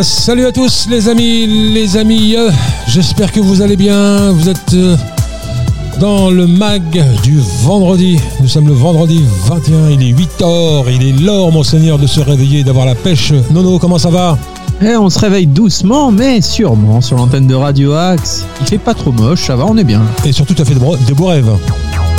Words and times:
Euh, 0.00 0.02
salut 0.02 0.46
à 0.46 0.52
tous 0.52 0.88
les 0.88 1.08
amis, 1.08 1.46
les 1.46 1.98
amis, 1.98 2.34
euh, 2.34 2.50
j'espère 2.86 3.30
que 3.32 3.40
vous 3.40 3.60
allez 3.60 3.76
bien, 3.76 4.32
vous 4.32 4.48
êtes 4.48 4.72
euh, 4.72 4.96
dans 5.98 6.30
le 6.30 6.46
mag 6.46 6.82
du 7.22 7.38
vendredi, 7.62 8.18
nous 8.40 8.48
sommes 8.48 8.66
le 8.66 8.72
vendredi 8.72 9.22
21, 9.44 9.90
il 9.90 10.02
est 10.02 10.12
8h, 10.12 10.84
il 10.90 11.06
est 11.06 11.22
l'heure 11.22 11.52
monseigneur 11.52 11.98
de 11.98 12.06
se 12.06 12.20
réveiller, 12.20 12.64
d'avoir 12.64 12.86
la 12.86 12.94
pêche. 12.94 13.34
Nono, 13.50 13.78
comment 13.78 13.98
ça 13.98 14.08
va? 14.08 14.38
Eh, 14.80 14.96
on 14.96 15.10
se 15.10 15.18
réveille 15.18 15.46
doucement, 15.46 16.10
mais 16.10 16.40
sûrement 16.40 17.02
sur 17.02 17.18
l'antenne 17.18 17.46
de 17.46 17.54
Radio 17.54 17.92
Axe. 17.92 18.46
Il 18.62 18.68
fait 18.68 18.78
pas 18.78 18.94
trop 18.94 19.12
moche, 19.12 19.44
ça 19.46 19.56
va, 19.56 19.66
on 19.66 19.76
est 19.76 19.84
bien. 19.84 20.00
Et 20.24 20.32
surtout 20.32 20.54
tu 20.54 20.62
as 20.62 20.64
fait 20.64 20.74
de, 20.74 21.06
des 21.06 21.12
beaux 21.12 21.26
rêves, 21.26 21.50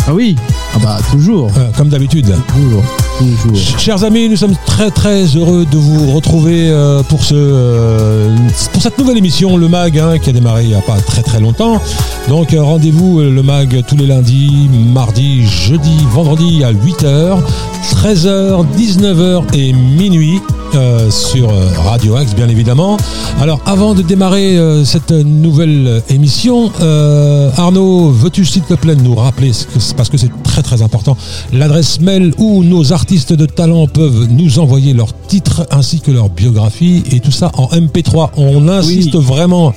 Ah 0.08 0.14
oui 0.14 0.36
Ah 0.74 0.80
bah 0.82 0.98
toujours. 1.12 1.50
euh, 1.58 1.70
comme 1.78 1.90
d'habitude. 1.90 2.34
Toujours. 2.54 2.84
Toujours. 3.20 3.56
Ch- 3.58 3.78
Chers 3.78 4.04
amis, 4.04 4.30
nous 4.30 4.38
sommes 4.38 4.56
très 4.66 4.90
très 4.90 5.26
heureux 5.26 5.66
de 5.70 5.78
vous 5.78 6.12
retrouver 6.14 6.70
euh, 6.70 7.04
pour 7.04 7.24
ce 7.24 7.34
euh, 7.36 8.36
pour 8.72 8.82
cette 8.82 8.98
nouvelle 8.98 9.18
émission, 9.18 9.58
le 9.58 9.68
Mag, 9.68 10.00
hein, 10.00 10.18
qui 10.18 10.30
a 10.30 10.34
démarré 10.34 10.64
il 10.64 10.70
n'y 10.70 10.76
a 10.76 10.82
pas 10.82 10.98
très 11.06 11.22
très 11.24 11.40
longtemps. 11.40 11.82
Donc 12.30 12.56
rendez-vous 12.58 13.20
le 13.20 13.44
Mag 13.44 13.84
tous 13.86 13.98
les 13.98 14.08
lundis, 14.08 14.70
mardi, 14.94 15.46
jeudi, 15.46 15.98
vendredi 16.12 16.64
à 16.64 16.72
8h, 16.72 17.38
13h, 17.96 18.66
19h 18.78 19.44
et 19.54 19.74
minuit. 19.74 20.40
euh, 20.74 21.12
sur 21.12 21.50
Radio 21.84 22.16
Axe 22.16 22.34
bien 22.34 22.48
évidemment. 22.48 22.96
Alors 23.42 23.60
avant 23.66 23.94
de 23.94 24.02
démarrer 24.02 24.58
euh, 24.58 24.86
cette 24.86 25.12
nouvelle 25.12 26.02
émission, 26.08 26.72
euh, 26.80 27.50
Arnaud, 27.58 28.10
veux-tu 28.10 28.46
s'il 28.46 28.62
te 28.62 28.76
plaît 28.76 28.96
nous 28.96 29.14
rappeler, 29.16 29.52
ce 29.52 29.66
que 29.66 29.80
c'est- 29.82 29.94
parce 29.98 30.08
que 30.08 30.16
c'est 30.16 30.32
très 30.44 30.61
très 30.64 30.82
important, 30.82 31.18
l'adresse 31.54 32.00
mail 32.00 32.34
où 32.38 32.64
nos 32.64 32.94
artistes 32.94 33.34
de 33.34 33.46
talent 33.46 33.88
peuvent 33.88 34.28
nous 34.30 34.60
envoyer 34.60 34.94
leurs 34.94 35.14
titres 35.28 35.68
ainsi 35.72 36.00
que 36.00 36.12
leur 36.12 36.30
biographie 36.30 37.04
et 37.12 37.20
tout 37.20 37.32
ça 37.32 37.52
en 37.56 37.68
MP3. 37.68 38.32
On 38.38 38.68
insiste 38.68 39.16
vraiment. 39.16 39.74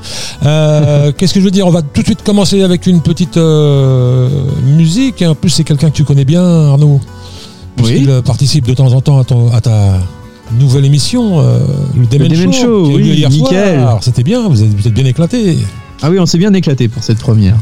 Euh, 0.45 1.13
Qu'est-ce 1.17 1.33
que 1.35 1.41
je 1.41 1.45
veux 1.45 1.51
dire? 1.51 1.67
On 1.67 1.71
va 1.71 1.83
tout 1.83 2.01
de 2.03 2.07
suite 2.07 2.23
commencer 2.23 2.63
avec 2.63 2.87
une 2.87 3.01
petite 3.01 3.37
euh, 3.37 4.29
musique. 4.77 5.23
En 5.23 5.35
plus, 5.35 5.51
c'est 5.51 5.65
quelqu'un 5.65 5.91
que 5.91 5.97
tu 5.97 6.05
connais 6.05 6.25
bien, 6.25 6.43
Arnaud. 6.43 7.01
Puisqu'il 7.77 8.07
Oui. 8.07 8.11
euh, 8.11 8.23
participe 8.23 8.67
de 8.67 8.75
temps 8.75 8.93
en 8.93 9.01
temps 9.01 9.19
à, 9.21 9.25
ton- 9.25 9.53
à 9.53 9.61
ta 9.61 9.99
nouvelle 10.59 10.85
émission, 10.85 11.39
euh, 11.41 11.61
le 11.97 12.07
Demen 12.07 12.29
Demen 12.29 12.53
Show, 12.53 12.61
Show, 12.61 12.85
qui 12.89 12.91
a 12.91 12.95
eu 12.97 13.03
lieu 13.03 13.11
oui, 13.13 13.19
hier 13.19 13.31
nickel. 13.31 13.89
C'était 14.01 14.25
bien, 14.25 14.49
vous 14.49 14.63
êtes, 14.63 14.75
vous 14.75 14.87
êtes 14.89 14.93
bien 14.95 15.05
éclaté. 15.05 15.57
Ah 16.03 16.11
oui, 16.11 16.19
on 16.19 16.27
s'est 16.27 16.39
bien 16.39 16.53
éclaté 16.55 16.89
pour 16.89 17.05
cette 17.05 17.19
première. 17.19 17.55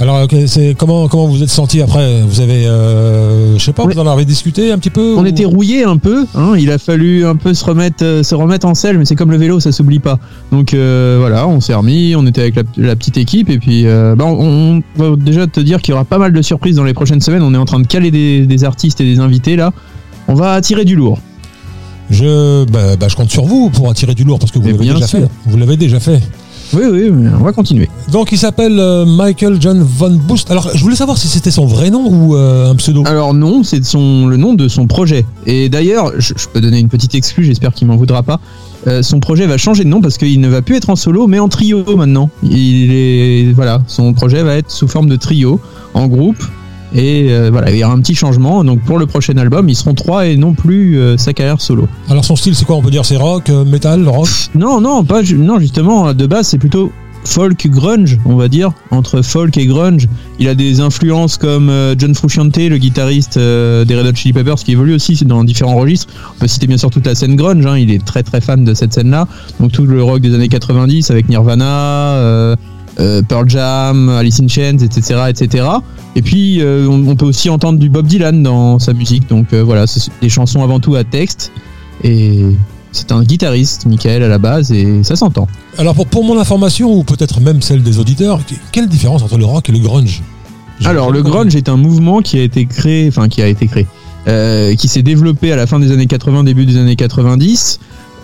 Alors, 0.00 0.26
c'est 0.48 0.74
comment 0.76 1.06
comment 1.06 1.28
vous 1.28 1.42
êtes 1.44 1.48
senti 1.50 1.80
après 1.80 2.20
Vous 2.22 2.40
avez, 2.40 2.66
euh, 2.66 3.56
je 3.56 3.64
sais 3.64 3.72
pas, 3.72 3.84
vous 3.84 3.96
en 3.98 4.06
avez 4.08 4.24
discuté 4.24 4.72
un 4.72 4.78
petit 4.78 4.90
peu 4.90 5.14
On 5.16 5.22
ou- 5.22 5.26
était 5.26 5.44
rouillé 5.44 5.84
un 5.84 5.98
peu, 5.98 6.26
hein, 6.34 6.54
il 6.58 6.72
a 6.72 6.78
fallu 6.78 7.24
un 7.24 7.36
peu 7.36 7.54
se 7.54 7.64
remettre, 7.64 8.04
euh, 8.04 8.22
se 8.24 8.34
remettre 8.34 8.66
en 8.66 8.74
selle, 8.74 8.98
mais 8.98 9.04
c'est 9.04 9.14
comme 9.14 9.30
le 9.30 9.36
vélo, 9.36 9.60
ça 9.60 9.70
s'oublie 9.70 10.00
pas. 10.00 10.18
Donc 10.50 10.74
euh, 10.74 11.18
voilà, 11.20 11.46
on 11.46 11.60
s'est 11.60 11.74
remis, 11.74 12.16
on 12.16 12.26
était 12.26 12.40
avec 12.40 12.56
la, 12.56 12.62
la 12.76 12.96
petite 12.96 13.16
équipe, 13.18 13.48
et 13.50 13.58
puis 13.58 13.86
euh, 13.86 14.16
bah, 14.16 14.24
on, 14.26 14.82
on 14.98 15.10
va 15.10 15.16
déjà 15.16 15.46
te 15.46 15.60
dire 15.60 15.80
qu'il 15.80 15.92
y 15.92 15.94
aura 15.94 16.04
pas 16.04 16.18
mal 16.18 16.32
de 16.32 16.42
surprises 16.42 16.74
dans 16.74 16.84
les 16.84 16.94
prochaines 16.94 17.20
semaines. 17.20 17.42
On 17.42 17.54
est 17.54 17.58
en 17.58 17.64
train 17.64 17.78
de 17.80 17.86
caler 17.86 18.10
des, 18.10 18.46
des 18.46 18.64
artistes 18.64 19.00
et 19.00 19.04
des 19.04 19.20
invités 19.20 19.54
là. 19.54 19.72
On 20.26 20.34
va 20.34 20.54
attirer 20.54 20.84
du 20.84 20.96
lourd. 20.96 21.18
Je, 22.10 22.64
bah, 22.64 22.96
bah, 22.96 23.06
je 23.08 23.14
compte 23.14 23.30
sur 23.30 23.44
vous 23.44 23.70
pour 23.70 23.88
attirer 23.90 24.14
du 24.14 24.24
lourd 24.24 24.40
parce 24.40 24.50
que 24.50 24.58
vous 24.58 24.66
l'avez 24.66 24.78
déjà 24.92 25.06
sûr. 25.06 25.20
fait. 25.20 25.28
Vous 25.46 25.56
l'avez 25.56 25.76
déjà 25.76 26.00
fait. 26.00 26.20
Oui, 26.74 26.82
oui, 26.90 27.10
mais 27.10 27.30
on 27.38 27.44
va 27.44 27.52
continuer. 27.52 27.88
Donc, 28.10 28.32
il 28.32 28.38
s'appelle 28.38 28.78
euh, 28.78 29.04
Michael 29.06 29.58
John 29.60 29.80
Von 29.82 30.10
Boost. 30.10 30.50
Alors, 30.50 30.70
je 30.74 30.82
voulais 30.82 30.96
savoir 30.96 31.18
si 31.18 31.28
c'était 31.28 31.50
son 31.50 31.66
vrai 31.66 31.90
nom 31.90 32.06
ou 32.06 32.34
euh, 32.34 32.70
un 32.70 32.74
pseudo. 32.76 33.04
Alors 33.06 33.34
non, 33.34 33.62
c'est 33.62 33.84
son 33.84 34.26
le 34.26 34.36
nom 34.36 34.54
de 34.54 34.68
son 34.68 34.86
projet. 34.86 35.24
Et 35.46 35.68
d'ailleurs, 35.68 36.12
je, 36.18 36.34
je 36.36 36.48
peux 36.48 36.60
donner 36.60 36.78
une 36.78 36.88
petite 36.88 37.14
excuse, 37.14 37.46
j'espère 37.46 37.72
qu'il 37.74 37.86
m'en 37.86 37.96
voudra 37.96 38.22
pas. 38.22 38.40
Euh, 38.86 39.02
son 39.02 39.20
projet 39.20 39.46
va 39.46 39.56
changer 39.56 39.84
de 39.84 39.88
nom 39.88 40.00
parce 40.00 40.18
qu'il 40.18 40.40
ne 40.40 40.48
va 40.48 40.62
plus 40.62 40.76
être 40.76 40.90
en 40.90 40.96
solo, 40.96 41.26
mais 41.26 41.38
en 41.38 41.48
trio 41.48 41.84
maintenant. 41.96 42.30
Il 42.42 42.92
est 42.92 43.52
voilà, 43.54 43.82
son 43.86 44.12
projet 44.12 44.42
va 44.42 44.56
être 44.56 44.70
sous 44.70 44.88
forme 44.88 45.08
de 45.08 45.16
trio, 45.16 45.60
en 45.94 46.06
groupe. 46.06 46.42
Et 46.94 47.26
euh, 47.30 47.50
voilà, 47.50 47.70
il 47.70 47.76
y 47.76 47.84
aura 47.84 47.92
un 47.92 48.00
petit 48.00 48.14
changement. 48.14 48.64
Donc 48.64 48.80
pour 48.82 48.98
le 48.98 49.06
prochain 49.06 49.36
album, 49.36 49.68
ils 49.68 49.74
seront 49.74 49.94
trois 49.94 50.26
et 50.26 50.36
non 50.36 50.54
plus 50.54 50.98
euh, 50.98 51.16
sa 51.16 51.32
carrière 51.32 51.60
solo. 51.60 51.88
Alors, 52.08 52.24
son 52.24 52.36
style, 52.36 52.54
c'est 52.54 52.64
quoi? 52.64 52.76
On 52.76 52.82
peut 52.82 52.90
dire 52.90 53.04
c'est 53.04 53.16
rock, 53.16 53.50
euh, 53.50 53.64
metal, 53.64 54.08
rock? 54.08 54.28
Non, 54.54 54.80
non, 54.80 55.04
pas 55.04 55.22
non 55.36 55.58
justement. 55.58 56.14
De 56.14 56.26
base, 56.26 56.48
c'est 56.48 56.58
plutôt 56.58 56.92
folk 57.24 57.66
grunge, 57.68 58.18
on 58.26 58.36
va 58.36 58.48
dire, 58.48 58.72
entre 58.90 59.22
folk 59.22 59.56
et 59.56 59.66
grunge. 59.66 60.08
Il 60.38 60.46
a 60.46 60.54
des 60.54 60.80
influences 60.80 61.38
comme 61.38 61.72
John 61.98 62.14
Frusciante, 62.14 62.58
le 62.58 62.76
guitariste 62.76 63.38
des 63.38 63.96
Red 63.96 64.06
Hot 64.06 64.14
Chili 64.14 64.34
Peppers, 64.34 64.56
qui 64.56 64.72
évolue 64.72 64.94
aussi 64.94 65.24
dans 65.24 65.42
différents 65.42 65.76
registres. 65.76 66.12
On 66.36 66.40
peut 66.40 66.46
citer 66.46 66.66
bien 66.66 66.76
sûr 66.76 66.90
toute 66.90 67.06
la 67.06 67.14
scène 67.14 67.34
grunge. 67.34 67.64
hein, 67.64 67.78
il 67.78 67.90
est 67.90 68.04
très 68.04 68.22
très 68.22 68.42
fan 68.42 68.62
de 68.62 68.74
cette 68.74 68.92
scène-là. 68.92 69.26
Donc 69.58 69.72
tout 69.72 69.86
le 69.86 70.02
rock 70.02 70.20
des 70.20 70.34
années 70.34 70.48
90 70.48 71.10
avec 71.10 71.30
Nirvana. 71.30 72.56
Euh, 73.00 73.22
Pearl 73.22 73.48
Jam, 73.48 74.08
Alice 74.08 74.40
in 74.40 74.48
Chains, 74.48 74.78
etc., 74.78 75.20
etc. 75.28 75.66
Et 76.16 76.22
puis 76.22 76.60
euh, 76.60 76.86
on, 76.88 77.08
on 77.08 77.16
peut 77.16 77.26
aussi 77.26 77.50
entendre 77.50 77.78
du 77.78 77.88
Bob 77.88 78.06
Dylan 78.06 78.42
dans 78.42 78.78
sa 78.78 78.92
musique. 78.92 79.28
Donc 79.28 79.52
euh, 79.52 79.62
voilà, 79.62 79.86
c'est 79.86 80.10
des 80.22 80.28
chansons 80.28 80.62
avant 80.62 80.80
tout 80.80 80.94
à 80.94 81.04
texte. 81.04 81.52
Et 82.02 82.44
c'est 82.92 83.10
un 83.12 83.22
guitariste, 83.24 83.86
Michael, 83.86 84.22
à 84.22 84.28
la 84.28 84.38
base, 84.38 84.70
et 84.70 85.02
ça 85.02 85.16
s'entend. 85.16 85.48
Alors, 85.78 85.94
pour, 85.94 86.06
pour 86.06 86.22
mon 86.24 86.38
information, 86.38 86.92
ou 86.96 87.02
peut-être 87.02 87.40
même 87.40 87.60
celle 87.62 87.82
des 87.82 87.98
auditeurs, 87.98 88.38
que- 88.46 88.54
quelle 88.70 88.88
différence 88.88 89.22
entre 89.22 89.36
le 89.38 89.44
rock 89.44 89.68
et 89.68 89.72
le 89.72 89.78
grunge? 89.80 90.22
Alors, 90.84 91.10
le 91.10 91.22
grunge 91.22 91.54
est 91.56 91.68
un 91.68 91.76
mouvement 91.76 92.20
qui 92.20 92.38
a 92.38 92.42
été 92.42 92.66
créé, 92.66 93.08
enfin 93.08 93.28
qui 93.28 93.42
a 93.42 93.46
été 93.48 93.66
créé, 93.68 93.86
qui 94.76 94.88
s'est 94.88 95.02
développé 95.02 95.52
à 95.52 95.56
la 95.56 95.66
fin 95.66 95.78
des 95.80 95.90
années 95.92 96.06
80, 96.06 96.44
début 96.44 96.66
des 96.66 96.76
années 96.76 96.96
90. 96.96 97.80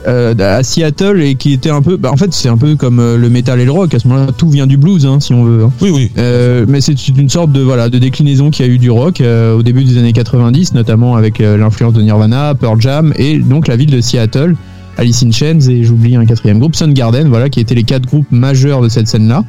Euh, 0.06 0.34
à 0.38 0.62
Seattle 0.62 1.20
et 1.20 1.34
qui 1.34 1.52
était 1.52 1.70
un 1.70 1.82
peu 1.82 1.96
bah, 1.96 2.10
en 2.12 2.16
fait 2.16 2.32
c'est 2.32 2.48
un 2.48 2.56
peu 2.56 2.76
comme 2.76 3.00
euh, 3.00 3.16
le 3.16 3.28
métal 3.28 3.60
et 3.60 3.64
le 3.64 3.70
rock 3.70 3.92
à 3.94 3.98
ce 3.98 4.08
moment-là 4.08 4.32
tout 4.36 4.48
vient 4.48 4.66
du 4.66 4.76
blues 4.76 5.06
hein, 5.06 5.20
si 5.20 5.34
on 5.34 5.44
veut 5.44 5.64
hein. 5.64 5.72
Oui, 5.80 5.90
oui. 5.90 6.10
Euh, 6.18 6.64
mais 6.68 6.80
c'est 6.80 7.08
une 7.08 7.28
sorte 7.28 7.52
de 7.52 7.60
voilà 7.60 7.88
de 7.88 7.98
déclinaison 7.98 8.50
qui 8.50 8.62
a 8.62 8.66
eu 8.66 8.78
du 8.78 8.90
rock 8.90 9.20
euh, 9.20 9.56
au 9.56 9.62
début 9.62 9.84
des 9.84 9.98
années 9.98 10.12
90 10.12 10.74
notamment 10.74 11.16
avec 11.16 11.38
l'influence 11.38 11.92
de 11.92 12.02
Nirvana, 12.02 12.54
Pearl 12.54 12.80
Jam 12.80 13.12
et 13.16 13.38
donc 13.38 13.68
la 13.68 13.76
ville 13.76 13.90
de 13.90 14.00
Seattle, 14.00 14.56
Alice 14.96 15.22
in 15.22 15.30
Chains 15.30 15.60
et 15.68 15.84
j'oublie 15.84 16.16
un 16.16 16.24
quatrième 16.24 16.58
groupe 16.58 16.76
Soundgarden 16.76 17.28
voilà 17.28 17.48
qui 17.48 17.60
étaient 17.60 17.74
les 17.74 17.84
quatre 17.84 18.06
groupes 18.06 18.30
majeurs 18.30 18.80
de 18.80 18.88
cette 18.88 19.08
scène 19.08 19.28
là 19.28 19.44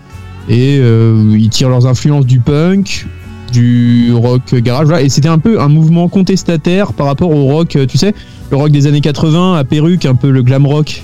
et 0.49 0.77
ils 0.77 1.49
tirent 1.49 1.69
leurs 1.69 1.85
influences 1.87 2.25
du 2.25 2.39
punk 2.39 3.07
du 3.51 4.13
rock 4.13 4.55
garage 4.55 4.87
voilà. 4.87 5.01
et 5.01 5.09
c'était 5.09 5.27
un 5.27 5.37
peu 5.39 5.59
un 5.61 5.67
mouvement 5.67 6.07
contestataire 6.07 6.93
par 6.93 7.07
rapport 7.07 7.29
au 7.31 7.45
rock 7.45 7.75
euh, 7.75 7.85
tu 7.85 7.97
sais 7.97 8.13
le 8.49 8.57
rock 8.57 8.71
des 8.71 8.87
années 8.87 9.01
80 9.01 9.55
à 9.55 9.63
perruque 9.63 10.05
un 10.05 10.15
peu 10.15 10.29
le 10.29 10.43
glam 10.43 10.65
rock 10.65 11.03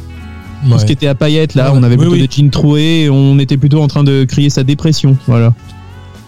tout 0.69 0.79
ce 0.79 0.85
qui 0.85 0.91
était 0.93 1.07
à 1.07 1.15
paillettes 1.15 1.53
là 1.55 1.71
Ouais, 1.71 1.77
on 1.79 1.83
avait 1.83 1.97
plutôt 1.97 2.13
oui. 2.13 2.27
des 2.27 2.27
jeans 2.29 2.49
troués 2.49 3.03
et 3.03 3.09
on 3.09 3.37
était 3.39 3.57
plutôt 3.57 3.81
en 3.81 3.87
train 3.87 4.03
de 4.03 4.23
crier 4.23 4.49
sa 4.49 4.63
dépression 4.63 5.17
voilà 5.27 5.53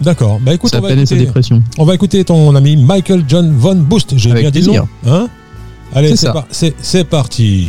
D'accord. 0.01 0.39
Bah 0.41 0.53
écoute, 0.53 0.71
on 0.73 0.79
va, 0.79 0.93
écouter, 0.93 1.17
dépression 1.17 1.61
on 1.77 1.83
va 1.83 1.93
écouter 1.93 2.23
ton 2.23 2.55
ami 2.55 2.77
Michael 2.77 3.25
John 3.27 3.51
Von 3.51 3.75
Boost. 3.75 4.13
J'ai 4.17 4.31
bien 4.31 4.49
dit 4.49 4.61
nom, 4.65 4.87
Hein? 5.05 5.27
Allez, 5.93 6.13
par- 6.31 6.47
c'est 6.49 7.03
parti. 7.03 7.67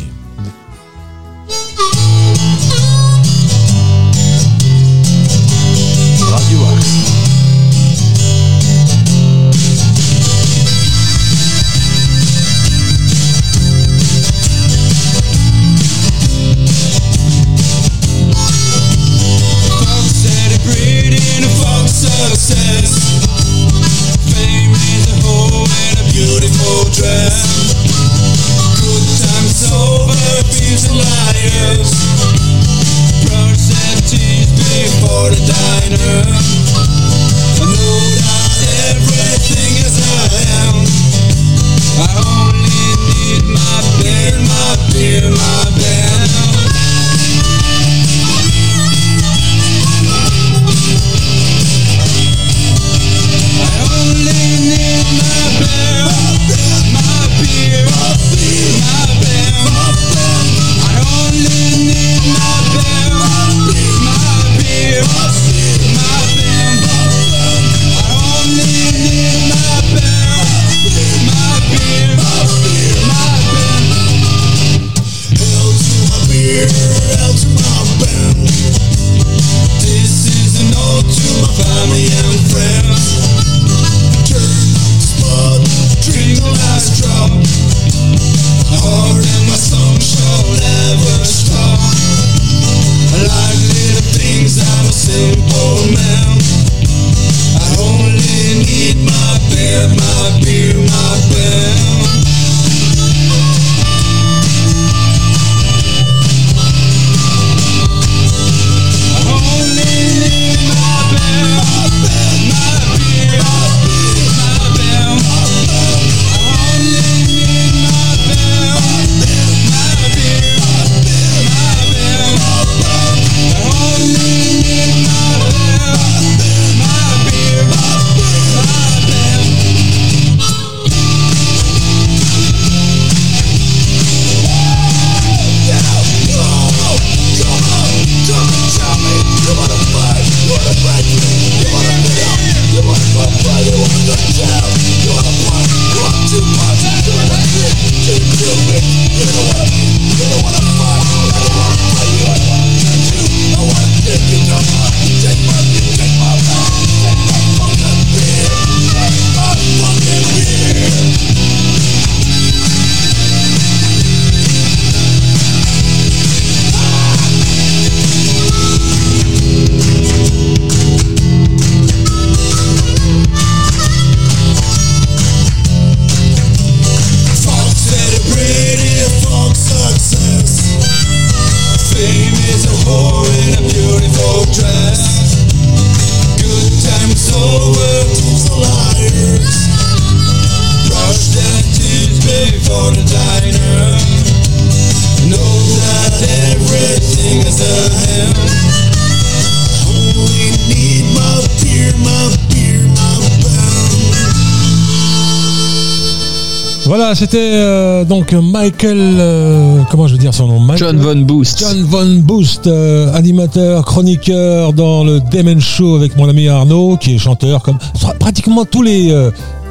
Voilà, 207.11 207.19
c'était 207.25 207.55
euh, 207.55 208.05
donc 208.05 208.31
Michael, 208.31 208.97
euh, 209.19 209.81
comment 209.91 210.07
je 210.07 210.13
veux 210.13 210.17
dire 210.17 210.33
son 210.33 210.47
nom 210.47 210.61
Michael- 210.61 210.95
John 210.95 210.97
Von 210.97 211.15
Boost. 211.25 211.59
John 211.59 211.83
Von 211.83 212.21
Boost, 212.21 212.67
euh, 212.67 213.13
animateur, 213.13 213.83
chroniqueur 213.83 214.71
dans 214.71 215.03
le 215.03 215.19
Demon 215.19 215.59
Show 215.59 215.97
avec 215.97 216.15
mon 216.15 216.29
ami 216.29 216.47
Arnaud, 216.47 216.95
qui 216.95 217.15
est 217.15 217.17
chanteur 217.17 217.63
comme 217.63 217.77
pratiquement 218.17 218.63
tous 218.63 218.81
les 218.81 219.13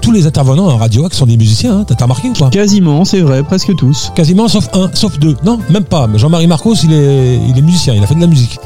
tous 0.03 0.13
les 0.13 0.27
intervenants 0.27 0.67
en 0.69 0.77
radio 0.77 1.09
qui 1.09 1.17
sont 1.17 1.25
des 1.25 1.39
musiciens. 1.39 1.79
Hein. 1.79 1.85
T'as 1.89 2.05
remarqué 2.05 2.29
ou 2.29 2.35
pas? 2.35 2.51
Quasiment, 2.51 3.07
c'est 3.07 3.21
vrai, 3.21 3.43
presque 3.43 3.75
tous. 3.75 4.13
Quasiment 4.15 4.47
sauf 4.49 4.69
un, 4.75 4.91
sauf 4.93 5.19
deux. 5.19 5.35
Non, 5.43 5.61
même 5.71 5.85
pas. 5.85 6.07
Mais 6.09 6.19
Jean-Marie 6.19 6.47
Marcos, 6.47 6.75
il 6.85 6.93
est 6.93 7.39
il 7.49 7.57
est 7.57 7.63
musicien, 7.63 7.95
il 7.95 8.03
a 8.03 8.07
fait 8.07 8.17
de 8.17 8.21
la 8.21 8.27
musique. 8.27 8.59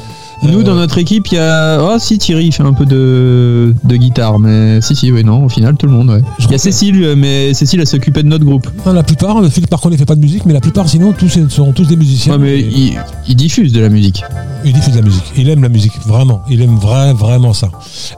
Nous, 0.44 0.60
Euh, 0.60 0.62
dans 0.62 0.74
notre 0.74 0.98
équipe, 0.98 1.28
il 1.32 1.34
y 1.34 1.38
a. 1.38 1.78
Oh, 1.82 1.96
si, 1.98 2.18
Thierry, 2.18 2.46
il 2.46 2.52
fait 2.52 2.62
un 2.62 2.72
peu 2.72 2.84
de, 2.86 3.74
de 3.84 3.96
guitare, 3.96 4.38
mais 4.38 4.80
si, 4.80 4.94
si, 4.94 5.10
oui, 5.10 5.24
non, 5.24 5.44
au 5.44 5.48
final, 5.48 5.76
tout 5.76 5.86
le 5.86 5.92
monde, 5.92 6.10
ouais. 6.10 6.20
Il 6.40 6.50
y 6.50 6.54
a 6.54 6.58
Cécile, 6.58 7.14
mais 7.16 7.54
Cécile, 7.54 7.80
elle 7.80 7.86
s'occupait 7.86 8.22
de 8.22 8.28
notre 8.28 8.44
groupe. 8.44 8.68
non, 8.86 8.92
la 8.92 9.02
plupart, 9.02 9.42
Philippe 9.50 9.70
par 9.70 9.80
contre, 9.80 9.94
il 9.94 9.98
fait 9.98 10.04
pas 10.04 10.16
de 10.16 10.20
musique, 10.20 10.44
mais 10.46 10.52
la 10.52 10.60
plupart, 10.60 10.88
sinon, 10.88 11.12
tous 11.12 11.38
sont 11.48 11.72
tous 11.72 11.86
des 11.88 11.96
musiciens. 11.96 12.32
Ouais, 12.34 12.38
mais 12.38 12.58
Et- 12.60 12.68
il, 12.76 13.00
il 13.28 13.36
diffuse 13.36 13.72
de 13.72 13.80
la 13.80 13.88
musique. 13.88 14.22
Il 14.66 14.72
diffuse 14.72 14.92
de 14.94 14.98
la 15.00 15.04
musique. 15.04 15.24
Il 15.36 15.48
aime 15.48 15.62
la 15.62 15.68
musique, 15.68 15.92
vraiment. 16.06 16.42
Il 16.50 16.60
aime 16.62 16.76
vrai, 16.76 17.12
vraiment 17.12 17.52
ça. 17.52 17.68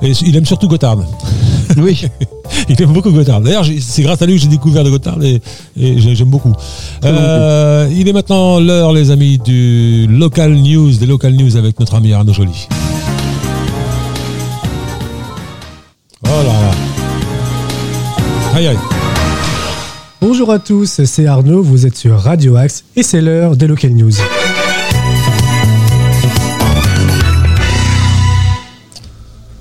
Et 0.02 0.12
il 0.24 0.36
aime 0.36 0.46
surtout 0.46 0.68
Gotthard. 0.68 0.98
Oui. 1.78 2.02
Il 2.68 2.82
aime 2.82 2.92
beaucoup 2.92 3.10
Gotthard. 3.10 3.40
D'ailleurs, 3.40 3.64
c'est 3.80 4.02
grâce 4.02 4.20
à 4.22 4.26
lui 4.26 4.34
que 4.34 4.40
j'ai 4.42 4.48
découvert 4.48 4.82
de 4.84 4.90
Gotthard 4.90 5.22
et, 5.22 5.40
et 5.78 5.98
j'ai- 6.00 6.14
j'aime 6.14 6.28
beaucoup. 6.30 6.52
Euh, 7.04 7.88
il 7.92 8.08
est 8.08 8.12
maintenant 8.12 8.58
l'heure, 8.60 8.92
les 8.92 9.10
amis, 9.10 9.38
du 9.38 10.06
local 10.08 10.54
news, 10.54 10.92
des 10.92 11.06
local 11.06 11.34
news 11.34 11.56
avec 11.56 11.78
notre 11.78 11.94
ami 11.94 12.12
Arnaud 12.12 12.32
Joly. 12.32 12.66
Oh 16.24 16.28
là 16.28 16.42
là. 16.44 16.70
Aïe 18.56 18.66
aïe. 18.68 18.78
Bonjour 20.20 20.50
à 20.50 20.58
tous, 20.58 21.02
c'est 21.04 21.26
Arnaud, 21.26 21.62
vous 21.62 21.86
êtes 21.86 21.96
sur 21.96 22.18
Radio 22.18 22.56
Axe 22.56 22.84
et 22.96 23.02
c'est 23.02 23.20
l'heure 23.20 23.54
des 23.56 23.66
Local 23.66 23.92
News. 23.92 24.12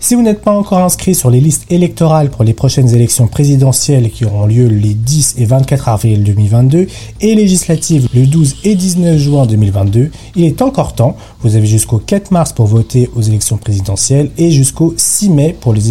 Si 0.06 0.14
vous 0.14 0.22
n'êtes 0.22 0.44
pas 0.44 0.52
encore 0.52 0.84
inscrit 0.84 1.16
sur 1.16 1.32
les 1.32 1.40
listes 1.40 1.66
électorales 1.72 2.30
pour 2.30 2.44
les 2.44 2.54
prochaines 2.54 2.94
élections 2.94 3.26
présidentielles 3.26 4.12
qui 4.12 4.24
auront 4.24 4.46
lieu 4.46 4.68
les 4.68 4.94
10 4.94 5.38
et 5.40 5.46
24 5.46 5.90
avril 5.90 6.24
2022 6.24 6.86
et 7.22 7.34
législatives 7.34 8.08
le 8.14 8.28
12 8.28 8.58
et 8.66 8.76
19 8.76 9.18
juin 9.18 9.48
2022, 9.48 10.12
il 10.36 10.46
est 10.46 10.62
encore 10.62 10.94
temps. 10.94 11.18
Vous 11.40 11.56
avez 11.56 11.66
jusqu'au 11.66 11.98
4 11.98 12.30
mars 12.30 12.54
pour 12.54 12.68
voter 12.68 13.10
aux 13.16 13.22
élections 13.24 13.58
présidentielles 13.58 14.30
et 14.38 14.52
jusqu'au 14.52 14.94
6 14.96 15.30
mai 15.32 15.58
pour 15.60 15.74
les, 15.74 15.82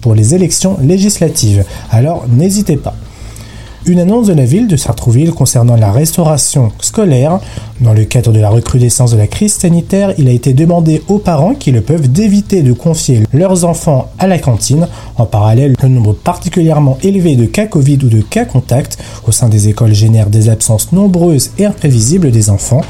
pour 0.00 0.14
les 0.14 0.34
élections 0.34 0.78
législatives. 0.80 1.62
Alors 1.90 2.24
n'hésitez 2.26 2.78
pas. 2.78 2.94
Une 3.86 4.00
annonce 4.00 4.26
de 4.26 4.32
la 4.34 4.44
ville 4.44 4.66
de 4.66 4.76
Sartrouville 4.76 5.30
concernant 5.30 5.76
la 5.76 5.92
restauration 5.92 6.72
scolaire. 6.80 7.40
Dans 7.80 7.94
le 7.94 8.04
cadre 8.04 8.32
de 8.32 8.40
la 8.40 8.50
recrudescence 8.50 9.12
de 9.12 9.16
la 9.16 9.28
crise 9.28 9.52
sanitaire, 9.54 10.12
il 10.18 10.28
a 10.28 10.32
été 10.32 10.52
demandé 10.52 11.00
aux 11.06 11.18
parents 11.18 11.54
qui 11.54 11.70
le 11.70 11.80
peuvent 11.80 12.10
d'éviter 12.10 12.62
de 12.62 12.72
confier 12.72 13.22
leurs 13.32 13.64
enfants 13.64 14.10
à 14.18 14.26
la 14.26 14.38
cantine. 14.38 14.88
En 15.16 15.26
parallèle, 15.26 15.74
le 15.80 15.88
nombre 15.88 16.12
particulièrement 16.12 16.98
élevé 17.02 17.36
de 17.36 17.46
cas 17.46 17.66
Covid 17.66 17.98
ou 18.02 18.08
de 18.08 18.20
cas 18.20 18.44
contact 18.44 18.98
au 19.26 19.32
sein 19.32 19.48
des 19.48 19.68
écoles 19.68 19.94
génère 19.94 20.28
des 20.28 20.48
absences 20.48 20.92
nombreuses 20.92 21.50
et 21.56 21.64
imprévisibles 21.64 22.32
des 22.32 22.50
enfants. 22.50 22.80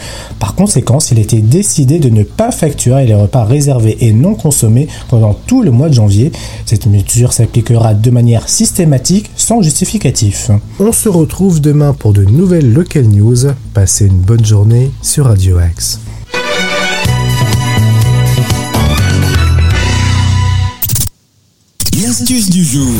Par 0.40 0.54
conséquent, 0.54 0.98
il 1.12 1.18
a 1.18 1.22
été 1.22 1.42
décidé 1.42 1.98
de 1.98 2.08
ne 2.08 2.22
pas 2.22 2.50
facturer 2.50 3.06
les 3.06 3.14
repas 3.14 3.44
réservés 3.44 3.98
et 4.00 4.12
non 4.12 4.34
consommés 4.34 4.88
pendant 5.08 5.34
tout 5.34 5.62
le 5.62 5.70
mois 5.70 5.90
de 5.90 5.94
janvier. 5.94 6.32
Cette 6.64 6.86
mesure 6.86 7.34
s'appliquera 7.34 7.92
de 7.92 8.10
manière 8.10 8.48
systématique 8.48 9.30
sans 9.36 9.60
justificatif. 9.60 10.50
On 10.80 10.92
se 10.92 11.08
retrouve 11.08 11.60
demain 11.60 11.92
pour 11.92 12.12
de 12.12 12.22
nouvelles 12.22 12.72
local 12.72 13.06
news. 13.06 13.52
Passez 13.74 14.06
une 14.06 14.20
bonne 14.20 14.44
journée 14.44 14.92
sur 15.02 15.24
Radio 15.24 15.58
Axe. 15.58 15.98
L'astuce 22.00 22.48
du 22.48 22.62
jour. 22.62 22.94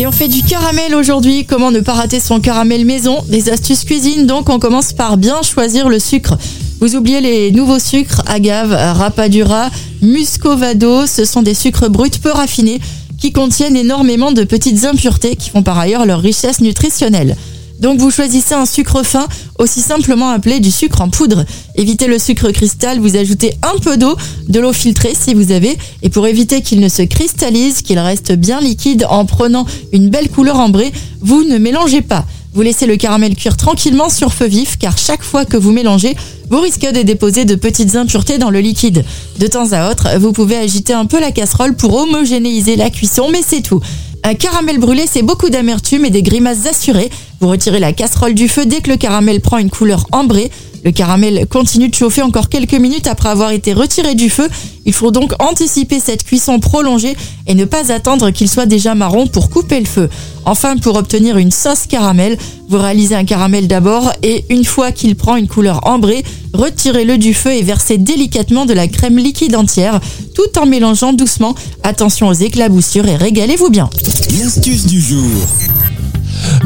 Et 0.00 0.06
on 0.08 0.10
fait 0.10 0.26
du 0.26 0.42
caramel 0.42 0.96
aujourd'hui. 0.96 1.46
Comment 1.46 1.70
ne 1.70 1.78
pas 1.78 1.94
rater 1.94 2.18
son 2.18 2.40
caramel 2.40 2.84
maison? 2.84 3.22
Des 3.28 3.50
astuces 3.50 3.84
cuisine. 3.84 4.26
Donc, 4.26 4.50
on 4.50 4.58
commence 4.58 4.92
par 4.92 5.16
bien 5.16 5.42
choisir 5.42 5.88
le 5.88 6.00
sucre. 6.00 6.36
Vous 6.80 6.96
oubliez 6.96 7.20
les 7.20 7.52
nouveaux 7.52 7.78
sucres 7.78 8.22
agave, 8.26 8.72
rapadura, 8.72 9.70
muscovado. 10.02 11.06
Ce 11.06 11.24
sont 11.24 11.42
des 11.42 11.54
sucres 11.54 11.88
bruts 11.88 12.10
peu 12.20 12.32
raffinés 12.32 12.80
qui 13.18 13.32
contiennent 13.32 13.76
énormément 13.76 14.32
de 14.32 14.44
petites 14.44 14.84
impuretés 14.84 15.36
qui 15.36 15.50
font 15.50 15.62
par 15.62 15.78
ailleurs 15.78 16.06
leur 16.06 16.20
richesse 16.20 16.60
nutritionnelle. 16.60 17.36
Donc 17.80 17.98
vous 17.98 18.10
choisissez 18.10 18.54
un 18.54 18.64
sucre 18.64 19.02
fin, 19.02 19.26
aussi 19.58 19.80
simplement 19.80 20.30
appelé 20.30 20.60
du 20.60 20.70
sucre 20.70 21.02
en 21.02 21.10
poudre. 21.10 21.44
Évitez 21.74 22.06
le 22.06 22.18
sucre 22.18 22.50
cristal, 22.50 22.98
vous 23.00 23.16
ajoutez 23.16 23.54
un 23.62 23.78
peu 23.78 23.96
d'eau, 23.96 24.16
de 24.48 24.60
l'eau 24.60 24.72
filtrée 24.72 25.14
si 25.14 25.34
vous 25.34 25.52
avez, 25.52 25.76
et 26.02 26.08
pour 26.08 26.26
éviter 26.26 26.62
qu'il 26.62 26.80
ne 26.80 26.88
se 26.88 27.02
cristallise, 27.02 27.82
qu'il 27.82 27.98
reste 27.98 28.32
bien 28.32 28.60
liquide 28.60 29.06
en 29.10 29.26
prenant 29.26 29.66
une 29.92 30.08
belle 30.08 30.30
couleur 30.30 30.58
ambrée, 30.58 30.92
vous 31.20 31.44
ne 31.44 31.58
mélangez 31.58 32.02
pas. 32.02 32.24
Vous 32.56 32.62
laissez 32.62 32.86
le 32.86 32.96
caramel 32.96 33.36
cuire 33.36 33.58
tranquillement 33.58 34.08
sur 34.08 34.32
feu 34.32 34.46
vif 34.46 34.78
car 34.78 34.96
chaque 34.96 35.22
fois 35.22 35.44
que 35.44 35.58
vous 35.58 35.72
mélangez, 35.72 36.16
vous 36.48 36.58
risquez 36.58 36.90
de 36.90 37.02
déposer 37.02 37.44
de 37.44 37.54
petites 37.54 37.96
impuretés 37.96 38.38
dans 38.38 38.48
le 38.48 38.60
liquide. 38.60 39.04
De 39.38 39.46
temps 39.46 39.72
à 39.72 39.90
autre, 39.90 40.08
vous 40.18 40.32
pouvez 40.32 40.56
agiter 40.56 40.94
un 40.94 41.04
peu 41.04 41.20
la 41.20 41.32
casserole 41.32 41.76
pour 41.76 41.94
homogénéiser 41.94 42.76
la 42.76 42.88
cuisson, 42.88 43.28
mais 43.30 43.42
c'est 43.46 43.60
tout. 43.60 43.82
Un 44.24 44.32
caramel 44.32 44.78
brûlé, 44.78 45.04
c'est 45.06 45.20
beaucoup 45.20 45.50
d'amertume 45.50 46.06
et 46.06 46.10
des 46.10 46.22
grimaces 46.22 46.64
assurées. 46.64 47.10
Vous 47.40 47.48
retirez 47.48 47.78
la 47.78 47.92
casserole 47.92 48.32
du 48.32 48.48
feu 48.48 48.64
dès 48.64 48.80
que 48.80 48.90
le 48.90 48.96
caramel 48.96 49.42
prend 49.42 49.58
une 49.58 49.68
couleur 49.68 50.06
ambrée. 50.10 50.50
Le 50.84 50.92
caramel 50.92 51.46
continue 51.48 51.88
de 51.88 51.94
chauffer 51.94 52.22
encore 52.22 52.48
quelques 52.48 52.74
minutes 52.74 53.06
après 53.06 53.28
avoir 53.28 53.50
été 53.50 53.72
retiré 53.72 54.14
du 54.14 54.30
feu. 54.30 54.48
Il 54.84 54.92
faut 54.92 55.10
donc 55.10 55.32
anticiper 55.40 55.98
cette 56.00 56.24
cuisson 56.24 56.60
prolongée 56.60 57.16
et 57.46 57.54
ne 57.54 57.64
pas 57.64 57.92
attendre 57.92 58.30
qu'il 58.30 58.48
soit 58.48 58.66
déjà 58.66 58.94
marron 58.94 59.26
pour 59.26 59.50
couper 59.50 59.80
le 59.80 59.86
feu. 59.86 60.08
Enfin, 60.44 60.76
pour 60.76 60.96
obtenir 60.96 61.38
une 61.38 61.50
sauce 61.50 61.86
caramel, 61.88 62.38
vous 62.68 62.78
réalisez 62.78 63.16
un 63.16 63.24
caramel 63.24 63.66
d'abord 63.66 64.12
et 64.22 64.44
une 64.48 64.64
fois 64.64 64.92
qu'il 64.92 65.16
prend 65.16 65.36
une 65.36 65.48
couleur 65.48 65.86
ambrée, 65.86 66.24
retirez-le 66.52 67.18
du 67.18 67.34
feu 67.34 67.52
et 67.52 67.62
versez 67.62 67.98
délicatement 67.98 68.64
de 68.64 68.72
la 68.72 68.86
crème 68.86 69.18
liquide 69.18 69.56
entière 69.56 70.00
tout 70.34 70.58
en 70.58 70.66
mélangeant 70.66 71.12
doucement. 71.12 71.54
Attention 71.82 72.28
aux 72.28 72.32
éclaboussures 72.32 73.08
et 73.08 73.16
régalez-vous 73.16 73.70
bien. 73.70 73.90
L'astuce 74.38 74.86
du 74.86 75.00
jour. 75.00 75.24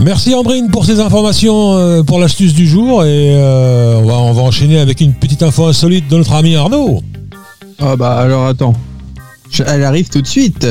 Merci 0.00 0.34
Ambrine 0.34 0.68
pour 0.70 0.84
ces 0.84 1.00
informations 1.00 1.76
euh, 1.76 2.02
pour 2.02 2.18
l'astuce 2.18 2.54
du 2.54 2.66
jour 2.66 3.04
et 3.04 3.34
euh, 3.34 3.96
on, 4.02 4.06
va, 4.06 4.14
on 4.18 4.32
va 4.32 4.42
enchaîner 4.42 4.78
avec 4.78 5.00
une 5.00 5.12
petite 5.14 5.42
info 5.42 5.66
insolite 5.66 6.08
de 6.08 6.16
notre 6.16 6.32
ami 6.32 6.56
Arnaud. 6.56 7.02
Ah 7.80 7.96
bah 7.96 8.16
alors 8.18 8.46
attends. 8.46 8.74
Je- 9.50 9.62
Elle 9.66 9.84
arrive 9.84 10.08
tout 10.08 10.22
de 10.22 10.26
suite. 10.26 10.66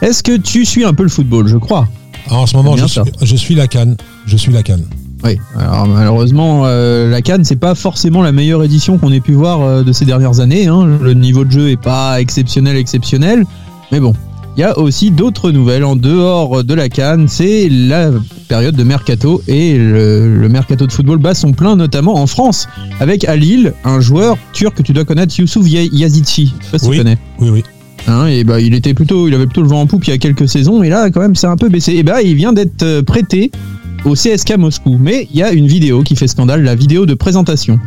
Est-ce 0.00 0.22
que 0.22 0.36
tu 0.36 0.64
suis 0.64 0.84
un 0.84 0.94
peu 0.94 1.02
le 1.02 1.08
football, 1.08 1.46
je 1.48 1.56
crois 1.56 1.86
Ah, 2.30 2.36
En 2.36 2.46
ce 2.46 2.56
moment, 2.56 2.74
Bien 2.74 2.84
je 2.86 2.92
suis, 2.92 3.00
ça. 3.00 3.04
je 3.22 3.36
suis 3.36 3.54
la 3.54 3.66
canne. 3.68 3.96
Je 4.26 4.36
suis 4.36 4.52
la 4.52 4.62
canne. 4.62 4.84
Oui. 5.24 5.38
Alors 5.56 5.86
malheureusement, 5.86 6.62
euh, 6.64 7.08
la 7.08 7.22
Cannes, 7.22 7.44
c'est 7.44 7.54
pas 7.54 7.76
forcément 7.76 8.22
la 8.22 8.32
meilleure 8.32 8.64
édition 8.64 8.98
qu'on 8.98 9.12
ait 9.12 9.20
pu 9.20 9.34
voir 9.34 9.60
euh, 9.60 9.84
de 9.84 9.92
ces 9.92 10.04
dernières 10.04 10.40
années. 10.40 10.66
hein. 10.66 10.84
Le 11.00 11.14
niveau 11.14 11.44
de 11.44 11.50
jeu 11.52 11.70
est 11.70 11.80
pas 11.80 12.20
exceptionnel, 12.20 12.76
exceptionnel. 12.76 13.44
Mais 13.92 14.00
bon, 14.00 14.14
il 14.56 14.60
y 14.60 14.64
a 14.64 14.78
aussi 14.78 15.10
d'autres 15.10 15.50
nouvelles 15.50 15.84
en 15.84 15.96
dehors 15.96 16.62
de 16.62 16.74
la 16.74 16.88
Cannes. 16.88 17.26
C'est 17.28 17.68
la 17.70 18.10
période 18.48 18.76
de 18.76 18.84
mercato 18.84 19.42
et 19.48 19.78
le, 19.78 20.36
le 20.40 20.48
mercato 20.48 20.86
de 20.86 20.92
football 20.92 21.18
bat 21.18 21.34
son 21.34 21.52
plein, 21.52 21.74
notamment 21.76 22.16
en 22.16 22.26
France, 22.26 22.68
avec 23.00 23.24
à 23.24 23.34
Lille 23.36 23.72
un 23.84 24.00
joueur 24.00 24.36
turc 24.52 24.74
que 24.76 24.82
tu 24.82 24.92
dois 24.92 25.04
connaître, 25.04 25.34
Youssouf 25.38 25.66
Ya- 25.68 25.84
Yazici. 25.90 26.52
Je 26.60 26.64
sais 26.66 26.70
pas 26.72 26.78
si 26.78 26.86
Oui. 26.88 26.96
tu 26.98 27.02
connais. 27.02 27.18
Oui, 27.40 27.48
oui. 27.50 27.62
Hein, 28.08 28.26
et 28.26 28.44
bah, 28.44 28.60
il 28.60 28.74
était 28.74 28.94
plutôt, 28.94 29.28
il 29.28 29.34
avait 29.34 29.46
plutôt 29.46 29.62
le 29.62 29.68
vent 29.68 29.80
en 29.80 29.86
poupe 29.86 30.04
il 30.06 30.10
y 30.10 30.12
a 30.12 30.18
quelques 30.18 30.48
saisons, 30.48 30.82
et 30.82 30.88
là, 30.88 31.08
quand 31.10 31.20
même, 31.20 31.36
c'est 31.36 31.46
un 31.46 31.56
peu 31.56 31.68
baissé. 31.68 31.92
Et 31.94 32.02
bah, 32.02 32.20
il 32.20 32.34
vient 32.34 32.52
d'être 32.52 32.82
euh, 32.82 33.02
prêté 33.02 33.50
au 34.04 34.14
CSK 34.14 34.56
Moscou. 34.58 34.98
Mais 35.00 35.28
il 35.32 35.38
y 35.38 35.42
a 35.44 35.52
une 35.52 35.68
vidéo 35.68 36.02
qui 36.02 36.16
fait 36.16 36.26
scandale, 36.26 36.62
la 36.64 36.74
vidéo 36.74 37.06
de 37.06 37.14
présentation. 37.14 37.78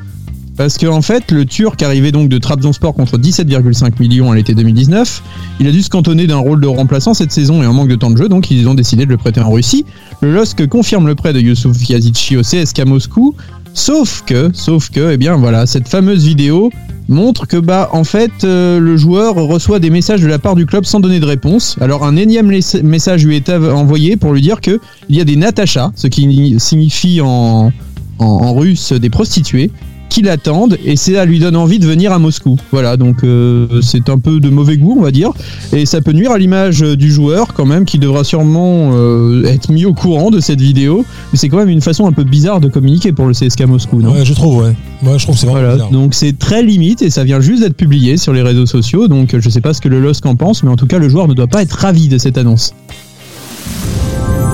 Parce 0.58 0.78
qu'en 0.78 0.96
en 0.96 1.02
fait, 1.02 1.32
le 1.32 1.46
Turc 1.46 1.82
arrivait 1.84 2.12
donc 2.12 2.30
de 2.30 2.38
Trabzonspor 2.38 2.94
contre 2.94 3.18
17,5 3.18 4.00
millions 4.00 4.32
à 4.32 4.36
l'été 4.36 4.54
2019. 4.54 5.22
Il 5.60 5.68
a 5.68 5.72
dû 5.72 5.82
se 5.82 5.90
cantonner 5.90 6.28
d'un 6.28 6.38
rôle 6.38 6.62
de 6.62 6.68
remplaçant 6.68 7.14
cette 7.14 7.32
saison 7.32 7.62
et 7.62 7.66
un 7.66 7.74
manque 7.74 7.90
de 7.90 7.96
temps 7.96 8.10
de 8.12 8.18
jeu, 8.18 8.30
donc 8.30 8.50
ils 8.52 8.68
ont 8.70 8.74
décidé 8.74 9.06
de 9.06 9.10
le 9.10 9.18
prêter 9.18 9.42
en 9.42 9.52
Russie. 9.52 9.86
Le 10.22 10.34
LOSC 10.34 10.68
confirme 10.68 11.08
le 11.08 11.16
prêt 11.16 11.34
de 11.34 11.40
Youssouf 11.42 11.90
Yazici 11.90 12.38
au 12.38 12.42
CSK 12.42 12.86
Moscou. 12.86 13.36
Sauf 13.74 14.24
que, 14.26 14.52
sauf 14.54 14.90
que, 14.90 15.12
eh 15.12 15.18
bien 15.18 15.36
voilà, 15.36 15.66
cette 15.66 15.90
fameuse 15.90 16.24
vidéo 16.26 16.72
montre 17.10 17.46
que 17.46 17.58
bah 17.58 17.90
en 17.92 18.06
fait 18.06 18.32
euh, 18.46 18.80
le 18.80 18.96
joueur 18.96 19.36
reçoit 19.36 19.80
des 19.80 19.90
messages 19.90 20.22
de 20.22 20.28
la 20.28 20.40
part 20.40 20.56
du 20.56 20.66
club 20.66 20.86
sans 20.86 21.02
donner 21.02 21.20
de 21.20 21.26
réponse. 21.26 21.76
Alors 21.82 22.06
un 22.06 22.16
énième 22.16 22.50
message 22.84 23.26
lui 23.26 23.36
est 23.36 23.50
envoyé 23.50 24.16
pour 24.16 24.32
lui 24.34 24.42
dire 24.42 24.62
que 24.62 24.80
il 25.10 25.18
y 25.18 25.22
a 25.22 25.26
des 25.26 25.36
Natacha, 25.36 25.92
ce 25.96 26.08
qui 26.08 26.26
ni- 26.26 26.58
signifie 26.60 27.20
en, 27.20 27.74
en, 28.20 28.26
en 28.26 28.56
russe 28.56 28.94
des 28.94 29.10
prostituées, 29.10 29.70
qui 30.10 30.22
l'attendent 30.22 30.78
et 30.86 30.96
ça 30.96 31.26
lui 31.26 31.40
donne 31.40 31.56
envie 31.56 31.80
de 31.80 31.86
venir 31.86 32.12
à 32.12 32.20
Moscou. 32.20 32.58
Voilà, 32.72 32.98
donc 32.98 33.24
euh, 33.24 33.82
c'est 33.82 34.10
un 34.10 34.18
peu 34.18 34.40
de 34.40 34.50
mauvais 34.50 34.78
goût 34.78 34.96
on 34.98 35.02
va 35.02 35.12
dire 35.12 35.32
et 35.74 35.86
ça 35.86 36.02
peut 36.02 36.12
nuire 36.12 36.32
à 36.32 36.38
l'image 36.38 36.84
euh, 36.84 36.96
du 36.96 37.12
joueur 37.12 37.54
quand 37.54 37.66
même 37.66 37.86
qui 37.86 38.00
devra 38.00 38.24
sûrement 38.24 38.92
euh, 38.94 39.44
être 39.46 39.72
mis 39.72 39.86
au 39.86 39.94
courant 39.94 40.32
de 40.32 40.40
cette 40.40 40.62
vidéo. 40.62 41.06
Mais 41.32 41.38
c'est 41.38 41.50
quand 41.50 41.58
même 41.58 41.70
une 41.70 41.82
façon 41.82 42.08
un 42.08 42.12
peu 42.12 42.24
bizarre 42.24 42.62
de 42.62 42.68
communiquer 42.68 43.12
pour 43.12 43.28
le 43.28 43.34
CSK 43.34 43.62
Moscou, 43.62 44.02
non? 44.02 44.14
Ouais, 44.14 44.26
je 44.26 44.34
trouve, 44.34 44.64
ouais. 44.64 44.76
Ouais, 45.04 45.20
je 45.20 45.24
trouve 45.24 45.36
que 45.36 45.42
c'est 45.42 45.48
vraiment 45.48 45.62
voilà, 45.62 45.76
bizarre. 45.76 45.92
donc 45.92 46.14
c'est 46.14 46.38
très 46.38 46.64
limite 46.64 47.02
et 47.02 47.10
ça 47.10 47.24
vient 47.24 47.40
juste 47.40 47.62
d'être 47.62 47.76
publié 47.76 48.18
sur 48.18 48.34
les 48.34 48.42
réseaux 48.42 48.66
sociaux. 48.66 49.08
Donc 49.08 49.36
je 49.38 49.50
sais 49.50 49.62
pas 49.62 49.74
ce 49.74 49.82
que 49.82 49.90
le 49.90 50.00
LOSC 50.00 50.26
en 50.26 50.36
pense, 50.36 50.64
mais 50.64 50.70
en 50.70 50.76
tout 50.76 50.88
cas 50.88 51.00
le 51.00 51.10
joueur 51.10 51.28
ne 51.28 51.34
doit 51.34 51.48
pas 51.48 51.62
être 51.62 51.74
ravi 51.74 52.08
de 52.08 52.18
cette 52.18 52.38
annonce. 52.38 52.74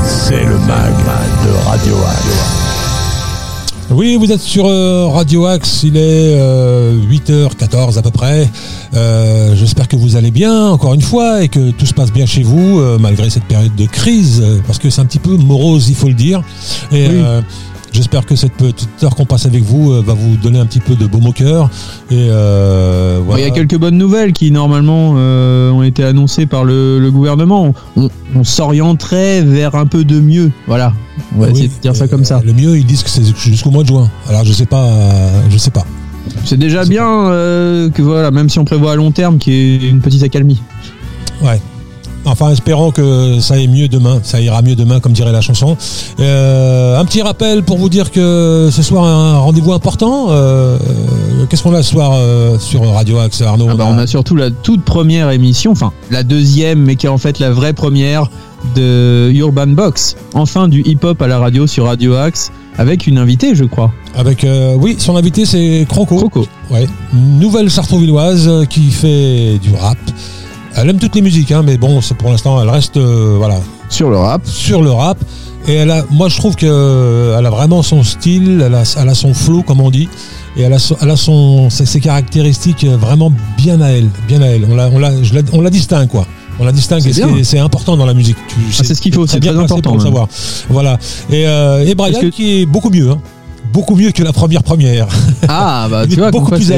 C'est 0.04 0.44
le 0.46 0.58
mag 0.60 0.94
de 1.46 1.68
Radio 1.68 1.96
Axe. 1.96 2.61
Oui, 3.94 4.16
vous 4.16 4.32
êtes 4.32 4.40
sur 4.40 4.68
euh, 4.68 5.08
Radio 5.08 5.46
Axe, 5.46 5.84
il 5.84 5.98
est 5.98 6.00
euh, 6.38 6.98
8h14 7.10 7.98
à 7.98 8.02
peu 8.02 8.10
près. 8.10 8.50
Euh, 8.94 9.54
J'espère 9.56 9.90
que 9.90 9.98
vous 9.98 10.16
allez 10.16 10.32
bien, 10.32 10.68
encore 10.68 10.94
une 10.94 11.02
fois, 11.02 11.44
et 11.44 11.50
que 11.50 11.72
tout 11.72 11.86
se 11.86 11.94
passe 11.94 12.12
bien 12.12 12.26
chez 12.26 12.42
vous, 12.42 12.80
euh, 12.80 12.98
malgré 12.98 13.30
cette 13.30 13.44
période 13.44 13.76
de 13.76 13.86
crise, 13.86 14.42
euh, 14.42 14.60
parce 14.66 14.80
que 14.80 14.90
c'est 14.90 15.02
un 15.02 15.06
petit 15.06 15.20
peu 15.20 15.36
morose, 15.36 15.90
il 15.90 15.96
faut 15.96 16.08
le 16.08 16.14
dire. 16.14 16.42
Et 16.92 17.08
Oui. 17.10 17.22
J'espère 17.92 18.26
que 18.26 18.36
cette 18.36 18.54
petite 18.54 18.90
heure 19.04 19.16
qu'on 19.16 19.26
passe 19.26 19.46
avec 19.46 19.64
vous 19.64 19.92
euh, 19.92 20.02
va 20.06 20.14
vous 20.14 20.36
donner 20.38 20.60
un 20.60 20.66
petit 20.66 20.80
peu 20.80 20.96
de 20.96 21.06
baume 21.08 21.28
au 21.28 21.32
cœur. 21.32 21.70
Et 22.10 22.28
euh, 22.30 23.22
Il 23.38 23.42
y 23.42 23.44
a 23.44 23.52
quelques 23.52 23.78
bonnes 23.78 23.98
nouvelles 23.98 24.34
qui 24.34 24.52
normalement 24.52 25.14
euh, 25.18 25.72
ont 25.72 25.84
été 25.84 26.04
annoncées 26.04 26.46
par 26.46 26.64
le, 26.64 27.00
le 27.00 27.12
gouvernement. 27.12 27.74
On, 27.96 28.10
on 28.36 28.44
s'orienterait 28.44 29.42
vers 29.42 29.76
un 29.76 29.86
peu 29.86 30.04
de 30.04 30.20
mieux. 30.20 30.52
Voilà, 30.68 30.94
on 31.36 31.42
va 31.42 31.48
Oui, 31.48 31.52
essayer 31.54 31.68
de 31.68 31.74
dire 31.82 31.96
ça 31.96 32.08
comme 32.08 32.26
ça. 32.26 32.42
Le 32.46 32.54
mieux, 32.54 32.78
ils 32.78 32.86
disent 32.86 33.04
que 33.04 33.10
c'est 33.10 33.24
jusqu'au 33.38 33.72
mois 33.72 33.84
de 33.84 33.88
juin. 33.90 34.10
Alors 34.28 34.44
je 34.46 34.54
sais 34.54 34.66
pas, 34.66 34.88
je 35.50 35.58
sais 35.58 35.72
pas. 35.72 35.86
C'est 36.46 36.58
déjà 36.58 36.86
bien 36.86 37.06
euh, 37.08 37.90
que 37.90 38.02
voilà, 38.02 38.32
même 38.32 38.48
si 38.50 38.60
on 38.60 38.66
prévoit 38.66 38.92
à 38.94 38.96
long 38.96 39.12
terme, 39.12 39.38
qu'il 39.38 39.54
y 39.54 39.86
ait 39.86 39.90
une 39.90 40.02
petite 40.02 40.24
accalmie. 40.24 40.62
Ouais. 41.42 41.60
Enfin, 42.26 42.52
espérons 42.52 42.92
que 42.92 43.40
ça 43.40 43.58
ira 43.58 43.72
mieux 43.74 43.88
demain. 43.88 44.20
Ça 44.24 44.40
ira 44.42 44.62
mieux 44.62 44.76
demain, 44.76 45.00
comme 45.00 45.14
dirait 45.14 45.32
la 45.32 45.42
chanson. 45.42 45.76
Euh, 46.20 47.00
un 47.00 47.06
petit 47.06 47.22
rappel 47.22 47.64
pour 47.64 47.78
vous 47.78 47.90
dire 47.90 48.12
que 48.12 48.70
ce 48.72 48.84
soir 48.84 49.06
un 49.06 49.38
rendez-vous 49.40 49.74
important. 49.74 50.28
Euh, 50.30 50.78
Qu'est-ce 51.50 51.64
qu'on 51.64 51.74
a 51.74 51.82
ce 51.84 51.90
soir 51.92 52.12
euh, 52.14 52.60
sur 52.60 52.88
Radio 52.94 53.18
Axe, 53.20 53.42
Arnaud 53.42 53.68
Ah 53.72 53.76
bah, 53.76 53.88
on 53.90 53.98
a 53.98 54.06
surtout 54.08 54.36
la 54.36 54.52
toute 54.52 54.84
première 54.84 55.32
émission, 55.32 55.72
enfin 55.72 55.92
la 56.12 56.24
deuxième, 56.24 56.80
mais 56.80 56.96
qui 56.96 57.08
est 57.08 57.10
en 57.10 57.18
fait 57.18 57.40
la 57.40 57.52
vraie 57.52 57.74
première 57.74 58.30
de 58.76 59.32
Urban 59.34 59.68
Box. 59.68 60.16
Enfin 60.34 60.68
du 60.68 60.82
hip-hop 60.86 61.22
à 61.22 61.28
la 61.28 61.40
radio 61.40 61.66
sur 61.66 61.86
Radio 61.86 62.16
Axe, 62.16 62.52
avec 62.78 63.08
une 63.08 63.18
invitée, 63.18 63.56
je 63.56 63.66
crois. 63.66 63.92
Avec, 64.16 64.44
euh, 64.44 64.76
oui, 64.80 64.96
son 65.00 65.16
invité 65.18 65.46
c'est 65.46 65.86
Croco. 65.90 66.18
Croco. 66.18 66.46
Ouais. 66.70 66.88
Une 67.14 67.40
Nouvelle 67.40 67.72
sartrouvilloise 67.72 68.68
qui 68.70 68.92
fait 68.92 69.58
du 69.58 69.74
rap. 69.74 69.98
Elle 70.76 70.90
aime 70.90 71.00
toutes 71.00 71.16
les 71.16 71.22
musiques, 71.22 71.52
hein, 71.52 71.64
mais 71.66 71.78
bon, 71.78 72.02
c'est 72.02 72.16
pour 72.16 72.30
l'instant, 72.32 72.62
elle 72.62 72.70
reste, 72.70 72.98
euh, 72.98 73.36
voilà, 73.38 73.60
Sur 73.90 74.10
le 74.10 74.18
rap. 74.18 74.42
sur 74.46 74.82
le 74.82 74.92
rap. 74.92 75.18
Et 75.68 75.74
elle 75.76 75.92
a, 75.92 76.04
moi, 76.10 76.28
je 76.30 76.38
trouve 76.38 76.56
que 76.56 76.66
euh, 76.68 77.38
elle 77.38 77.46
a 77.46 77.50
vraiment 77.52 77.84
son 77.84 78.04
style, 78.04 78.64
elle 78.66 78.74
a, 78.74 78.84
elle 79.00 79.10
a 79.10 79.14
son 79.14 79.34
flow, 79.34 79.62
comme 79.62 79.80
on 79.82 79.92
dit, 79.92 80.10
et 80.58 80.62
elle 80.64 80.74
a, 80.74 80.80
son- 80.80 80.98
elle 81.02 81.12
a 81.12 81.16
son, 81.16 81.70
ses, 81.70 81.86
ses 81.86 82.00
caractéristiques 82.00 82.84
euh, 82.86 82.98
vraiment 82.98 83.32
bien 83.58 83.80
à 83.82 83.90
elle, 83.90 84.10
bien 84.28 84.42
à 84.42 84.48
elle. 84.48 84.66
On 84.70 84.76
la, 84.76 84.90
on 84.90 84.98
la, 84.98 85.22
je 85.22 85.34
la, 85.36 85.42
on 85.54 85.62
la 85.62 85.70
distingue, 85.70 86.08
quoi. 86.08 86.26
On 86.60 86.66
la 86.66 86.72
distingue, 86.72 87.02
C'est 87.44 87.60
important 87.60 87.96
dans 87.98 88.06
la 88.06 88.14
musique. 88.14 88.38
Ah, 88.50 88.84
c'est 88.84 88.96
ce 88.96 89.02
qu'il 89.02 89.14
faut, 89.14 89.28
c'est 89.28 89.40
bien 89.40 89.54
très 89.54 89.64
important, 89.64 89.82
pour 89.90 89.98
le 89.98 90.04
savoir. 90.04 90.28
Voilà. 90.70 90.98
Et, 91.30 91.46
euh, 91.48 91.86
et 91.86 91.94
Brian 91.96 92.20
que- 92.20 92.28
qui 92.28 92.62
est 92.62 92.66
beaucoup 92.66 92.90
mieux, 92.90 93.12
hein. 93.12 93.20
beaucoup 93.74 93.96
mieux 93.96 94.12
que 94.12 94.24
la 94.24 94.34
première 94.34 94.64
première. 94.64 95.08
Ah 95.48 95.88
bah 95.92 96.06
tu 96.10 96.16
vois, 96.18 96.32
beaucoup 96.32 96.52
plus 96.52 96.72
à. 96.72 96.76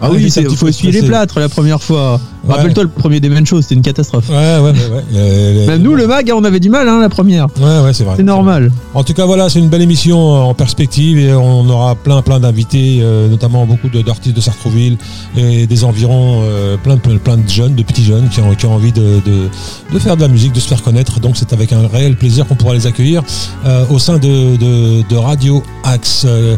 Ah 0.00 0.08
oui, 0.10 0.32
il 0.34 0.56
faut 0.56 0.68
essuyer 0.68 0.92
les 0.92 1.02
plâtres 1.08 1.38
la 1.40 1.48
première 1.48 1.82
fois. 1.82 2.20
Ouais. 2.46 2.54
Rappelle-toi 2.54 2.82
le 2.84 2.88
premier 2.90 3.20
Demen 3.20 3.46
Show, 3.46 3.62
c'était 3.62 3.74
une 3.74 3.82
catastrophe. 3.82 4.28
Ouais, 4.28 4.36
ouais, 4.36 4.60
ouais. 4.60 4.70
ouais. 4.70 5.02
Euh, 5.14 5.66
Même 5.66 5.82
nous, 5.82 5.94
le 5.94 6.06
mag, 6.06 6.30
on 6.34 6.44
avait 6.44 6.60
du 6.60 6.68
mal, 6.68 6.88
hein, 6.88 7.00
la 7.00 7.08
première. 7.08 7.46
Ouais, 7.60 7.80
ouais, 7.84 7.92
c'est 7.92 8.04
vrai. 8.04 8.14
C'est 8.16 8.22
normal. 8.22 8.70
En 8.92 9.02
tout 9.02 9.14
cas, 9.14 9.24
voilà, 9.24 9.48
c'est 9.48 9.58
une 9.58 9.68
belle 9.68 9.82
émission 9.82 10.18
en 10.18 10.52
perspective 10.54 11.18
et 11.18 11.32
on 11.32 11.68
aura 11.68 11.94
plein, 11.94 12.20
plein 12.22 12.40
d'invités, 12.40 12.98
euh, 13.02 13.28
notamment 13.28 13.64
beaucoup 13.66 13.88
d'artistes 13.88 14.36
de 14.36 14.40
Sartrouville 14.40 14.98
et 15.36 15.66
des 15.66 15.84
environs, 15.84 16.42
euh, 16.44 16.76
plein, 16.76 16.96
plein, 16.98 17.16
plein 17.16 17.36
de 17.38 17.48
jeunes, 17.48 17.74
de 17.74 17.82
petits 17.82 18.04
jeunes 18.04 18.28
qui 18.28 18.40
ont, 18.40 18.54
qui 18.54 18.66
ont 18.66 18.74
envie 18.74 18.92
de, 18.92 19.20
de, 19.24 19.48
de 19.92 19.98
faire 19.98 20.16
de 20.16 20.22
la 20.22 20.28
musique, 20.28 20.52
de 20.52 20.60
se 20.60 20.68
faire 20.68 20.82
connaître. 20.82 21.20
Donc, 21.20 21.36
c'est 21.36 21.52
avec 21.52 21.72
un 21.72 21.86
réel 21.90 22.16
plaisir 22.16 22.46
qu'on 22.46 22.54
pourra 22.56 22.74
les 22.74 22.86
accueillir 22.86 23.22
euh, 23.66 23.84
au 23.90 23.98
sein 23.98 24.18
de, 24.18 24.56
de, 24.56 25.08
de 25.08 25.16
Radio 25.16 25.62
Axe. 25.82 26.24
Euh, 26.26 26.56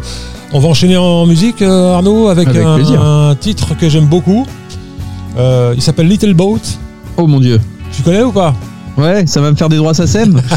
on 0.53 0.59
va 0.59 0.69
enchaîner 0.69 0.95
en 0.95 1.25
musique, 1.25 1.61
euh, 1.61 1.93
Arnaud, 1.93 2.29
avec, 2.29 2.47
Avec 2.47 2.63
un, 2.65 2.75
plaisir. 2.75 3.01
un 3.01 3.35
titre 3.35 3.75
que 3.77 3.89
j'aime 3.89 4.05
beaucoup. 4.05 4.45
Euh, 5.37 5.73
il 5.75 5.81
s'appelle 5.81 6.07
Little 6.07 6.33
Boat. 6.33 6.59
Oh 7.17 7.27
mon 7.27 7.39
dieu. 7.39 7.59
Tu 7.95 8.01
connais 8.01 8.23
ou 8.23 8.31
pas? 8.31 8.55
Ouais, 8.97 9.27
ça 9.27 9.41
va 9.41 9.51
me 9.51 9.55
faire 9.55 9.69
des 9.69 9.77
droits 9.77 9.93
SACEM. 9.93 10.41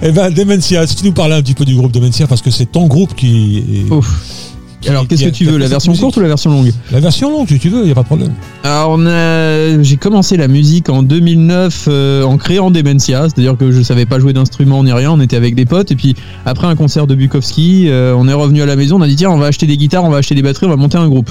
Eh 0.00 0.12
ben, 0.12 0.30
Dementia, 0.30 0.86
si 0.86 0.94
tu 0.94 1.04
nous 1.06 1.12
parlais 1.12 1.34
un 1.34 1.42
petit 1.42 1.54
peu 1.54 1.64
du 1.64 1.74
groupe 1.74 1.90
Dementia, 1.90 2.28
parce 2.28 2.40
que 2.40 2.52
c'est 2.52 2.66
ton 2.66 2.86
groupe 2.86 3.16
qui. 3.16 3.58
est- 3.88 3.92
Ouf. 3.92 4.52
qui- 4.80 4.90
Alors, 4.90 5.08
qu'est-ce 5.08 5.24
que 5.24 5.28
tu 5.30 5.44
veux, 5.44 5.58
la 5.58 5.66
version 5.66 5.92
courte 5.92 6.16
ou 6.16 6.20
la 6.20 6.28
version 6.28 6.52
longue? 6.52 6.70
La 6.92 7.00
version 7.00 7.32
longue, 7.32 7.48
si 7.48 7.58
tu 7.58 7.68
veux, 7.68 7.80
il 7.80 7.86
n'y 7.86 7.90
a 7.90 7.94
pas 7.96 8.02
de 8.02 8.06
problème. 8.06 8.32
Alors, 8.62 8.90
on 8.92 9.04
a... 9.06 9.82
j'ai 9.82 9.96
commencé 9.96 10.36
la 10.36 10.46
musique 10.46 10.88
en 10.88 11.02
2009 11.02 11.86
euh, 11.88 12.22
en 12.22 12.36
créant 12.36 12.70
Dementia, 12.70 13.22
c'est-à-dire 13.24 13.56
que 13.56 13.72
je 13.72 13.82
savais 13.82 14.06
pas 14.06 14.20
jouer 14.20 14.32
d'instrument 14.32 14.84
ni 14.84 14.92
rien, 14.92 15.10
on 15.10 15.20
était 15.20 15.34
avec 15.36 15.56
des 15.56 15.64
potes, 15.66 15.90
et 15.90 15.96
puis 15.96 16.14
après 16.46 16.68
un 16.68 16.76
concert 16.76 17.08
de 17.08 17.16
Bukowski, 17.16 17.86
euh, 17.88 18.14
on 18.16 18.28
est 18.28 18.32
revenu 18.32 18.62
à 18.62 18.66
la 18.66 18.76
maison, 18.76 18.98
on 18.98 19.02
a 19.02 19.08
dit 19.08 19.16
tiens, 19.16 19.30
on 19.30 19.38
va 19.38 19.46
acheter 19.46 19.66
des 19.66 19.76
guitares, 19.76 20.04
on 20.04 20.10
va 20.10 20.18
acheter 20.18 20.36
des 20.36 20.42
batteries, 20.42 20.66
on 20.66 20.70
va 20.70 20.76
monter 20.76 20.98
un 20.98 21.08
groupe. 21.08 21.30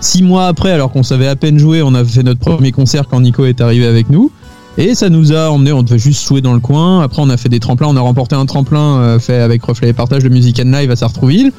Six 0.00 0.22
mois 0.22 0.46
après, 0.46 0.70
alors 0.70 0.92
qu'on 0.92 1.02
savait 1.02 1.26
à 1.26 1.36
peine 1.36 1.58
jouer, 1.58 1.82
on 1.82 1.94
a 1.94 2.04
fait 2.04 2.22
notre 2.22 2.40
premier 2.40 2.72
concert 2.72 3.08
quand 3.08 3.20
Nico 3.20 3.44
est 3.44 3.60
arrivé 3.60 3.86
avec 3.86 4.10
nous. 4.10 4.30
Et 4.76 4.94
ça 4.94 5.08
nous 5.08 5.32
a 5.32 5.50
emmené, 5.50 5.72
on 5.72 5.82
devait 5.82 5.98
juste 5.98 6.26
jouer 6.26 6.40
dans 6.40 6.54
le 6.54 6.60
coin. 6.60 7.02
Après, 7.02 7.20
on 7.20 7.30
a 7.30 7.36
fait 7.36 7.48
des 7.48 7.58
tremplins. 7.58 7.88
On 7.88 7.96
a 7.96 8.00
remporté 8.00 8.36
un 8.36 8.46
tremplin 8.46 8.98
euh, 8.98 9.18
fait 9.18 9.40
avec 9.40 9.64
Reflet 9.64 9.88
et 9.88 9.92
Partage 9.92 10.22
de 10.22 10.28
Music 10.28 10.60
and 10.64 10.70
Live 10.70 10.92
à 10.92 10.96
Sartrouville. 10.96 11.52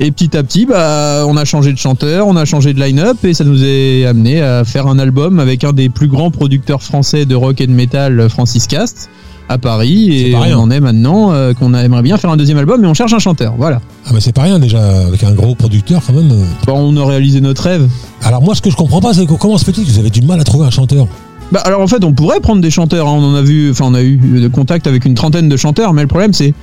Et 0.00 0.10
petit 0.10 0.36
à 0.36 0.42
petit, 0.42 0.66
bah, 0.66 1.24
on 1.28 1.36
a 1.36 1.44
changé 1.44 1.72
de 1.72 1.78
chanteur, 1.78 2.26
on 2.26 2.34
a 2.34 2.44
changé 2.44 2.74
de 2.74 2.80
line-up 2.80 3.16
et 3.22 3.32
ça 3.32 3.44
nous 3.44 3.62
est 3.62 4.04
amené 4.06 4.42
à 4.42 4.64
faire 4.64 4.88
un 4.88 4.98
album 4.98 5.38
avec 5.38 5.62
un 5.62 5.72
des 5.72 5.88
plus 5.88 6.08
grands 6.08 6.32
producteurs 6.32 6.82
français 6.82 7.26
de 7.26 7.36
rock 7.36 7.60
et 7.60 7.68
de 7.68 7.72
metal, 7.72 8.28
Francis 8.28 8.66
Cast, 8.66 9.08
à 9.48 9.58
Paris. 9.58 10.26
Et 10.28 10.32
pas 10.32 10.40
rien. 10.40 10.58
on 10.58 10.62
en 10.62 10.70
est 10.70 10.80
maintenant 10.80 11.32
euh, 11.32 11.52
qu'on 11.54 11.74
aimerait 11.74 12.02
bien 12.02 12.16
faire 12.16 12.30
un 12.30 12.36
deuxième 12.36 12.58
album, 12.58 12.80
mais 12.80 12.88
on 12.88 12.94
cherche 12.94 13.12
un 13.12 13.18
chanteur. 13.18 13.54
Voilà. 13.58 13.80
Ah, 14.06 14.10
mais 14.14 14.20
c'est 14.20 14.32
pas 14.32 14.42
rien 14.42 14.58
déjà, 14.58 14.80
avec 15.06 15.22
un 15.24 15.32
gros 15.32 15.54
producteur 15.54 16.02
quand 16.06 16.12
même. 16.12 16.30
euh. 16.30 16.44
Bon, 16.66 16.74
on 16.78 16.96
a 16.96 17.06
réalisé 17.06 17.40
notre 17.40 17.62
rêve. 17.62 17.88
Alors, 18.22 18.42
moi, 18.42 18.54
ce 18.54 18.62
que 18.62 18.70
je 18.70 18.76
comprends 18.76 19.00
pas, 19.00 19.12
c'est 19.14 19.26
que 19.26 19.34
comment 19.34 19.58
se 19.58 19.64
fait-il 19.64 19.84
que 19.84 19.90
vous 19.90 19.98
avez 19.98 20.10
du 20.10 20.22
mal 20.22 20.40
à 20.40 20.44
trouver 20.44 20.66
un 20.66 20.70
chanteur? 20.70 21.06
Bah 21.52 21.60
alors 21.66 21.82
en 21.82 21.86
fait 21.86 22.02
on 22.04 22.12
pourrait 22.14 22.40
prendre 22.40 22.62
des 22.62 22.70
chanteurs, 22.70 23.06
hein. 23.06 23.12
on 23.16 23.22
en 23.22 23.34
a 23.34 23.42
vu, 23.42 23.70
enfin 23.70 23.84
on 23.86 23.92
a 23.94 24.02
eu 24.02 24.16
de 24.16 24.48
contact 24.48 24.86
avec 24.86 25.04
une 25.04 25.14
trentaine 25.14 25.46
de 25.46 25.56
chanteurs, 25.58 25.92
mais 25.92 26.00
le 26.00 26.08
problème 26.08 26.32
c'est 26.32 26.54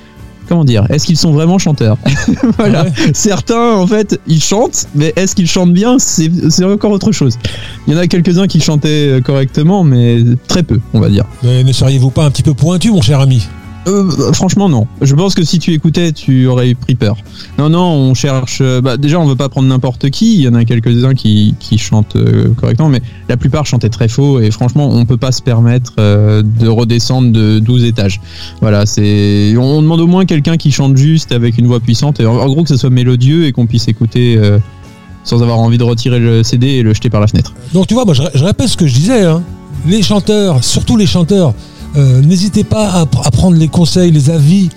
comment 0.48 0.64
dire, 0.64 0.86
est-ce 0.90 1.06
qu'ils 1.06 1.16
sont 1.16 1.32
vraiment 1.32 1.58
chanteurs? 1.58 1.98
Voilà. 2.58 2.86
Ah 2.86 3.00
ouais 3.00 3.12
Certains 3.14 3.72
en 3.74 3.86
fait 3.86 4.20
ils 4.26 4.42
chantent, 4.42 4.86
mais 4.94 5.12
est-ce 5.16 5.34
qu'ils 5.34 5.48
chantent 5.48 5.72
bien? 5.72 5.98
C'est 5.98 6.30
c'est 6.50 6.64
encore 6.64 6.90
autre 6.92 7.12
chose. 7.12 7.38
Il 7.86 7.94
y 7.94 7.96
en 7.96 8.00
a 8.00 8.06
quelques-uns 8.06 8.46
qui 8.46 8.60
chantaient 8.60 9.08
euh, 9.08 9.20
correctement, 9.20 9.84
mais 9.84 10.22
très 10.48 10.62
peu, 10.62 10.80
on 10.92 11.00
va 11.00 11.08
dire. 11.08 11.24
Mais 11.42 11.64
ne 11.64 11.72
seriez-vous 11.72 12.10
pas 12.10 12.24
un 12.24 12.30
petit 12.30 12.42
peu 12.42 12.54
pointu, 12.54 12.90
mon 12.90 13.00
cher 13.00 13.20
ami? 13.20 13.46
Euh, 13.88 14.32
franchement 14.32 14.68
non. 14.68 14.86
Je 15.00 15.14
pense 15.14 15.34
que 15.34 15.42
si 15.42 15.58
tu 15.58 15.72
écoutais, 15.72 16.12
tu 16.12 16.46
aurais 16.46 16.72
pris 16.74 16.94
peur. 16.94 17.16
Non 17.58 17.68
non, 17.68 17.82
on 17.82 18.14
cherche. 18.14 18.58
euh, 18.60 18.80
Bah, 18.80 18.96
déjà 18.96 19.18
on 19.18 19.26
veut 19.26 19.34
pas 19.36 19.48
prendre 19.48 19.66
n'importe 19.68 20.08
qui. 20.10 20.34
Il 20.36 20.40
y 20.42 20.48
en 20.48 20.54
a 20.54 20.64
quelques-uns 20.64 21.14
qui, 21.14 21.54
chantent 21.78 22.14
euh, 22.16 22.50
correctement, 22.60 22.88
mais 22.88 23.02
la 23.28 23.36
plupart 23.36 23.66
chantaient 23.66 23.88
très 23.88 24.06
faux. 24.08 24.38
Et 24.40 24.50
franchement, 24.52 24.88
on 24.92 25.04
peut 25.04 25.16
pas 25.16 25.32
se 25.32 25.42
permettre 25.42 25.94
de 25.96 26.68
redescendre 26.68 27.32
de 27.32 27.58
12 27.58 27.84
étages. 27.84 28.20
Voilà, 28.60 28.86
c'est. 28.86 29.54
On 29.58 29.82
demande 29.82 30.00
au 30.00 30.06
moins 30.06 30.24
quelqu'un 30.26 30.56
qui 30.56 30.70
chante 30.70 30.96
juste 30.96 31.32
avec 31.32 31.58
une 31.58 31.66
voix 31.66 31.80
puissante. 31.80 32.20
Et 32.20 32.26
en, 32.26 32.46
gros 32.46 32.62
que 32.62 32.68
ce 32.68 32.76
soit 32.76 32.90
mélodieux 32.90 33.46
et 33.46 33.52
qu'on 33.52 33.66
puisse 33.66 33.88
écouter. 33.88 34.40
sans 35.24 35.40
avoir 35.42 35.58
envie 35.58 35.78
de 35.78 35.84
retirer 35.84 36.18
le 36.18 36.42
CD 36.42 36.66
et 36.68 36.82
le 36.82 36.94
jeter 36.94 37.08
par 37.10 37.20
la 37.20 37.26
fenêtre. 37.28 37.52
Donc, 37.72 37.86
tu 37.86 37.94
vois, 37.94 38.04
moi, 38.04 38.12
je, 38.14 38.22
je 38.34 38.44
répète 38.44 38.66
ce 38.68 38.76
que 38.76 38.86
je 38.88 38.94
disais. 38.94 39.24
hein. 39.24 39.42
Les 39.86 40.02
chanteurs, 40.02 40.62
surtout 40.64 40.96
les 40.96 41.06
chanteurs, 41.06 41.54
n'hésitez 41.96 42.64
pas 42.64 42.90
à, 42.90 43.04
pr- 43.04 43.22
à 43.26 43.30
prendre 43.30 43.56
les 43.56 43.68
conseils, 43.68 44.10
les 44.10 44.30
avis 44.30 44.68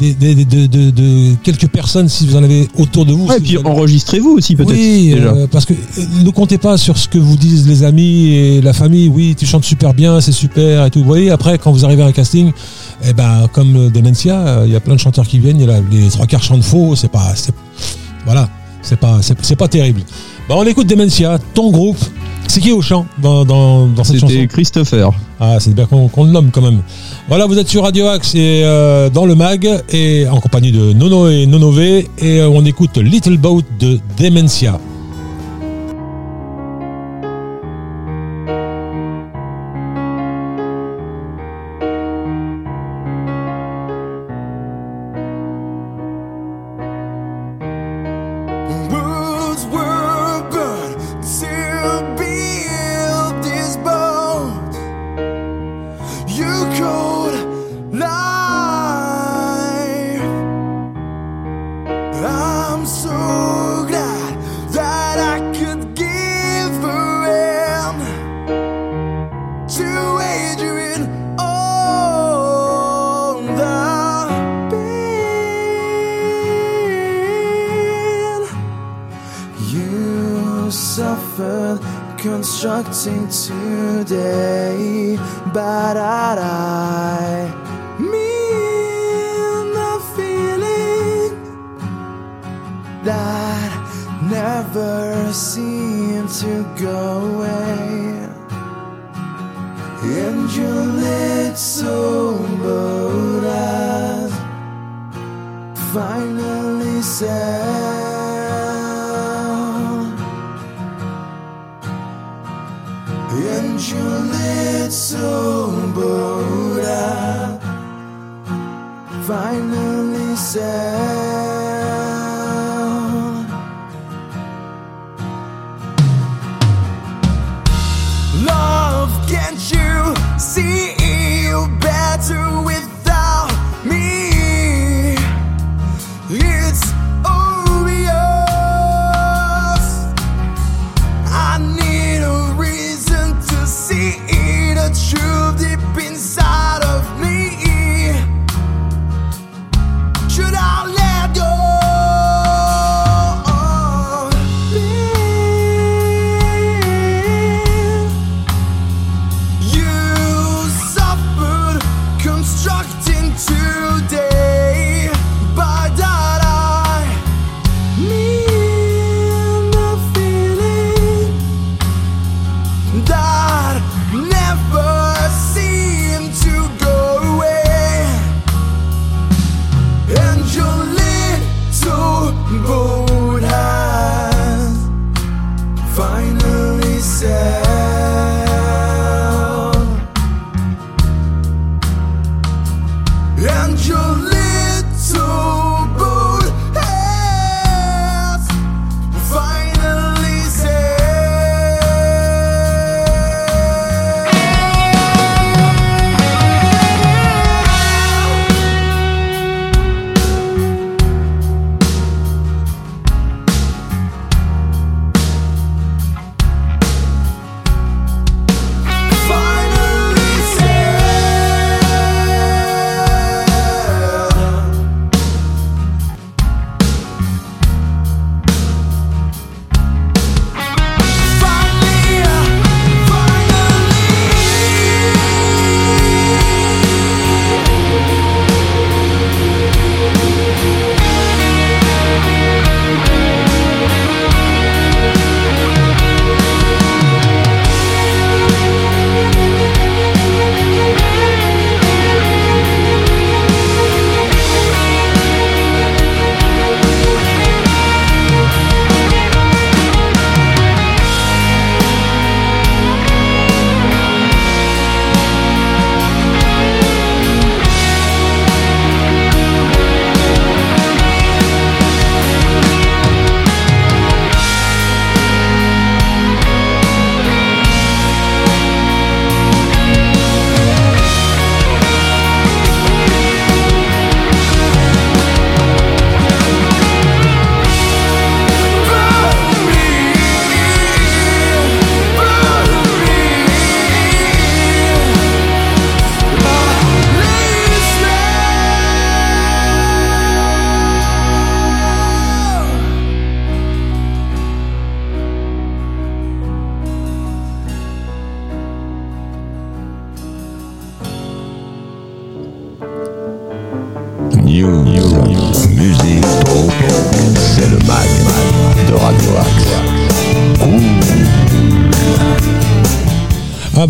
des- 0.00 0.14
des- 0.14 0.34
des- 0.34 0.44
de, 0.44 0.66
de- 0.66 0.90
de 0.90 1.34
quelques 1.44 1.68
personnes 1.68 2.08
si 2.08 2.26
vous 2.26 2.34
en 2.36 2.42
avez 2.42 2.66
autour 2.78 3.04
de 3.04 3.12
vous. 3.12 3.26
Ouais, 3.26 3.34
si 3.36 3.40
et 3.40 3.40
puis 3.42 3.56
avez- 3.58 3.68
enregistrez-vous 3.68 4.30
aussi 4.30 4.56
peut-être. 4.56 4.70
Oui, 4.72 5.14
euh, 5.16 5.46
parce 5.50 5.64
que 5.66 5.74
euh, 5.74 6.04
ne 6.24 6.30
comptez 6.30 6.58
pas 6.58 6.76
sur 6.78 6.96
ce 6.98 7.06
que 7.08 7.18
vous 7.18 7.36
disent 7.36 7.68
les 7.68 7.84
amis 7.84 8.28
et 8.34 8.60
la 8.62 8.72
famille. 8.72 9.08
Oui, 9.08 9.36
tu 9.38 9.46
chantes 9.46 9.64
super 9.64 9.92
bien, 9.94 10.20
c'est 10.20 10.32
super 10.32 10.86
et 10.86 10.90
tout. 10.90 11.00
Vous 11.00 11.04
voyez, 11.04 11.30
après, 11.30 11.58
quand 11.58 11.70
vous 11.72 11.84
arrivez 11.84 12.02
à 12.02 12.06
un 12.06 12.12
casting, 12.12 12.52
eh 13.04 13.12
ben, 13.12 13.48
comme 13.52 13.76
euh, 13.76 13.90
Dementia, 13.90 14.38
euh, 14.40 14.62
il 14.66 14.72
y 14.72 14.76
a 14.76 14.80
plein 14.80 14.94
de 14.94 15.00
chanteurs 15.00 15.26
qui 15.28 15.38
viennent. 15.38 15.60
Il 15.60 15.66
y 15.66 15.70
a 15.70 15.74
la- 15.74 15.82
les 15.90 16.08
trois 16.08 16.26
quarts 16.26 16.42
chantent 16.42 16.64
faux. 16.64 16.96
C'est 16.96 17.10
pas, 17.10 17.34
voilà, 18.24 18.48
c'est 18.80 18.98
pas, 18.98 19.18
c'est 19.20 19.36
c'est 19.42 19.56
pas 19.56 19.68
terrible. 19.68 20.00
Bah, 20.48 20.54
on 20.58 20.64
écoute 20.64 20.86
Dementia, 20.88 21.38
ton 21.54 21.70
groupe. 21.70 21.98
C'est 22.48 22.60
qui 22.60 22.72
au 22.72 22.82
chant 22.82 23.06
dans, 23.18 23.44
dans, 23.44 23.86
dans 23.86 24.04
cette 24.04 24.16
chanson 24.16 24.28
C'était 24.28 24.46
Christopher. 24.46 25.10
Ah, 25.40 25.56
c'est 25.58 25.74
bien 25.74 25.86
qu'on 25.86 26.08
qu'on 26.08 26.24
le 26.24 26.30
nomme 26.30 26.50
quand 26.52 26.60
même. 26.60 26.82
Voilà, 27.28 27.46
vous 27.46 27.58
êtes 27.58 27.68
sur 27.68 27.82
Radio 27.82 28.06
Axe 28.08 28.34
et 28.34 28.62
euh, 28.64 29.08
dans 29.08 29.24
le 29.24 29.34
mag 29.34 29.66
et 29.90 30.26
en 30.28 30.38
compagnie 30.38 30.70
de 30.70 30.92
Nono 30.92 31.28
et 31.28 31.46
Nonové 31.46 32.08
et 32.18 32.40
euh, 32.40 32.48
on 32.48 32.64
écoute 32.64 32.98
Little 32.98 33.38
Boat 33.38 33.62
de 33.78 33.98
Dementia. 34.18 34.78
sentir. 83.02 83.61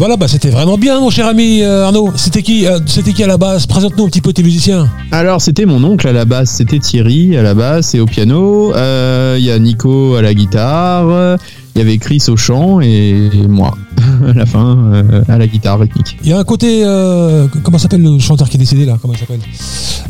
Voilà, 0.02 0.16
bah, 0.16 0.26
c'était 0.26 0.50
vraiment 0.50 0.78
bien, 0.78 0.98
mon 0.98 1.10
cher 1.10 1.28
ami 1.28 1.62
euh, 1.62 1.84
Arnaud. 1.84 2.10
C'était 2.16 2.42
qui, 2.42 2.66
euh, 2.66 2.80
c'était 2.86 3.12
qui 3.12 3.22
à 3.22 3.28
la 3.28 3.36
base? 3.38 3.66
Présente-nous 3.66 4.06
un 4.06 4.08
petit 4.08 4.20
peu 4.20 4.32
tes 4.32 4.42
musiciens. 4.42 4.88
Alors 5.12 5.40
c'était 5.40 5.64
mon 5.64 5.84
oncle 5.84 6.08
à 6.08 6.12
la 6.12 6.24
basse, 6.24 6.50
c'était 6.50 6.80
Thierry 6.80 7.36
à 7.36 7.42
la 7.44 7.54
basse 7.54 7.94
et 7.94 8.00
au 8.00 8.06
piano. 8.06 8.74
Euh, 8.74 9.36
Il 9.38 9.44
y 9.44 9.52
a 9.52 9.56
Nico 9.60 10.16
à 10.16 10.22
la 10.22 10.34
guitare, 10.34 11.38
il 11.76 11.78
y 11.78 11.82
avait 11.82 11.98
Chris 11.98 12.20
au 12.26 12.36
chant 12.36 12.80
et 12.80 13.30
moi 13.48 13.76
à 14.28 14.32
la 14.32 14.44
fin 14.44 14.76
euh, 14.92 15.22
à 15.28 15.38
la 15.38 15.46
guitare 15.46 15.78
rythmique. 15.78 16.18
Il 16.24 16.30
y 16.30 16.32
a 16.32 16.38
un 16.40 16.42
côté, 16.42 16.82
euh, 16.84 17.46
comment 17.62 17.78
s'appelle 17.78 18.02
le 18.02 18.18
chanteur 18.18 18.48
qui 18.48 18.56
est 18.56 18.58
décédé 18.58 18.84
là? 18.84 18.98
Comment 19.00 19.14
il 19.14 19.20
s'appelle? 19.20 19.38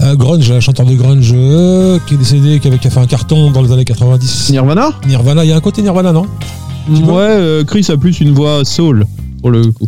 Euh, 0.01 0.17
Grunge, 0.17 0.51
un 0.53 0.61
chanteur 0.61 0.87
de 0.87 0.95
grunge 0.95 1.35
qui 2.07 2.15
est 2.15 2.17
décédé, 2.17 2.61
qui, 2.61 2.69
avait, 2.69 2.79
qui 2.79 2.87
a 2.87 2.91
fait 2.91 3.01
un 3.01 3.07
carton 3.07 3.51
dans 3.51 3.61
les 3.61 3.71
années 3.73 3.85
90. 3.85 4.53
Nirvana? 4.53 4.93
Nirvana, 5.07 5.45
il 5.45 5.51
y 5.51 5.53
a 5.53 5.57
un 5.57 5.61
côté 5.61 5.83
Nirvana, 5.83 6.13
non? 6.13 6.25
Ouais, 6.89 7.63
Chris 7.67 7.87
a 7.91 7.99
plus 7.99 8.21
une 8.23 8.33
voix 8.33 8.65
soul 8.65 9.05
pour 9.43 9.51
le 9.51 9.63
coup. 9.67 9.87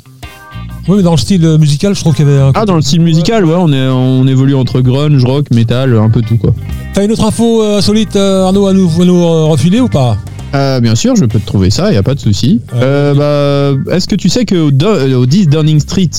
Oui, 0.86 0.96
mais 0.98 1.02
dans 1.02 1.12
le 1.12 1.16
style 1.16 1.42
euh, 1.46 1.56
musical, 1.56 1.94
je 1.94 2.00
trouve 2.00 2.14
qu'il 2.14 2.26
y 2.26 2.28
avait 2.30 2.38
un. 2.40 2.52
Ah 2.54 2.66
dans 2.66 2.76
le 2.76 2.82
style 2.82 3.00
musical, 3.00 3.46
ouais, 3.46 3.54
on 3.56 3.72
est 3.72 3.88
on 3.88 4.26
évolue 4.26 4.54
entre 4.54 4.82
grunge, 4.82 5.24
rock, 5.24 5.46
metal, 5.50 5.96
un 5.96 6.10
peu 6.10 6.20
tout 6.20 6.36
quoi. 6.36 6.54
T'as 6.92 7.04
une 7.04 7.12
autre 7.12 7.24
info 7.24 7.62
euh, 7.62 7.78
insolite, 7.78 8.16
euh, 8.16 8.44
Arnaud, 8.44 8.66
à 8.66 8.74
nous, 8.74 8.90
à 9.00 9.04
nous 9.06 9.22
euh, 9.24 9.44
refiler 9.46 9.80
ou 9.80 9.88
pas? 9.88 10.18
Euh, 10.54 10.80
bien 10.80 10.94
sûr, 10.94 11.16
je 11.16 11.24
peux 11.24 11.40
te 11.40 11.46
trouver 11.46 11.70
ça, 11.70 11.90
y 11.92 11.96
a 11.96 12.02
pas 12.02 12.14
de 12.14 12.20
souci. 12.20 12.60
Euh, 12.74 13.14
bah, 13.14 13.94
est-ce 13.96 14.06
que 14.06 14.14
tu 14.14 14.28
sais 14.28 14.44
que 14.44 14.56
au, 14.56 14.70
Do- 14.70 14.86
euh, 14.88 15.14
au 15.16 15.24
10 15.26 15.48
Downing 15.48 15.80
Street, 15.80 16.10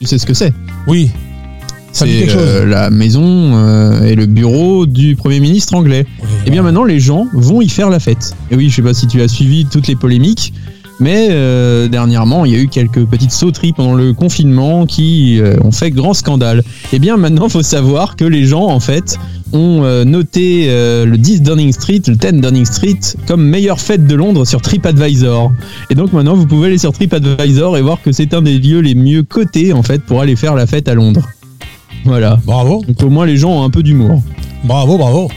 tu 0.00 0.06
sais 0.06 0.18
ce 0.18 0.24
que 0.24 0.34
c'est? 0.34 0.54
Oui. 0.86 1.10
Ça 1.92 2.06
dit 2.06 2.12
C'est 2.12 2.18
quelque 2.20 2.32
chose. 2.32 2.40
euh, 2.42 2.64
la 2.64 2.88
maison 2.88 3.22
euh, 3.26 4.04
et 4.04 4.14
le 4.14 4.24
bureau 4.24 4.86
du 4.86 5.14
Premier 5.14 5.40
ministre 5.40 5.74
anglais. 5.74 6.06
Oui, 6.22 6.28
Et 6.46 6.50
bien 6.50 6.62
maintenant, 6.62 6.84
les 6.84 7.00
gens 7.00 7.26
vont 7.34 7.60
y 7.60 7.68
faire 7.68 7.90
la 7.90 7.98
fête. 8.00 8.34
Et 8.50 8.56
oui, 8.56 8.70
je 8.70 8.76
sais 8.76 8.82
pas 8.82 8.94
si 8.94 9.06
tu 9.08 9.20
as 9.20 9.28
suivi 9.28 9.66
toutes 9.66 9.88
les 9.88 9.96
polémiques, 9.96 10.54
mais 11.02 11.28
euh, 11.30 11.88
dernièrement, 11.88 12.44
il 12.44 12.52
y 12.52 12.54
a 12.54 12.58
eu 12.58 12.68
quelques 12.68 13.04
petites 13.04 13.32
sauteries 13.32 13.72
pendant 13.72 13.94
le 13.94 14.12
confinement 14.12 14.86
qui 14.86 15.40
euh, 15.40 15.56
ont 15.64 15.72
fait 15.72 15.90
grand 15.90 16.14
scandale. 16.14 16.62
Et 16.92 17.00
bien 17.00 17.16
maintenant, 17.16 17.48
faut 17.48 17.64
savoir 17.64 18.14
que 18.14 18.24
les 18.24 18.46
gens, 18.46 18.66
en 18.66 18.78
fait, 18.78 19.18
ont 19.52 19.82
euh, 19.82 20.04
noté 20.04 20.68
le 20.68 21.16
10 21.16 21.42
Downing 21.42 21.72
Street, 21.72 22.02
le 22.06 22.14
10 22.14 22.32
Downing 22.34 22.64
Street, 22.64 23.00
comme 23.26 23.42
meilleure 23.42 23.80
fête 23.80 24.06
de 24.06 24.14
Londres 24.14 24.44
sur 24.44 24.62
TripAdvisor. 24.62 25.52
Et 25.90 25.96
donc 25.96 26.12
maintenant, 26.12 26.34
vous 26.34 26.46
pouvez 26.46 26.68
aller 26.68 26.78
sur 26.78 26.92
TripAdvisor 26.92 27.76
et 27.76 27.82
voir 27.82 28.00
que 28.00 28.12
c'est 28.12 28.32
un 28.32 28.40
des 28.40 28.60
lieux 28.60 28.80
les 28.80 28.94
mieux 28.94 29.24
cotés, 29.24 29.72
en 29.72 29.82
fait, 29.82 30.02
pour 30.04 30.20
aller 30.20 30.36
faire 30.36 30.54
la 30.54 30.68
fête 30.68 30.86
à 30.86 30.94
Londres. 30.94 31.28
Voilà. 32.04 32.38
Bravo, 32.44 32.84
Donc 32.86 33.02
au 33.02 33.10
moins, 33.10 33.26
les 33.26 33.36
gens 33.36 33.50
ont 33.50 33.64
un 33.64 33.70
peu 33.70 33.82
d'humour. 33.82 34.22
bravo, 34.62 34.98
bravo. 34.98 35.28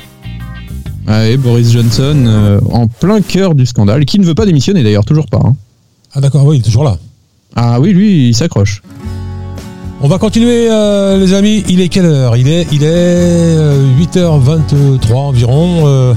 Ah, 1.07 1.27
et 1.27 1.37
Boris 1.37 1.71
Johnson 1.71 2.23
euh, 2.25 2.59
en 2.71 2.87
plein 2.87 3.21
cœur 3.21 3.53
du 3.55 3.65
scandale, 3.65 4.05
qui 4.05 4.19
ne 4.19 4.25
veut 4.25 4.35
pas 4.35 4.45
démissionner 4.45 4.83
d'ailleurs, 4.83 5.05
toujours 5.05 5.27
pas. 5.27 5.39
hein. 5.43 5.55
Ah 6.13 6.21
d'accord, 6.21 6.45
oui, 6.45 6.57
il 6.57 6.59
est 6.59 6.63
toujours 6.63 6.83
là. 6.83 6.97
Ah 7.55 7.79
oui, 7.79 7.93
lui, 7.93 8.29
il 8.29 8.33
s'accroche. 8.35 8.81
On 10.01 10.07
va 10.07 10.17
continuer, 10.17 10.67
euh, 10.69 11.17
les 11.17 11.33
amis. 11.33 11.63
Il 11.69 11.79
est 11.79 11.87
quelle 11.89 12.05
heure? 12.05 12.35
Il 12.37 12.47
est, 12.47 12.67
il 12.71 12.83
est 12.83 12.87
euh, 12.87 13.85
8h23 13.99 15.13
environ. 15.13 15.83
Euh, 15.87 16.13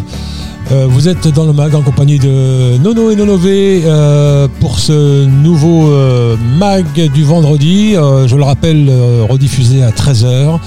euh, 0.71 0.87
vous 0.87 1.09
êtes 1.09 1.29
dans 1.29 1.47
le 1.47 1.55
mag 1.55 1.75
en 1.75 1.81
compagnie 1.81 2.19
de 2.19 2.77
Nono 2.79 3.11
et 3.11 3.17
Nonové 3.17 3.83
euh, 3.85 4.49
pour 4.61 4.79
ce 4.79 5.25
nouveau 5.25 5.89
euh, 5.89 6.37
mag 6.59 6.85
du 7.15 7.25
vendredi. 7.25 7.95
Je 7.95 8.37
le 8.37 8.43
rappelle, 8.43 8.91
rediffusé 9.29 9.83
à 9.83 9.91
13h, 9.91 10.59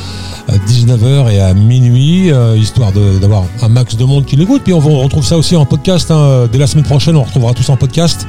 à 0.48 0.58
19h 0.58 1.32
et 1.32 1.40
à 1.40 1.54
minuit, 1.54 2.32
histoire 2.58 2.92
d'avoir 2.92 3.44
un 3.62 3.70
max 3.70 3.96
de 3.96 4.04
monde 4.04 4.26
qui 4.26 4.36
l'écoute. 4.36 4.64
Puis 4.64 4.74
on, 4.74 4.80
retrouve 4.80 5.26
ça 5.26 5.38
aussi 5.38 5.56
en 5.56 5.66
podcast. 5.66 6.10
hein. 6.10 6.48
Dès 6.52 6.58
la 6.58 6.68
semaine 6.68 6.86
prochaine, 6.86 7.16
on 7.16 7.24
retrouvera 7.24 7.54
tout 7.54 7.64
ça 7.64 7.74
en 7.74 7.78
podcast. 7.78 8.26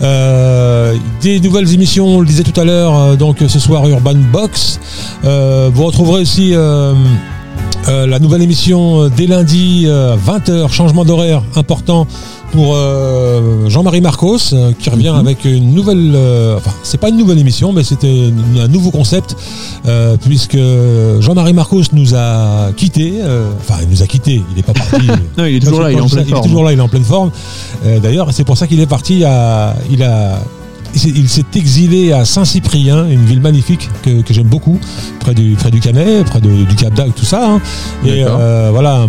Des 0.00 1.40
nouvelles 1.40 1.72
émissions, 1.72 2.16
on 2.16 2.20
le 2.20 2.26
disait 2.26 2.42
tout 2.42 2.60
à 2.60 2.64
l'heure, 2.64 3.16
donc 3.16 3.38
ce 3.46 3.58
soir 3.58 3.88
Urban 3.88 4.16
Box. 4.32 4.80
Vous 5.22 5.84
retrouverez 5.84 6.22
aussi 6.22 6.54
euh, 7.88 7.88
euh, 7.88 8.06
la 8.06 8.18
nouvelle 8.18 8.42
émission 8.42 9.02
euh, 9.02 9.10
dès 9.14 9.26
lundi, 9.26 9.86
20h, 9.86 10.70
changement 10.72 11.04
d'horaire 11.04 11.42
important 11.56 12.06
pour 12.52 12.74
euh, 12.74 13.68
Jean-Marie 13.70 14.02
Marcos, 14.02 14.36
euh, 14.52 14.72
qui 14.78 14.90
revient 14.90 15.08
avec 15.08 15.44
une 15.46 15.72
nouvelle... 15.74 16.12
euh, 16.14 16.58
enfin, 16.58 16.70
c'est 16.82 16.98
pas 16.98 17.08
une 17.08 17.16
nouvelle 17.16 17.38
émission, 17.38 17.72
mais 17.72 17.82
c'était 17.82 18.28
une- 18.28 18.60
un 18.60 18.68
nouveau 18.68 18.90
concept, 18.90 19.34
euh, 19.86 20.16
puisque 20.22 20.58
Jean-Marie 21.20 21.54
Marcos 21.54 21.82
nous 21.94 22.14
a 22.14 22.70
quittés. 22.76 23.14
euh, 23.20 23.50
Enfin, 23.58 23.80
il 23.82 23.88
nous 23.88 24.02
a 24.02 24.06
quittés, 24.06 24.42
il 24.50 24.56
n'est 24.56 24.62
pas 24.62 24.74
parti. 24.74 25.06
Non, 25.38 25.46
il 25.46 25.56
est 25.56 25.60
toujours 25.60 25.80
là, 25.80 25.90
il 25.92 25.98
est 25.98 26.00
en 26.00 26.08
pleine 26.08 26.24
Il 26.26 26.28
est 26.28 26.34
forme. 26.34 26.44
toujours 26.46 26.64
là, 26.64 26.72
il 26.72 26.78
est 26.78 26.82
en 26.82 26.88
pleine 26.88 27.04
forme. 27.04 27.30
Euh, 27.86 27.98
D'ailleurs, 28.00 28.28
c'est 28.32 28.44
pour 28.44 28.56
ça 28.58 28.66
qu'il 28.66 28.80
est 28.80 28.86
parti 28.86 29.24
à. 29.24 29.74
Il 29.90 30.02
a. 30.02 30.38
il 30.94 31.00
s'est- 31.00 31.12
Il 31.14 31.28
s'est 31.28 31.44
exilé 31.54 32.12
à 32.12 32.24
Saint-Cyprien, 32.24 33.06
une 33.08 33.24
ville 33.24 33.40
magnifique 33.40 33.88
que, 34.02 34.22
que 34.22 34.34
j'aime 34.34 34.46
beaucoup, 34.48 34.78
près 35.20 35.34
du, 35.34 35.52
près 35.54 35.70
du 35.70 35.80
Canet, 35.80 36.24
près 36.26 36.40
de- 36.40 36.64
du 36.64 36.74
Cap 36.74 36.94
d'Agde, 36.94 37.14
tout 37.14 37.24
ça. 37.24 37.52
hein. 37.54 37.60
Et 38.04 38.24
euh, 38.24 38.68
voilà, 38.72 39.06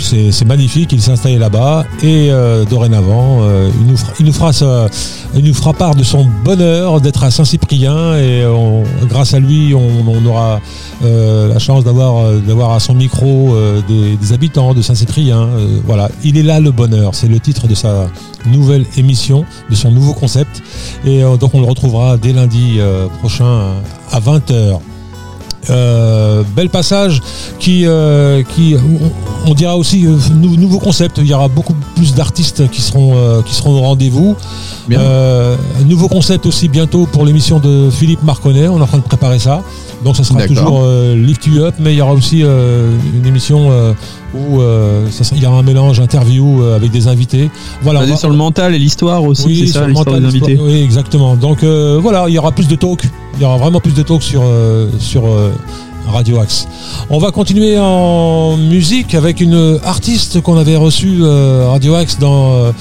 c'est 0.00 0.44
magnifique. 0.44 0.90
Il 0.92 1.00
s'est 1.02 1.10
installé 1.12 1.38
là-bas 1.38 1.84
et 2.02 2.30
euh, 2.30 2.64
dorénavant, 2.64 3.38
euh, 3.42 3.68
il, 3.80 3.86
nous 3.86 3.96
fera, 3.96 4.12
il, 4.20 4.26
nous 4.26 4.32
fera 4.32 4.52
sa- 4.52 4.88
il 5.34 5.44
nous 5.44 5.54
fera 5.54 5.72
part 5.72 5.94
de 5.94 6.02
son 6.04 6.26
bonheur 6.44 7.00
d'être 7.00 7.24
à 7.24 7.30
Saint-Cyprien 7.30 8.16
et 8.16 8.46
on- 8.46 8.84
grâce 9.08 9.34
à 9.34 9.40
lui, 9.40 9.74
on, 9.74 10.08
on 10.08 10.24
aura 10.26 10.60
la 11.02 11.58
chance 11.58 11.84
d'avoir 11.84 12.32
d'avoir 12.40 12.72
à 12.72 12.80
son 12.80 12.94
micro 12.94 13.54
des, 13.88 14.16
des 14.16 14.32
habitants 14.32 14.72
de 14.74 14.82
Saint-Cyprien. 14.82 15.48
voilà, 15.86 16.08
il 16.24 16.36
est 16.38 16.42
là 16.42 16.60
le 16.60 16.70
bonheur. 16.70 17.14
C'est 17.14 17.28
le 17.28 17.38
titre 17.40 17.66
de 17.68 17.74
sa 17.74 18.08
nouvelle 18.46 18.86
émission, 18.96 19.44
de 19.70 19.74
son 19.74 19.90
nouveau 19.90 20.14
concept. 20.14 20.62
Et 21.04 21.24
euh, 21.26 21.36
donc 21.36 21.54
on 21.54 21.60
le 21.60 21.66
retrouvera 21.66 22.16
dès 22.16 22.32
lundi 22.32 22.76
euh, 22.78 23.06
prochain 23.20 23.72
à 24.12 24.20
20h. 24.20 24.78
Euh, 25.68 26.44
bel 26.54 26.68
passage 26.70 27.20
qui, 27.58 27.86
euh, 27.86 28.44
qui 28.54 28.76
on, 28.76 29.50
on 29.50 29.54
dira 29.54 29.76
aussi 29.76 30.06
euh, 30.06 30.16
nou- 30.32 30.54
nouveau 30.56 30.78
concept. 30.78 31.18
Il 31.18 31.26
y 31.26 31.34
aura 31.34 31.48
beaucoup 31.48 31.74
plus 31.96 32.14
d'artistes 32.14 32.70
qui 32.70 32.80
seront 32.80 33.42
qui 33.42 33.52
seront 33.52 33.72
au 33.76 33.80
rendez-vous. 33.80 34.36
Nouveau 35.86 36.06
concept 36.08 36.46
aussi 36.46 36.68
bientôt 36.68 37.06
pour 37.06 37.24
l'émission 37.24 37.58
de 37.58 37.90
Philippe 37.90 38.22
Marconnet. 38.22 38.68
On 38.68 38.78
est 38.78 38.82
en 38.82 38.86
train 38.86 38.98
de 38.98 39.02
préparer 39.02 39.40
ça. 39.40 39.62
Donc 40.04 40.16
ça 40.16 40.24
sera 40.24 40.38
toujours 40.46 40.80
euh, 40.82 41.16
Lift 41.16 41.46
You 41.46 41.62
Up, 41.64 41.74
mais 41.80 41.94
il 41.94 41.96
y 41.96 42.02
aura 42.02 42.12
aussi 42.12 42.42
euh, 42.42 42.94
une 43.14 43.26
émission 43.26 43.68
euh, 43.70 43.92
où 44.34 44.60
ça 45.10 45.24
sera- 45.24 45.36
il 45.36 45.42
y 45.42 45.46
aura 45.46 45.58
un 45.58 45.62
mélange 45.62 45.98
interview 46.00 46.62
avec 46.62 46.90
des 46.90 47.08
invités. 47.08 47.50
Voilà. 47.82 48.00
on 48.00 48.02
Basé 48.02 48.12
va- 48.12 48.18
sur 48.18 48.28
le 48.30 48.36
mental 48.36 48.74
et 48.74 48.78
l'histoire 48.78 49.24
aussi, 49.24 49.46
oui, 49.46 49.58
c'est 49.60 49.66
sur 49.66 49.74
ça, 49.74 49.80
le 49.86 49.92
l'histoire 49.92 50.16
mental, 50.16 50.30
des 50.30 50.36
invités. 50.38 50.58
Oui, 50.62 50.82
exactement. 50.82 51.34
Donc 51.36 51.64
voilà, 51.64 52.26
il 52.28 52.34
y 52.34 52.38
aura 52.38 52.52
plus 52.52 52.68
de 52.68 52.76
talk. 52.76 53.08
Il 53.36 53.42
y 53.42 53.44
aura 53.44 53.56
vraiment 53.58 53.80
plus 53.80 53.94
de 53.94 54.02
talk 54.02 54.22
sur, 54.22 54.42
sur 54.98 55.22
Radio 56.08 56.38
Axe. 56.40 56.68
On 57.10 57.18
va 57.18 57.30
continuer 57.32 57.76
en 57.78 58.56
musique 58.56 59.14
avec 59.14 59.40
une 59.40 59.78
artiste 59.84 60.40
qu'on 60.42 60.56
avait 60.58 60.76
reçue 60.76 61.22
Radio 61.22 61.94
Axe 61.94 62.18
dans 62.18 62.72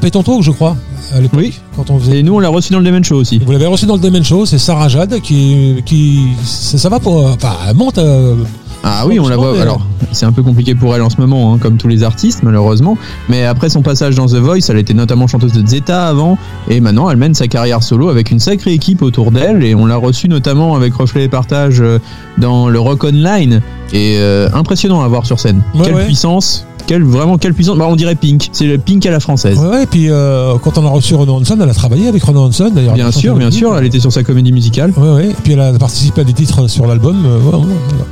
Péton 0.00 0.22
Talk, 0.22 0.42
je 0.42 0.50
crois, 0.52 0.76
à 1.14 1.20
l'époque, 1.20 1.38
Oui. 1.40 1.54
quand 1.76 1.90
on 1.90 1.98
faisait. 1.98 2.18
Et 2.20 2.22
nous, 2.22 2.34
on 2.34 2.38
l'a 2.40 2.48
reçu 2.48 2.72
dans 2.72 2.78
le 2.80 2.84
Demon 2.84 3.02
Show 3.02 3.16
aussi. 3.16 3.38
Vous 3.44 3.52
l'avez 3.52 3.66
reçue 3.66 3.86
dans 3.86 3.94
le 3.96 4.00
Demen 4.00 4.24
Show, 4.24 4.46
c'est 4.46 4.58
Sarah 4.58 4.88
Jade 4.88 5.20
qui, 5.20 5.82
qui 5.84 6.28
ça, 6.44 6.88
va 6.88 6.98
pour, 7.00 7.18
euh, 7.26 7.32
enfin, 7.34 7.54
elle 7.68 7.76
monte. 7.76 7.98
euh, 7.98 8.34
Ah 8.82 9.04
oui, 9.06 9.18
on 9.20 9.28
la 9.28 9.36
voit. 9.36 9.60
Alors, 9.60 9.80
c'est 10.12 10.26
un 10.26 10.32
peu 10.32 10.42
compliqué 10.42 10.74
pour 10.74 10.94
elle 10.94 11.02
en 11.02 11.10
ce 11.10 11.20
moment, 11.20 11.52
hein, 11.54 11.58
comme 11.58 11.76
tous 11.76 11.88
les 11.88 12.02
artistes, 12.02 12.42
malheureusement. 12.42 12.96
Mais 13.28 13.44
après 13.44 13.68
son 13.68 13.82
passage 13.82 14.14
dans 14.14 14.26
The 14.26 14.34
Voice, 14.36 14.68
elle 14.68 14.78
était 14.78 14.94
notamment 14.94 15.26
chanteuse 15.26 15.52
de 15.52 15.66
Zeta 15.66 16.06
avant, 16.08 16.38
et 16.68 16.80
maintenant 16.80 17.10
elle 17.10 17.16
mène 17.16 17.34
sa 17.34 17.48
carrière 17.48 17.82
solo 17.82 18.08
avec 18.08 18.30
une 18.30 18.38
sacrée 18.38 18.72
équipe 18.72 19.02
autour 19.02 19.30
d'elle. 19.32 19.64
Et 19.64 19.74
on 19.74 19.86
l'a 19.86 19.96
reçue 19.96 20.28
notamment 20.28 20.74
avec 20.76 20.94
Reflet 20.94 21.24
et 21.24 21.28
Partage 21.28 21.80
euh, 21.80 21.98
dans 22.38 22.68
le 22.68 22.78
Rock 22.78 23.04
Online. 23.04 23.60
Et 23.92 24.16
euh, 24.18 24.48
impressionnant 24.52 25.02
à 25.02 25.08
voir 25.08 25.26
sur 25.26 25.38
scène. 25.40 25.62
Ouais, 25.74 25.82
quelle 25.84 25.94
ouais. 25.94 26.04
puissance 26.06 26.66
quelle, 26.86 27.02
vraiment 27.04 27.36
quelle 27.38 27.54
puissance 27.54 27.76
bah, 27.76 27.86
on 27.88 27.96
dirait 27.96 28.14
Pink 28.14 28.48
c'est 28.52 28.66
le 28.66 28.78
Pink 28.78 29.04
à 29.06 29.10
la 29.10 29.20
française 29.20 29.58
Ouais, 29.58 29.82
et 29.82 29.86
puis 29.86 30.06
euh, 30.08 30.54
quand 30.62 30.78
on 30.78 30.86
a 30.86 30.90
reçu 30.90 31.14
Renaud 31.14 31.34
Hanson, 31.34 31.58
elle 31.60 31.68
a 31.68 31.74
travaillé 31.74 32.08
avec 32.08 32.22
Renaud 32.22 32.42
Hanson 32.44 32.70
d'ailleurs. 32.74 32.94
bien 32.94 33.10
sûr 33.10 33.34
bien 33.36 33.50
sûr 33.50 33.76
elle 33.76 33.84
était 33.86 34.00
sur 34.00 34.12
sa 34.12 34.22
comédie 34.22 34.52
musicale 34.52 34.92
Ouais, 34.96 35.10
ouais. 35.10 35.30
Et 35.30 35.34
puis 35.42 35.52
elle 35.54 35.60
a 35.60 35.72
participé 35.74 36.22
à 36.22 36.24
des 36.24 36.32
titres 36.32 36.68
sur 36.68 36.86
l'album. 36.86 37.16
euh, 37.26 37.38
ouais, 37.38 37.44
ouais, 37.44 37.50
voilà. 37.50 38.04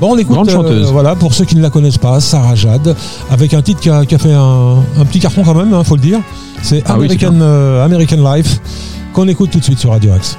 Bon, 0.00 0.12
on 0.12 0.16
écoute. 0.18 0.34
Grande 0.36 0.48
euh, 0.48 0.52
chanteuse. 0.52 0.92
voilà, 0.92 1.16
pour 1.16 1.34
ceux 1.34 1.44
qui 1.44 1.56
ne 1.56 1.60
la 1.60 1.70
connaissent 1.70 1.98
pas, 1.98 2.20
Sarah 2.20 2.54
Jade, 2.54 2.94
avec 3.32 3.52
un 3.52 3.62
titre 3.62 3.80
qui 3.80 3.90
a, 3.90 4.06
qui 4.06 4.14
a 4.14 4.18
fait 4.18 4.32
un, 4.32 4.76
un 4.96 5.04
petit 5.04 5.18
carton 5.18 5.42
quand 5.42 5.54
même, 5.56 5.74
hein, 5.74 5.82
faut 5.82 5.96
le 5.96 6.00
dire. 6.02 6.20
C'est 6.62 6.84
Ah 6.86 6.94
oui, 6.96 7.06
American, 7.06 7.34
euh, 7.40 7.84
American 7.84 8.32
Life, 8.34 8.60
qu'on 9.12 9.26
écoute 9.26 9.50
tout 9.50 9.58
de 9.58 9.64
suite 9.64 9.78
sur 9.80 9.90
Radio 9.90 10.12
Axe. 10.12 10.38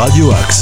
Radio 0.00 0.32
Axe. 0.32 0.59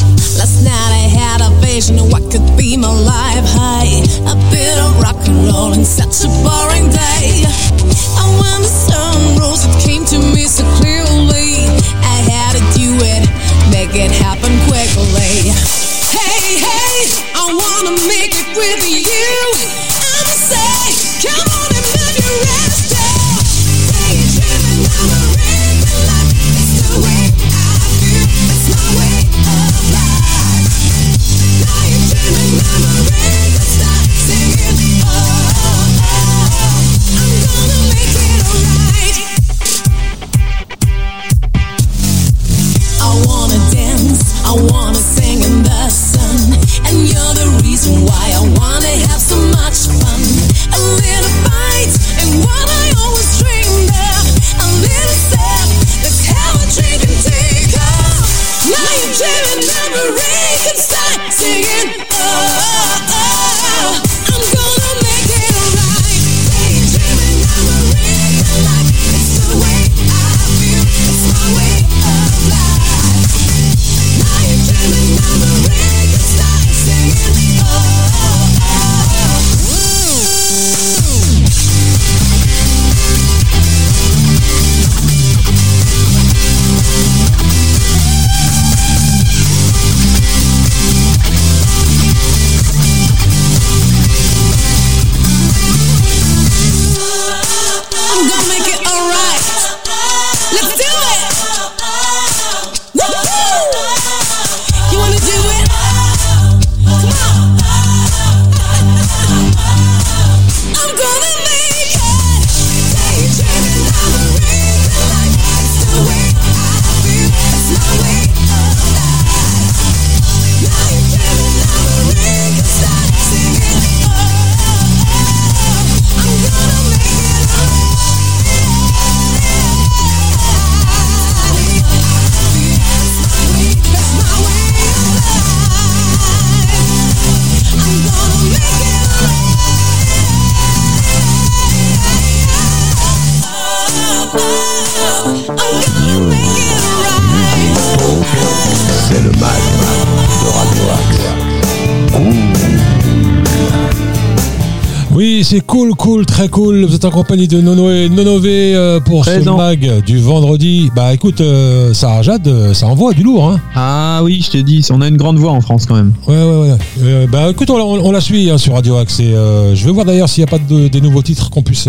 C'est 155.42 155.60
cool, 155.60 155.94
cool, 155.94 156.26
très 156.26 156.48
cool. 156.48 156.84
Vous 156.84 156.94
êtes 156.94 157.04
en 157.04 157.10
compagnie 157.10 157.46
de 157.48 157.60
Nono 157.60 157.90
et 157.90 158.08
Nonové 158.08 158.74
euh, 158.74 158.98
pour 159.00 159.24
ce 159.24 159.30
Présent. 159.30 159.56
mag 159.56 160.02
du 160.04 160.18
vendredi. 160.18 160.90
Bah 160.94 161.14
écoute, 161.14 161.40
euh, 161.40 161.94
ça 161.94 162.20
Jade, 162.22 162.46
euh, 162.48 162.74
ça 162.74 162.86
envoie 162.86 163.12
du 163.14 163.22
lourd. 163.22 163.48
Hein. 163.48 163.60
Ah 163.74 164.20
oui, 164.24 164.42
je 164.44 164.50
t'ai 164.50 164.62
dit, 164.62 164.84
on 164.90 165.00
a 165.00 165.08
une 165.08 165.16
grande 165.16 165.36
voix 165.38 165.52
en 165.52 165.60
France 165.60 165.86
quand 165.86 165.94
même. 165.94 166.12
Ouais, 166.26 166.34
ouais, 166.34 166.70
ouais. 166.70 166.76
Euh, 167.02 167.26
bah 167.30 167.50
écoute, 167.50 167.70
on, 167.70 167.78
la- 167.78 167.84
on 167.84 168.10
la 168.12 168.20
suit 168.20 168.50
hein, 168.50 168.58
sur 168.58 168.74
Radio 168.74 168.96
Axe. 168.96 169.20
Et, 169.20 169.32
euh, 169.34 169.74
je 169.74 169.84
vais 169.84 169.92
voir 169.92 170.04
d'ailleurs 170.04 170.28
s'il 170.28 170.42
n'y 170.44 170.48
a 170.48 170.50
pas 170.50 170.58
de- 170.58 170.88
des 170.88 171.00
nouveaux 171.00 171.22
titres 171.22 171.50
qu'on 171.50 171.62
puisse 171.62 171.88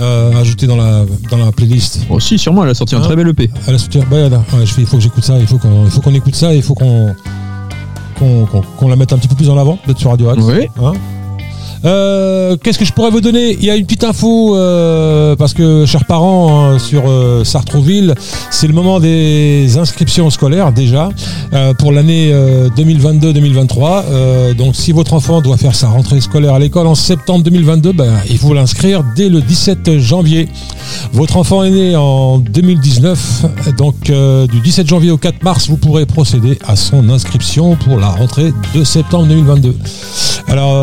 ajouter 0.00 0.66
dans 0.66 0.76
la, 0.76 1.04
dans 1.30 1.38
la 1.38 1.50
playlist. 1.52 2.00
Bon, 2.08 2.20
si, 2.20 2.38
sûrement, 2.38 2.62
elle 2.64 2.70
a 2.70 2.74
sorti 2.74 2.94
un 2.94 2.98
Hein 2.98 3.02
très 3.02 3.16
bel 3.16 3.28
EP. 3.28 3.50
La 3.66 3.78
soutien- 3.78 4.02
bah, 4.10 4.28
là, 4.28 4.38
ouais, 4.52 4.64
je 4.66 4.72
fais- 4.74 4.82
il 4.82 4.86
faut 4.86 4.96
que 4.98 5.02
j'écoute 5.02 5.24
ça, 5.24 5.38
il 5.38 5.46
faut 5.46 5.58
qu'on 5.58 6.14
écoute 6.14 6.34
ça, 6.34 6.54
il 6.54 6.62
faut 6.62 6.74
qu'on 6.74 7.14
la 8.88 8.96
mette 8.96 9.12
un 9.12 9.18
petit 9.18 9.28
peu 9.28 9.34
plus 9.36 9.48
en 9.50 9.56
avant, 9.58 9.78
peut-être 9.84 9.98
sur 9.98 10.10
Radio 10.10 10.28
Axe. 10.28 10.42
Oui. 10.44 10.66
Hein 10.82 10.92
Euh, 11.84 12.56
Qu'est-ce 12.62 12.78
que 12.78 12.84
je 12.84 12.92
pourrais 12.92 13.10
vous 13.10 13.20
donner? 13.20 13.56
Il 13.58 13.64
y 13.64 13.70
a 13.70 13.76
une 13.76 13.84
petite 13.84 14.04
info 14.04 14.56
euh, 14.56 15.34
parce 15.36 15.54
que 15.54 15.86
chers 15.86 16.04
parents 16.04 16.64
hein, 16.64 16.78
sur 16.78 17.04
euh, 17.08 17.44
Sartrouville, 17.44 18.14
c'est 18.50 18.66
le 18.66 18.74
moment 18.74 19.00
des 19.00 19.78
inscriptions 19.78 20.30
scolaires 20.30 20.72
déjà 20.72 21.08
pour 21.78 21.92
l'année 21.92 22.30
euh, 22.32 22.68
2022-2023. 22.70 24.04
Euh, 24.10 24.54
donc 24.54 24.76
si 24.76 24.92
votre 24.92 25.14
enfant 25.14 25.40
doit 25.40 25.56
faire 25.56 25.74
sa 25.74 25.88
rentrée 25.88 26.20
scolaire 26.20 26.54
à 26.54 26.58
l'école 26.58 26.86
en 26.86 26.94
septembre 26.94 27.44
2022, 27.44 27.92
ben, 27.92 28.12
il 28.30 28.38
faut 28.38 28.54
l'inscrire 28.54 29.02
dès 29.16 29.28
le 29.28 29.40
17 29.40 29.98
janvier. 29.98 30.48
Votre 31.12 31.36
enfant 31.36 31.64
est 31.64 31.70
né 31.70 31.96
en 31.96 32.38
2019, 32.38 33.44
donc 33.76 33.96
du 34.04 34.60
17 34.60 34.88
janvier 34.88 35.10
au 35.10 35.18
4 35.18 35.42
mars, 35.42 35.68
vous 35.68 35.76
pourrez 35.76 36.06
procéder 36.06 36.58
à 36.66 36.76
son 36.76 37.08
inscription 37.08 37.76
pour 37.76 37.98
la 37.98 38.08
rentrée 38.08 38.52
de 38.74 38.84
septembre 38.84 39.26
2022. 39.26 39.76
Alors, 40.48 40.74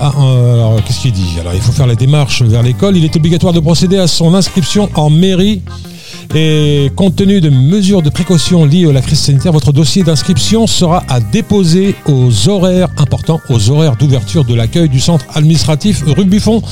ah, 0.00 0.12
alors, 0.16 0.82
qu'est-ce 0.84 1.00
qu'il 1.00 1.12
dit 1.12 1.36
Alors, 1.40 1.54
il 1.54 1.60
faut 1.60 1.72
faire 1.72 1.86
la 1.86 1.94
démarche 1.94 2.42
vers 2.42 2.62
l'école. 2.62 2.96
Il 2.96 3.04
est 3.04 3.14
obligatoire 3.16 3.52
de 3.52 3.60
procéder 3.60 3.98
à 3.98 4.06
son 4.06 4.34
inscription 4.34 4.88
en 4.94 5.10
mairie. 5.10 5.62
Et 6.34 6.90
compte 6.96 7.16
tenu 7.16 7.40
de 7.40 7.50
mesures 7.50 8.02
de 8.02 8.10
précaution 8.10 8.64
liées 8.64 8.88
à 8.88 8.92
la 8.92 9.00
crise 9.00 9.20
sanitaire, 9.20 9.52
votre 9.52 9.72
dossier 9.72 10.02
d'inscription 10.02 10.66
sera 10.66 11.04
à 11.08 11.20
déposer 11.20 11.94
aux 12.06 12.48
horaires 12.48 12.88
importants, 12.98 13.40
aux 13.48 13.70
horaires 13.70 13.96
d'ouverture 13.96 14.44
de 14.44 14.54
l'accueil 14.54 14.88
du 14.88 15.00
centre 15.00 15.24
administratif 15.34 16.02
rue 16.06 16.24
Buffon. 16.24 16.62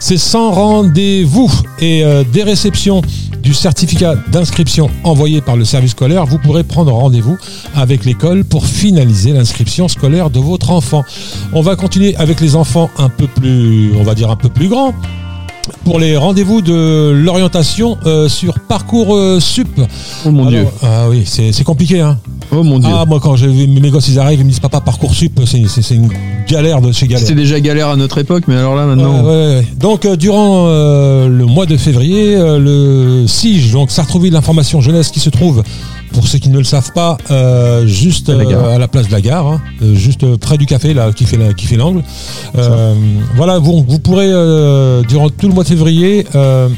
C'est 0.00 0.18
sans 0.18 0.50
rendez-vous 0.50 1.50
et 1.80 2.04
euh, 2.04 2.24
des 2.24 2.42
réceptions 2.42 3.02
du 3.44 3.52
certificat 3.52 4.16
d'inscription 4.28 4.90
envoyé 5.04 5.40
par 5.42 5.56
le 5.56 5.64
service 5.64 5.90
scolaire, 5.90 6.24
vous 6.24 6.38
pourrez 6.38 6.64
prendre 6.64 6.92
rendez-vous 6.92 7.36
avec 7.74 8.04
l'école 8.04 8.44
pour 8.44 8.66
finaliser 8.66 9.32
l'inscription 9.32 9.86
scolaire 9.86 10.30
de 10.30 10.40
votre 10.40 10.70
enfant. 10.70 11.04
On 11.52 11.60
va 11.60 11.76
continuer 11.76 12.16
avec 12.16 12.40
les 12.40 12.56
enfants 12.56 12.90
un 12.96 13.10
peu 13.10 13.26
plus, 13.26 13.92
on 13.96 14.02
va 14.02 14.14
dire 14.14 14.30
un 14.30 14.36
peu 14.36 14.48
plus 14.48 14.68
grands 14.68 14.94
pour 15.84 15.98
les 15.98 16.16
rendez-vous 16.16 16.62
de 16.62 17.10
l'orientation 17.14 17.96
euh, 18.06 18.28
sur 18.28 18.58
parcours 18.60 19.14
euh, 19.14 19.40
sup. 19.40 19.68
Oh 20.26 20.30
mon 20.30 20.46
dieu. 20.46 20.66
Ah 20.82 21.08
oui, 21.08 21.24
c'est 21.26 21.64
compliqué. 21.64 22.00
Hein. 22.00 22.18
Oh 22.52 22.62
mon 22.62 22.78
dieu. 22.78 22.90
Ah 22.92 23.04
moi 23.06 23.20
quand 23.22 23.36
j'ai 23.36 23.48
vu 23.48 23.66
mes 23.66 23.90
gosses 23.90 24.08
ils 24.08 24.18
arrivent 24.18 24.40
ils 24.40 24.44
me 24.44 24.50
disent 24.50 24.60
papa 24.60 24.80
parcours 24.80 25.14
sup 25.14 25.40
c'est 25.46 25.94
une 25.94 26.10
galère 26.48 26.80
de 26.80 26.92
chez 26.92 27.06
galère. 27.06 27.26
C'était 27.26 27.40
déjà 27.40 27.58
galère 27.60 27.88
à 27.88 27.96
notre 27.96 28.18
époque, 28.18 28.44
mais 28.48 28.56
alors 28.56 28.74
là 28.76 28.86
maintenant. 28.86 29.24
ouais, 29.24 29.30
ouais. 29.30 29.66
Donc 29.78 30.04
euh, 30.04 30.16
durant 30.16 30.66
le 30.66 31.44
mois 31.46 31.66
de 31.66 31.76
février, 31.76 32.36
le 32.36 33.24
SIGE, 33.26 33.72
donc 33.72 33.90
Sartrouville 33.90 34.36
Information 34.36 34.80
Jeunesse, 34.80 35.10
qui 35.10 35.20
se 35.20 35.30
trouve, 35.30 35.62
pour 36.14 36.26
ceux 36.26 36.38
qui 36.38 36.48
ne 36.48 36.56
le 36.58 36.64
savent 36.64 36.92
pas, 36.92 37.18
euh, 37.30 37.86
juste 37.86 38.30
À 38.30 38.34
la 38.36 38.44
gare. 38.46 38.64
euh, 38.64 38.74
à 38.76 38.78
la 38.78 38.88
place 38.88 39.08
de 39.08 39.12
la 39.12 39.20
gare, 39.20 39.46
hein, 39.46 39.60
euh, 39.82 39.94
juste 39.94 40.24
près 40.36 40.56
du 40.56 40.64
café 40.66 40.94
là, 40.94 41.12
qui 41.12 41.24
fait 41.24 41.36
la- 41.36 41.52
qui 41.52 41.66
fait 41.66 41.76
l'angle. 41.76 42.02
Euh, 42.56 42.94
voilà, 43.36 43.58
vous, 43.58 43.84
vous 43.86 43.98
pourrez 43.98 44.28
durant 45.06 45.28
tout 45.28 45.48
le 45.48 45.54
mois 45.54 45.64
de 45.64 45.68
février. 45.68 46.26
euh, 46.34 46.68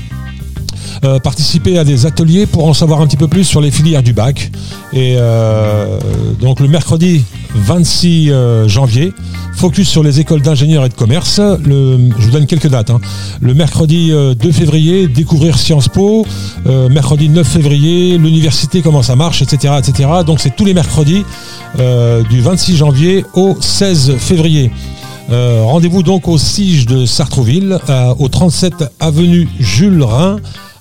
participer 1.23 1.79
à 1.79 1.85
des 1.85 2.07
ateliers 2.07 2.47
pour 2.47 2.65
en 2.67 2.73
savoir 2.73 3.03
un 3.03 3.07
petit 3.07 3.19
peu 3.19 3.29
plus 3.29 3.45
sur 3.45 3.61
les 3.61 3.71
filières 3.71 4.03
du 4.03 4.15
bac. 4.15 4.51
Et 4.95 5.17
euh, 5.19 5.99
donc 6.41 6.59
le 6.59 6.69
mercredi 6.69 7.23
26 7.57 8.31
euh, 8.31 8.69
janvier, 8.69 9.13
focus 9.55 9.89
sur 9.89 10.03
les 10.03 10.21
écoles 10.21 10.43
d'ingénieurs 10.43 10.85
et 10.85 10.89
de 10.89 10.95
commerce. 10.95 11.41
Je 11.41 12.07
vous 12.19 12.31
donne 12.31 12.47
quelques 12.47 12.69
dates. 12.69 12.91
hein. 12.91 13.01
Le 13.41 13.55
mercredi 13.55 14.11
euh, 14.13 14.35
2 14.35 14.53
février, 14.53 15.09
découvrir 15.09 15.59
Sciences 15.59 15.89
Po. 15.89 16.27
Euh, 16.67 16.89
mercredi 16.89 17.29
9 17.29 17.47
février, 17.47 18.19
l'université, 18.19 18.83
comment 18.83 19.03
ça 19.03 19.17
marche, 19.17 19.43
etc. 19.43 19.75
etc. 19.79 20.09
Donc 20.27 20.41
c'est 20.41 20.55
tous 20.55 20.65
les 20.65 20.75
mercredis 20.75 21.25
euh, 21.79 22.23
du 22.25 22.41
26 22.41 22.77
janvier 22.77 23.25
au 23.35 23.57
16 23.61 24.17
février. 24.19 24.71
Euh, 25.33 25.63
Rendez-vous 25.65 26.03
donc 26.05 26.29
au 26.29 26.39
SIGE 26.39 26.87
de 26.87 27.05
Sartrouville, 27.05 27.79
euh, 27.89 28.15
au 28.19 28.29
37 28.29 28.75
avenue 29.01 29.49
Jules 29.59 30.03
Rhin, 30.05 30.37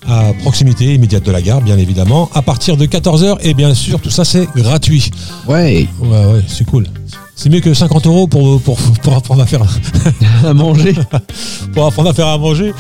à 0.08 0.34
proximité 0.42 0.94
immédiate 0.94 1.24
de 1.24 1.32
la 1.32 1.42
gare, 1.42 1.62
bien 1.62 1.78
évidemment, 1.78 2.30
à 2.34 2.42
partir 2.42 2.78
de 2.78 2.86
14h. 2.86 3.38
Et 3.42 3.54
bien 3.54 3.74
sûr, 3.74 4.00
tout 4.00 4.10
ça, 4.10 4.26
c'est 4.26 4.48
gratuit. 4.56 5.12
Ouais. 5.48 5.88
Ouais, 6.00 6.26
ouais, 6.26 6.42
c'est 6.48 6.66
cool. 6.66 6.86
C'est 7.38 7.50
mieux 7.50 7.60
que 7.60 7.74
50 7.74 8.08
euros 8.08 8.28
pour, 8.28 8.62
pour, 8.62 8.78
pour 8.78 9.14
apprendre 9.14 9.42
à 9.42 9.46
faire, 9.46 9.62
À 10.46 10.54
manger. 10.54 10.96
pour 11.74 11.86
apprendre 11.86 12.10
à 12.10 12.14
faire 12.14 12.28
à 12.28 12.38
manger. 12.38 12.74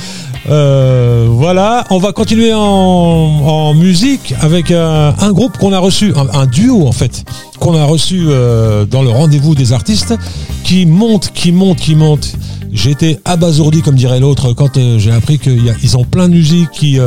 Euh, 0.49 1.27
voilà, 1.29 1.83
on 1.89 1.97
va 1.97 2.13
continuer 2.13 2.53
en, 2.53 2.59
en 2.61 3.73
musique 3.73 4.33
avec 4.41 4.71
un, 4.71 5.13
un 5.19 5.31
groupe 5.33 5.57
qu'on 5.57 5.73
a 5.73 5.79
reçu, 5.79 6.13
un, 6.15 6.39
un 6.39 6.45
duo 6.45 6.87
en 6.87 6.91
fait, 6.93 7.25
qu'on 7.59 7.75
a 7.75 7.83
reçu 7.83 8.25
euh, 8.27 8.85
dans 8.85 9.01
le 9.03 9.09
rendez-vous 9.09 9.55
des 9.55 9.73
artistes, 9.73 10.15
qui 10.63 10.85
monte, 10.85 11.31
qui 11.33 11.51
monte, 11.51 11.77
qui 11.79 11.95
monte. 11.95 12.33
J'ai 12.71 12.91
été 12.91 13.19
abasourdi, 13.25 13.81
comme 13.81 13.95
dirait 13.95 14.19
l'autre, 14.19 14.53
quand 14.53 14.77
euh, 14.77 14.99
j'ai 14.99 15.11
appris 15.11 15.37
qu'ils 15.39 15.97
ont 15.97 16.03
plein 16.05 16.29
de 16.29 16.33
musiques 16.33 16.69
qui... 16.71 16.97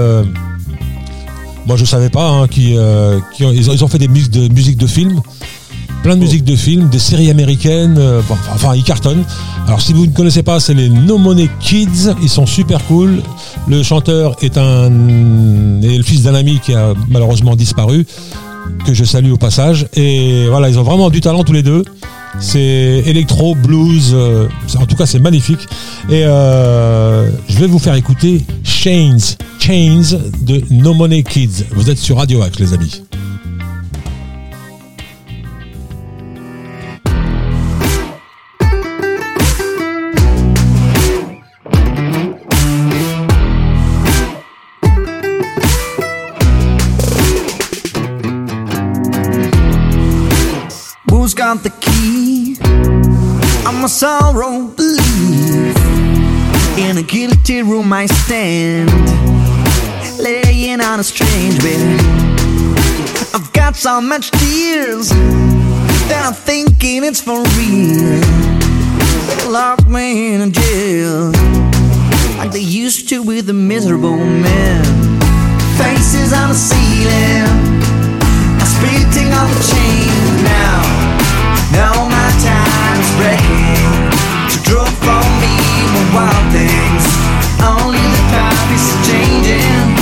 moi 1.67 1.77
je 1.77 1.85
savais 1.85 2.11
pas, 2.11 2.29
hein, 2.29 2.47
qui, 2.49 2.75
qui 3.37 3.45
ont- 3.45 3.53
ils, 3.53 3.71
ont, 3.71 3.73
ils 3.73 3.85
ont 3.85 3.89
fait 3.89 3.99
des 3.99 4.09
musiques 4.09 4.33
de, 4.33 4.53
musiques 4.53 4.79
de 4.79 4.87
films 4.87 5.21
plein 6.03 6.17
de 6.17 6.21
musiques 6.21 6.45
de 6.45 6.57
films, 6.57 6.89
des 6.89 6.99
séries 6.99 7.31
américaines, 7.31 7.97
euh, 7.99 8.21
enfin, 8.55 8.75
ils 8.75 8.85
cartonnent. 8.85 9.25
Alors 9.67 9.81
si 9.81 9.93
vous 9.93 10.07
ne 10.07 10.13
connaissez 10.13 10.43
pas, 10.43 10.61
c'est 10.61 10.75
les 10.75 10.89
No 10.89 11.19
Money 11.19 11.49
Kids, 11.61 12.15
ils 12.23 12.29
sont 12.29 12.47
super 12.47 12.85
cool. 12.87 13.23
Le 13.69 13.83
chanteur 13.83 14.37
est 14.43 14.57
un 14.57 14.91
est 15.83 15.97
le 15.97 16.03
fils 16.03 16.23
d'un 16.23 16.35
ami 16.35 16.61
qui 16.61 16.75
a 16.75 16.95
malheureusement 17.09 17.57
disparu, 17.57 18.07
que 18.87 18.95
je 18.95 19.05
salue 19.05 19.31
au 19.31 19.37
passage. 19.37 19.87
Et 19.95 20.47
voilà, 20.49 20.69
ils 20.69 20.79
ont 20.79 20.85
vraiment 20.85 21.11
du 21.11 21.21
talent 21.21 21.45
tous 21.45 21.53
les 21.53 21.63
deux. 21.63 21.85
C'est 22.41 23.03
électro, 23.07 23.55
blues, 23.55 24.13
euh, 24.13 24.47
en 24.79 24.87
tout 24.87 24.97
cas 24.97 25.07
c'est 25.07 25.19
magnifique. 25.19 25.67
Et 26.09 26.25
euh, 26.25 27.31
je 27.49 27.59
vais 27.59 27.67
vous 27.67 27.79
faire 27.79 27.95
écouter 27.95 28.45
Chains, 28.63 29.17
Chains 29.59 30.19
de 30.43 30.63
No 30.71 30.95
Money 30.95 31.23
Kids. 31.23 31.65
Vous 31.73 31.91
êtes 31.91 31.99
sur 31.99 32.19
Radio 32.19 32.43
Axe 32.43 32.59
les 32.59 32.75
amis. 32.75 33.03
Got 51.55 51.63
the 51.63 51.71
key? 51.81 52.59
I'm 53.67 53.83
a 53.83 53.89
sorrow 53.89 54.67
believe. 54.67 55.77
In 56.77 56.99
a 56.99 57.03
guilty 57.03 57.63
room 57.63 57.91
I 57.91 58.05
stand, 58.05 58.91
laying 60.23 60.83
on 60.83 61.01
a 61.01 61.03
strange 61.03 61.59
bed. 61.63 62.01
I've 63.35 63.51
got 63.55 63.77
so 63.77 63.99
much 63.99 64.31
tears 64.33 65.09
that 66.09 66.23
I'm 66.27 66.35
thinking 66.35 67.03
it's 67.03 67.23
for 67.23 67.43
real. 67.57 68.21
Locked 69.51 69.89
me 69.89 70.35
in 70.35 70.43
a 70.43 70.51
jail 70.51 71.33
like 72.37 72.51
they 72.53 72.61
used 72.85 73.09
to 73.09 73.23
with 73.23 73.47
the 73.47 73.55
miserable 73.55 74.19
men. 74.19 74.85
Faces 75.79 76.35
on 76.35 76.51
the 76.51 76.61
ceiling. 76.71 77.49
I'm 78.61 78.69
spitting 78.77 79.33
on 79.33 79.49
the 79.57 79.63
chain 79.73 80.45
now. 80.45 80.98
Now 81.79 81.95
my 82.09 82.31
time's 82.43 83.11
breaking. 83.15 83.87
To 84.51 84.59
draw 84.69 84.85
from 84.85 85.27
me 85.39 85.55
wild 86.13 86.47
things. 86.51 87.07
Only 87.63 88.03
the 88.03 88.23
path 88.35 88.69
is 88.75 88.87
changing 89.07 89.98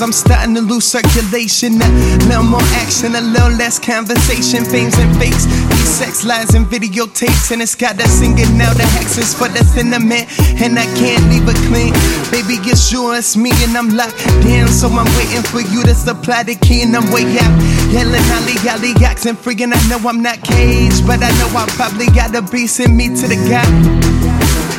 cause 0.00 0.02
I'm 0.02 0.12
starting 0.12 0.54
to 0.54 0.62
lose 0.62 0.86
circulation. 0.86 1.80
A 1.82 1.88
little 2.28 2.44
more 2.44 2.64
action, 2.80 3.14
a 3.14 3.20
little 3.20 3.52
less 3.60 3.78
conversation. 3.78 4.64
Fames 4.64 4.96
and 4.96 5.12
fakes, 5.18 5.44
these 5.44 5.92
sex 5.92 6.24
lies 6.24 6.54
and 6.54 6.66
videotapes. 6.66 7.50
And 7.50 7.60
it's 7.60 7.74
got 7.74 8.00
us 8.00 8.10
singing 8.10 8.56
now 8.56 8.72
the 8.72 8.84
hexes 8.96 9.36
for 9.36 9.48
the 9.48 9.62
sentiment. 9.64 10.26
And 10.60 10.78
I 10.78 10.86
can't 10.96 11.24
leave 11.28 11.44
it 11.44 11.60
clean. 11.68 11.92
Baby, 12.32 12.56
it's 12.64 12.88
sure 12.88 13.16
it's 13.16 13.36
me 13.36 13.50
and 13.64 13.76
I'm 13.76 13.90
locked 13.90 14.24
down. 14.42 14.68
So 14.68 14.88
I'm 14.88 15.10
waiting 15.18 15.42
for 15.42 15.60
you 15.60 15.82
to 15.84 15.94
supply 15.94 16.44
the 16.44 16.54
key 16.54 16.82
and 16.82 16.96
I'm 16.96 17.10
way 17.12 17.24
out. 17.36 17.54
Yelling 17.92 18.24
ollie 18.36 18.56
ollie 18.72 18.96
and 19.28 19.36
freaking. 19.36 19.72
I 19.74 19.80
know 19.88 20.00
I'm 20.08 20.22
not 20.22 20.40
caged, 20.42 21.06
but 21.06 21.20
I 21.22 21.30
know 21.38 21.48
I 21.52 21.66
probably 21.76 22.06
got 22.06 22.34
a 22.34 22.42
beast 22.42 22.80
in 22.80 22.96
me 22.96 23.08
to 23.08 23.26
the 23.28 23.36
gap. 23.48 23.68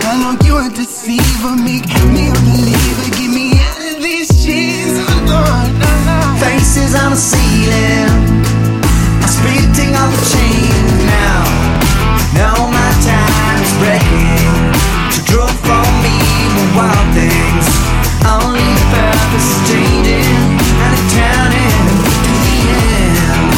I 0.04 0.18
know 0.18 0.34
you 0.46 0.58
a 0.58 0.70
deceiver, 0.74 1.56
make 1.62 1.86
me 2.10 2.34
a 2.34 2.91
Faces 6.42 6.96
on 6.96 7.12
the 7.12 7.18
ceiling. 7.18 8.10
I'm 9.22 9.30
spitting 9.30 9.96
on 9.96 10.10
the 10.12 10.22
chain 10.34 10.86
now. 11.06 11.44
Now 12.34 12.58
my 12.70 12.92
time 13.02 13.60
is 13.62 13.74
breaking. 13.82 14.52
To 15.14 15.20
draw 15.30 15.86
me 16.06 16.18
more 16.56 16.72
wild 16.78 17.08
things. 17.14 17.68
Only 18.26 18.62
the 18.62 18.86
purpose 18.94 19.48
is 19.54 19.62
changing 19.70 20.38
and 20.84 20.92
it's 20.98 21.14
turning 21.14 21.88
to 22.26 22.34
the 22.46 22.58
end. 22.74 23.50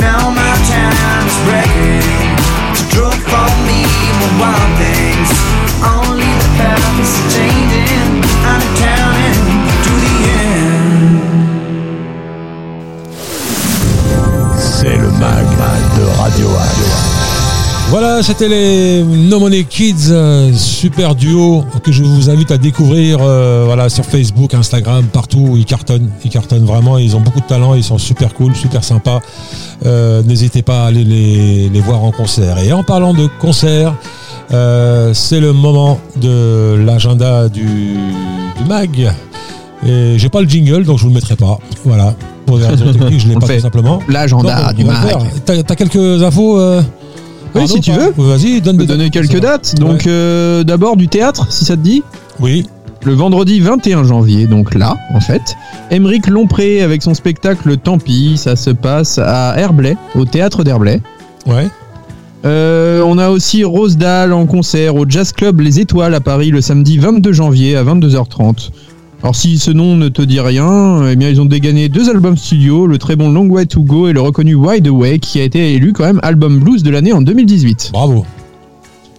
Now 0.00 0.30
my 0.30 0.54
time 0.70 1.26
is 1.26 1.38
breaking. 1.46 2.34
To 2.78 2.82
draw 2.94 3.46
me 3.66 3.80
more 4.18 4.34
wild 4.42 4.70
things. 4.78 5.30
Only 5.82 6.30
the 6.42 6.50
purpose 6.58 7.14
is 7.18 7.34
changing 7.34 7.53
Voilà, 17.90 18.22
c'était 18.22 18.48
les 18.48 19.04
No 19.04 19.38
Money 19.38 19.64
Kids, 19.64 20.12
super 20.56 21.14
duo 21.14 21.64
que 21.82 21.92
je 21.92 22.02
vous 22.02 22.30
invite 22.30 22.50
à 22.50 22.58
découvrir 22.58 23.18
euh, 23.20 23.62
voilà, 23.66 23.88
sur 23.88 24.04
Facebook, 24.04 24.54
Instagram, 24.54 25.04
partout. 25.06 25.54
Ils 25.56 25.64
cartonnent, 25.64 26.10
ils 26.24 26.30
cartonnent 26.30 26.64
vraiment. 26.64 26.98
Ils 26.98 27.14
ont 27.14 27.20
beaucoup 27.20 27.40
de 27.40 27.46
talent, 27.46 27.74
ils 27.74 27.84
sont 27.84 27.98
super 27.98 28.34
cool, 28.34 28.56
super 28.56 28.82
sympas. 28.82 29.20
Euh, 29.84 30.22
N'hésitez 30.22 30.62
pas 30.62 30.84
à 30.84 30.86
aller 30.88 31.04
les, 31.04 31.80
voir 31.80 32.02
en 32.02 32.10
concert. 32.10 32.58
Et 32.58 32.72
en 32.72 32.82
parlant 32.82 33.14
de 33.14 33.28
concert, 33.38 33.94
euh, 34.52 35.14
c'est 35.14 35.40
le 35.40 35.52
moment 35.52 36.00
de 36.16 36.82
l'agenda 36.84 37.48
du, 37.48 37.96
du 38.58 38.64
mag. 38.66 39.12
Et 39.86 40.18
j'ai 40.18 40.28
pas 40.30 40.40
le 40.40 40.48
jingle, 40.48 40.84
donc 40.84 40.98
je 40.98 41.02
vous 41.02 41.10
le 41.10 41.14
mettrai 41.14 41.36
pas. 41.36 41.58
Voilà. 41.84 42.14
Pour 42.46 42.58
des 42.58 42.66
raisons 42.66 42.92
techniques, 42.92 43.20
je 43.20 43.28
l'ai 43.28 43.34
pas 43.34 43.46
fait 43.46 43.56
tout 43.56 43.62
simplement. 43.62 44.00
l'agenda 44.08 44.72
du 44.72 44.84
faire. 44.84 45.18
T'as 45.44 45.62
t'as 45.62 45.74
quelques 45.74 46.22
infos 46.22 46.58
euh, 46.58 46.82
Oui, 47.54 47.68
si 47.68 47.80
tu 47.80 47.92
veux. 47.92 48.12
Vas-y, 48.16 48.60
donne 48.60 48.76
des 48.76 48.86
donner 48.86 49.10
quelques 49.10 49.40
dates. 49.40 49.74
Ouais. 49.78 49.86
Donc, 49.86 50.06
euh, 50.06 50.64
d'abord 50.64 50.96
du 50.96 51.08
théâtre, 51.08 51.46
si 51.50 51.64
ça 51.64 51.76
te 51.76 51.82
dit. 51.82 52.02
Oui. 52.40 52.66
Le 53.04 53.12
vendredi 53.12 53.60
21 53.60 54.04
janvier, 54.04 54.46
donc 54.46 54.74
là, 54.74 54.96
en 55.12 55.20
fait, 55.20 55.56
Émeric 55.90 56.26
Lompré 56.26 56.80
avec 56.80 57.02
son 57.02 57.12
spectacle 57.12 57.76
Tant 57.76 57.98
pis, 57.98 58.38
ça 58.38 58.56
se 58.56 58.70
passe 58.70 59.18
à 59.18 59.58
Herblay, 59.58 59.96
au 60.14 60.24
théâtre 60.24 60.64
d'Herblay. 60.64 61.02
Ouais. 61.46 61.68
Euh, 62.46 63.02
on 63.06 63.18
a 63.18 63.30
aussi 63.30 63.64
Rose 63.64 63.96
Dahl 63.96 64.32
en 64.32 64.46
concert 64.46 64.96
au 64.96 65.06
Jazz 65.08 65.32
Club 65.32 65.60
Les 65.60 65.80
Étoiles 65.80 66.14
à 66.14 66.20
Paris 66.20 66.50
le 66.50 66.60
samedi 66.60 66.98
22 66.98 67.32
janvier 67.32 67.76
à 67.76 67.84
22h30. 67.84 68.70
Alors 69.24 69.34
si 69.34 69.58
ce 69.58 69.70
nom 69.70 69.96
ne 69.96 70.10
te 70.10 70.20
dit 70.20 70.38
rien, 70.38 71.08
eh 71.08 71.16
bien 71.16 71.30
ils 71.30 71.40
ont 71.40 71.46
dégainé 71.46 71.88
deux 71.88 72.10
albums 72.10 72.36
studio, 72.36 72.86
le 72.86 72.98
très 72.98 73.16
bon 73.16 73.32
Long 73.32 73.48
Way 73.48 73.64
to 73.64 73.80
Go 73.80 74.06
et 74.06 74.12
le 74.12 74.20
reconnu 74.20 74.54
Wide 74.54 74.86
Awake 74.86 75.22
qui 75.22 75.40
a 75.40 75.44
été 75.44 75.72
élu 75.72 75.94
quand 75.94 76.04
même 76.04 76.20
album 76.22 76.60
blues 76.60 76.82
de 76.82 76.90
l'année 76.90 77.14
en 77.14 77.22
2018. 77.22 77.88
Bravo. 77.94 78.26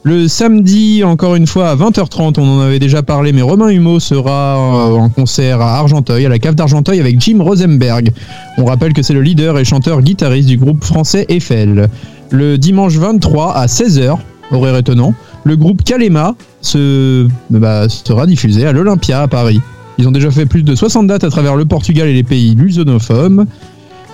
Le 0.03 0.28
samedi, 0.28 1.03
encore 1.03 1.34
une 1.34 1.47
fois, 1.47 1.72
à 1.72 1.76
20h30, 1.76 2.36
on 2.38 2.60
en 2.60 2.60
avait 2.60 2.78
déjà 2.78 3.01
parlé, 3.01 3.34
mais 3.34 3.41
Romain 3.41 3.70
Humeau 3.70 3.99
sera 3.99 4.91
euh, 4.91 4.93
en 4.93 5.10
concert 5.10 5.60
à 5.60 5.80
Argenteuil, 5.80 6.28
à 6.28 6.30
la 6.30 6.38
cave 6.38 6.53
d'Argenteuil 6.53 6.99
avec 6.99 7.20
Jim 7.20 7.38
Rosenberg. 7.39 8.12
On 8.60 8.66
rappelle 8.66 8.93
que 8.93 9.01
c'est 9.01 9.16
le 9.16 9.24
leader 9.24 9.58
et 9.58 9.66
chanteur-guitariste 9.66 10.47
du 10.47 10.58
groupe 10.58 10.84
français 10.84 11.26
Eiffel. 11.30 11.89
Le 12.30 12.60
dimanche 12.60 12.93
23 12.93 13.56
à 13.56 13.66
16h, 13.66 14.20
horaire 14.51 14.78
étonnant, 14.78 15.16
le 15.45 15.56
groupe 15.56 15.84
Kalema 15.84 16.36
se, 16.62 17.28
bah, 17.49 17.89
sera 17.89 18.28
diffusé 18.28 18.68
à 18.68 18.72
l'Olympia 18.72 19.24
à 19.24 19.28
Paris. 19.28 19.62
Ils 19.98 20.08
ont 20.08 20.12
déjà 20.12 20.32
fait 20.32 20.46
plus 20.46 20.64
de 20.64 20.76
60 20.76 21.08
dates 21.08 21.24
à 21.24 21.30
travers 21.30 21.56
le 21.56 21.66
Portugal 21.66 22.08
et 22.08 22.14
les 22.14 22.24
pays 22.24 22.56
lusonophones. 22.56 23.48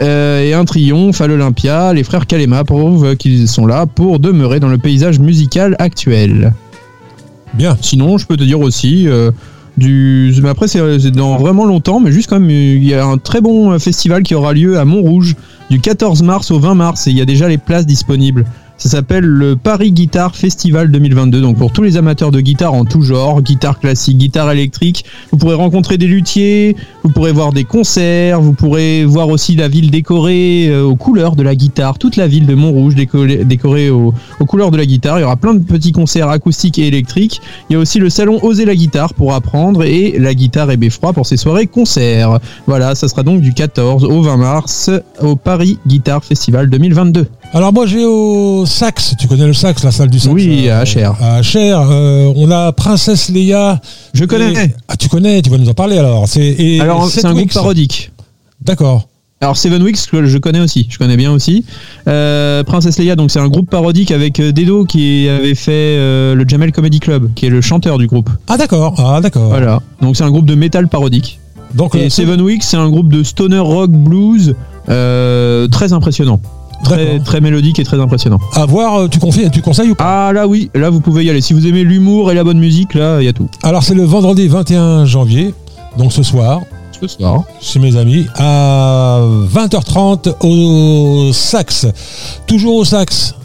Euh, 0.01 0.43
et 0.43 0.53
un 0.53 0.65
triomphe 0.65 1.21
à 1.21 1.27
l'Olympia, 1.27 1.93
les 1.93 2.03
frères 2.03 2.25
Kalema 2.25 2.63
prouvent 2.63 3.15
qu'ils 3.15 3.47
sont 3.47 3.67
là 3.67 3.85
pour 3.85 4.19
demeurer 4.19 4.59
dans 4.59 4.69
le 4.69 4.77
paysage 4.77 5.19
musical 5.19 5.75
actuel. 5.79 6.53
Bien. 7.53 7.77
Sinon, 7.81 8.17
je 8.17 8.25
peux 8.25 8.37
te 8.37 8.43
dire 8.43 8.59
aussi 8.59 9.07
euh, 9.07 9.31
du. 9.77 10.33
Mais 10.41 10.49
après, 10.49 10.67
c'est 10.67 11.11
dans 11.11 11.37
vraiment 11.37 11.65
longtemps, 11.65 11.99
mais 11.99 12.11
juste 12.11 12.29
quand 12.29 12.39
même, 12.39 12.49
il 12.49 12.83
y 12.83 12.93
a 12.93 13.05
un 13.05 13.17
très 13.17 13.41
bon 13.41 13.77
festival 13.77 14.23
qui 14.23 14.33
aura 14.33 14.53
lieu 14.53 14.79
à 14.79 14.85
Montrouge 14.85 15.35
du 15.69 15.79
14 15.79 16.23
mars 16.23 16.51
au 16.51 16.59
20 16.59 16.75
mars 16.75 17.07
et 17.07 17.11
il 17.11 17.17
y 17.17 17.21
a 17.21 17.25
déjà 17.25 17.47
les 17.47 17.57
places 17.57 17.85
disponibles. 17.85 18.45
Ça 18.81 18.89
s'appelle 18.89 19.25
le 19.25 19.55
Paris 19.55 19.91
Guitar 19.91 20.35
Festival 20.35 20.89
2022. 20.89 21.39
Donc 21.39 21.55
pour 21.55 21.71
tous 21.71 21.83
les 21.83 21.97
amateurs 21.97 22.31
de 22.31 22.41
guitare 22.41 22.73
en 22.73 22.83
tout 22.83 23.03
genre, 23.03 23.43
guitare 23.43 23.79
classique, 23.79 24.17
guitare 24.17 24.51
électrique, 24.51 25.05
vous 25.31 25.37
pourrez 25.37 25.53
rencontrer 25.53 25.99
des 25.99 26.07
luthiers, 26.07 26.75
vous 27.03 27.11
pourrez 27.11 27.31
voir 27.31 27.53
des 27.53 27.63
concerts, 27.63 28.41
vous 28.41 28.53
pourrez 28.53 29.05
voir 29.05 29.29
aussi 29.29 29.55
la 29.55 29.67
ville 29.67 29.91
décorée 29.91 30.67
euh, 30.67 30.81
aux 30.81 30.95
couleurs 30.95 31.35
de 31.35 31.43
la 31.43 31.53
guitare, 31.53 31.99
toute 31.99 32.15
la 32.15 32.25
ville 32.25 32.47
de 32.47 32.55
Montrouge 32.55 32.95
décorée, 32.95 33.91
aux 33.91 34.15
couleurs 34.47 34.71
de 34.71 34.77
la 34.77 34.87
guitare. 34.87 35.19
Il 35.19 35.21
y 35.21 35.25
aura 35.25 35.37
plein 35.37 35.53
de 35.53 35.63
petits 35.63 35.91
concerts 35.91 36.29
acoustiques 36.29 36.79
et 36.79 36.87
électriques. 36.87 37.39
Il 37.69 37.73
y 37.73 37.75
a 37.75 37.79
aussi 37.79 37.99
le 37.99 38.09
salon 38.09 38.39
Oser 38.41 38.65
la 38.65 38.73
guitare 38.73 39.13
pour 39.13 39.35
apprendre 39.35 39.83
et 39.83 40.17
la 40.17 40.33
guitare 40.33 40.71
et 40.71 40.77
beffroi 40.77 41.13
pour 41.13 41.27
ses 41.27 41.37
soirées 41.37 41.67
concerts. 41.67 42.39
Voilà, 42.65 42.95
ça 42.95 43.07
sera 43.07 43.21
donc 43.21 43.41
du 43.41 43.53
14 43.53 44.05
au 44.05 44.23
20 44.23 44.37
mars 44.37 44.89
au 45.21 45.35
Paris 45.35 45.77
Guitar 45.85 46.25
Festival 46.25 46.67
2022. 46.67 47.27
Alors 47.53 47.73
moi 47.73 47.85
j'ai 47.85 48.05
au 48.05 48.65
sax, 48.65 49.15
tu 49.19 49.27
connais 49.27 49.45
le 49.45 49.53
sax, 49.53 49.83
la 49.83 49.91
salle 49.91 50.09
du 50.09 50.19
sax 50.19 50.33
Oui, 50.33 50.69
euh, 50.69 50.81
à 50.81 50.85
Cher. 50.85 51.15
À 51.21 51.41
Cher, 51.41 51.81
euh, 51.81 52.31
on 52.37 52.49
a 52.49 52.71
Princesse 52.71 53.29
Leia. 53.29 53.81
Je 54.13 54.23
connais. 54.23 54.53
Et- 54.53 54.71
Ah 54.87 54.95
tu 54.95 55.09
connais, 55.09 55.41
tu 55.41 55.49
vas 55.49 55.57
nous 55.57 55.67
en 55.67 55.73
parler 55.73 55.97
alors. 55.97 56.27
C'est 56.27 56.45
et 56.45 56.79
Alors, 56.79 57.09
c'est 57.09 57.25
un 57.25 57.33
groupe 57.33 57.51
parodique. 57.53 58.11
D'accord. 58.61 59.07
Alors 59.41 59.57
Seven 59.57 59.81
Weeks, 59.81 59.97
je 60.13 60.37
connais 60.37 60.59
aussi, 60.59 60.87
je 60.89 60.97
connais 60.99 61.17
bien 61.17 61.31
aussi. 61.31 61.65
Euh, 62.07 62.63
Princesse 62.63 62.99
Leia, 62.99 63.15
donc 63.15 63.31
c'est 63.31 63.39
un 63.39 63.47
groupe 63.49 63.69
parodique 63.69 64.11
avec 64.11 64.39
euh, 64.39 64.51
Dedo 64.51 64.85
qui 64.85 65.27
avait 65.27 65.55
fait 65.55 65.71
euh, 65.97 66.35
le 66.35 66.47
Jamel 66.47 66.71
Comedy 66.71 66.99
Club, 66.99 67.31
qui 67.33 67.47
est 67.47 67.49
le 67.49 67.59
chanteur 67.59 67.97
du 67.97 68.05
groupe. 68.07 68.29
Ah 68.47 68.55
d'accord, 68.57 68.93
ah 68.99 69.19
d'accord. 69.19 69.49
Voilà. 69.49 69.81
Donc 70.01 70.15
c'est 70.15 70.23
un 70.23 70.29
groupe 70.29 70.45
de 70.45 70.53
métal 70.55 70.87
parodique. 70.87 71.39
Donc 71.73 71.95
Et 71.95 72.09
Seven 72.11 72.39
Weeks, 72.39 72.63
c'est 72.63 72.77
un 72.77 72.89
groupe 72.89 73.11
de 73.11 73.23
stoner 73.23 73.57
rock 73.59 73.89
blues 73.89 74.55
euh, 74.89 75.67
très 75.69 75.91
impressionnant. 75.91 76.39
Très, 76.83 77.41
mélodique 77.41 77.79
et 77.79 77.83
très 77.83 77.99
impressionnant. 77.99 78.39
à 78.53 78.65
voir, 78.65 79.01
euh, 79.01 79.07
tu 79.07 79.19
confies, 79.19 79.49
tu 79.51 79.61
conseilles 79.61 79.89
ou 79.91 79.95
pas 79.95 80.27
Ah 80.29 80.33
là 80.33 80.47
oui, 80.47 80.69
là 80.75 80.89
vous 80.89 80.99
pouvez 81.01 81.23
y 81.23 81.29
aller. 81.29 81.41
Si 81.41 81.53
vous 81.53 81.65
aimez 81.67 81.83
l'humour 81.83 82.31
et 82.31 82.35
la 82.35 82.43
bonne 82.43 82.59
musique, 82.59 82.93
là 82.93 83.21
il 83.21 83.25
y 83.25 83.29
a 83.29 83.33
tout. 83.33 83.47
Alors 83.63 83.83
c'est 83.83 83.93
le 83.95 84.03
vendredi 84.03 84.47
21 84.47 85.05
janvier, 85.05 85.53
donc 85.97 86.11
ce 86.11 86.23
soir, 86.23 86.61
Ce 86.99 87.07
soir. 87.07 87.43
chez 87.61 87.79
mes 87.79 87.95
amis, 87.95 88.25
à 88.35 89.19
20h30 89.53 90.35
au 90.41 91.31
sax. 91.33 91.87
Toujours 92.47 92.75
au 92.75 92.85
sax. 92.85 93.35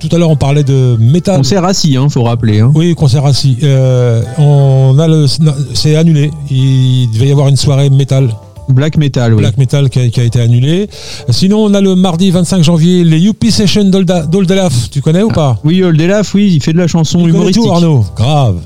Tout 0.00 0.08
à 0.12 0.18
l'heure 0.18 0.30
on 0.30 0.36
parlait 0.36 0.62
de 0.62 0.96
métal. 1.00 1.38
Concert 1.38 1.64
assis, 1.64 1.96
hein, 1.96 2.08
faut 2.08 2.22
rappeler. 2.22 2.60
Hein. 2.60 2.70
Oui, 2.74 2.94
concert 2.94 3.24
assis. 3.26 3.58
Euh, 3.64 4.22
on 4.38 4.96
a 4.98 5.08
le, 5.08 5.26
c'est 5.74 5.96
annulé. 5.96 6.30
Il 6.50 7.10
devait 7.12 7.28
y 7.28 7.32
avoir 7.32 7.48
une 7.48 7.56
soirée 7.56 7.90
métal, 7.90 8.28
Black 8.68 8.96
metal, 8.96 9.32
oui. 9.34 9.40
black 9.40 9.56
metal 9.56 9.88
qui 9.88 9.98
a, 9.98 10.08
qui 10.08 10.20
a 10.20 10.24
été 10.24 10.40
annulée. 10.40 10.88
Sinon, 11.30 11.58
on 11.64 11.74
a 11.74 11.80
le 11.80 11.94
mardi 11.94 12.30
25 12.30 12.62
janvier 12.62 13.02
les 13.04 13.18
Youpi 13.18 13.50
Session 13.50 13.84
d'Oldelaf. 13.84 14.90
Tu 14.90 15.00
connais 15.00 15.22
ou 15.22 15.28
pas? 15.30 15.58
Oui, 15.64 15.82
Oldelaf, 15.82 16.34
oui, 16.34 16.52
il 16.54 16.62
fait 16.62 16.72
de 16.72 16.78
la 16.78 16.86
chanson 16.86 17.26
humoristique. 17.26 17.62
tout, 17.62 17.70
Arnaud. 17.70 18.04
Grave. 18.16 18.60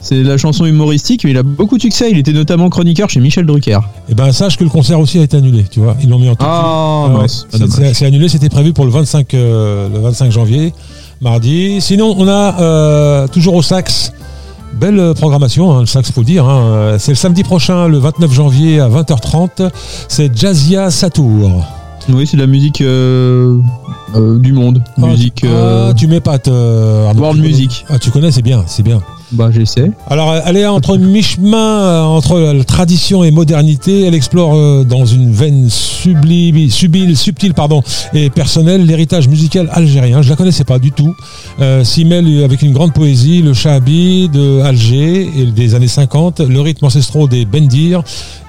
C'est 0.00 0.22
de 0.22 0.28
la 0.28 0.38
chanson 0.38 0.64
humoristique, 0.64 1.24
mais 1.24 1.32
il 1.32 1.36
a 1.38 1.42
beaucoup 1.42 1.76
de 1.76 1.82
succès. 1.82 2.08
Il 2.10 2.18
était 2.18 2.32
notamment 2.32 2.68
chroniqueur 2.70 3.10
chez 3.10 3.18
Michel 3.20 3.46
Drucker. 3.46 3.80
Et 4.08 4.14
ben 4.14 4.30
sache 4.30 4.56
que 4.56 4.62
le 4.62 4.70
concert 4.70 5.00
aussi 5.00 5.18
a 5.18 5.22
été 5.22 5.36
annulé. 5.36 5.64
Tu 5.68 5.80
vois, 5.80 5.96
ils 6.00 6.08
l'ont 6.08 6.20
mis 6.20 6.28
en 6.28 6.36
tout. 6.36 6.44
Ah, 6.46 7.08
c'est- 7.26 8.04
annulé. 8.06 8.28
C'était 8.28 8.48
prévu 8.48 8.72
pour 8.72 8.84
le 8.84 8.92
25, 8.92 9.34
euh, 9.34 9.88
le 9.92 9.98
25 9.98 10.30
janvier, 10.30 10.72
mardi. 11.20 11.80
Sinon, 11.80 12.14
on 12.16 12.28
a 12.28 12.60
euh, 12.60 13.26
toujours 13.26 13.54
au 13.54 13.62
sax. 13.62 14.12
Belle 14.74 14.98
euh, 15.00 15.14
programmation, 15.14 15.72
hein, 15.72 15.80
le 15.80 15.86
sax, 15.86 16.10
faut 16.12 16.20
le 16.20 16.26
dire. 16.26 16.44
hein. 16.48 16.96
C'est 16.98 17.12
le 17.12 17.16
samedi 17.16 17.42
prochain, 17.42 17.88
le 17.88 17.98
29 17.98 18.32
janvier 18.32 18.80
à 18.80 18.88
20h30. 18.88 19.70
C'est 20.08 20.36
Jazzia 20.36 20.90
Satour. 20.90 21.64
Oui, 22.10 22.26
c'est 22.26 22.36
de 22.36 22.42
la 22.42 22.46
musique 22.46 22.80
euh, 22.80 23.58
euh, 24.14 24.38
du 24.38 24.52
monde. 24.52 24.82
Ah, 24.96 25.06
musique. 25.06 25.34
tu- 25.36 25.46
euh, 25.46 25.90
ah, 25.90 25.94
tu 25.94 26.06
euh, 26.48 27.06
Arnaud. 27.08 27.20
world 27.22 27.40
music. 27.40 27.84
Ah, 27.90 27.98
tu 27.98 28.10
connais, 28.10 28.30
c'est 28.30 28.42
bien, 28.42 28.64
c'est 28.66 28.82
bien. 28.82 29.02
Bah, 29.32 29.50
j'essaie. 29.50 29.90
Alors, 30.08 30.34
elle 30.46 30.56
est 30.56 30.66
entre 30.66 30.96
mi-chemin 30.98 31.58
euh, 31.58 32.02
entre 32.02 32.62
tradition 32.66 33.24
et 33.24 33.30
modernité. 33.30 34.06
Elle 34.06 34.14
explore 34.14 34.54
euh, 34.54 34.84
dans 34.84 35.04
une 35.04 35.32
veine 35.32 35.68
subtile 35.68 37.54
et 38.14 38.30
personnelle 38.30 38.86
l'héritage 38.86 39.28
musical 39.28 39.68
algérien. 39.72 40.22
Je 40.22 40.30
la 40.30 40.36
connaissais 40.36 40.64
pas 40.64 40.78
du 40.78 40.92
tout. 40.92 41.14
Euh, 41.60 41.84
S'y 41.84 42.04
mêle 42.04 42.42
avec 42.42 42.62
une 42.62 42.72
grande 42.72 42.92
poésie 42.92 43.42
le 43.42 43.52
chabi 43.52 44.28
de 44.28 44.60
Alger 44.60 45.28
et 45.36 45.46
des 45.46 45.74
années 45.74 45.88
50, 45.88 46.40
le 46.40 46.60
rythme 46.60 46.86
ancestraux 46.86 47.28
des 47.28 47.44
bendir, 47.44 48.02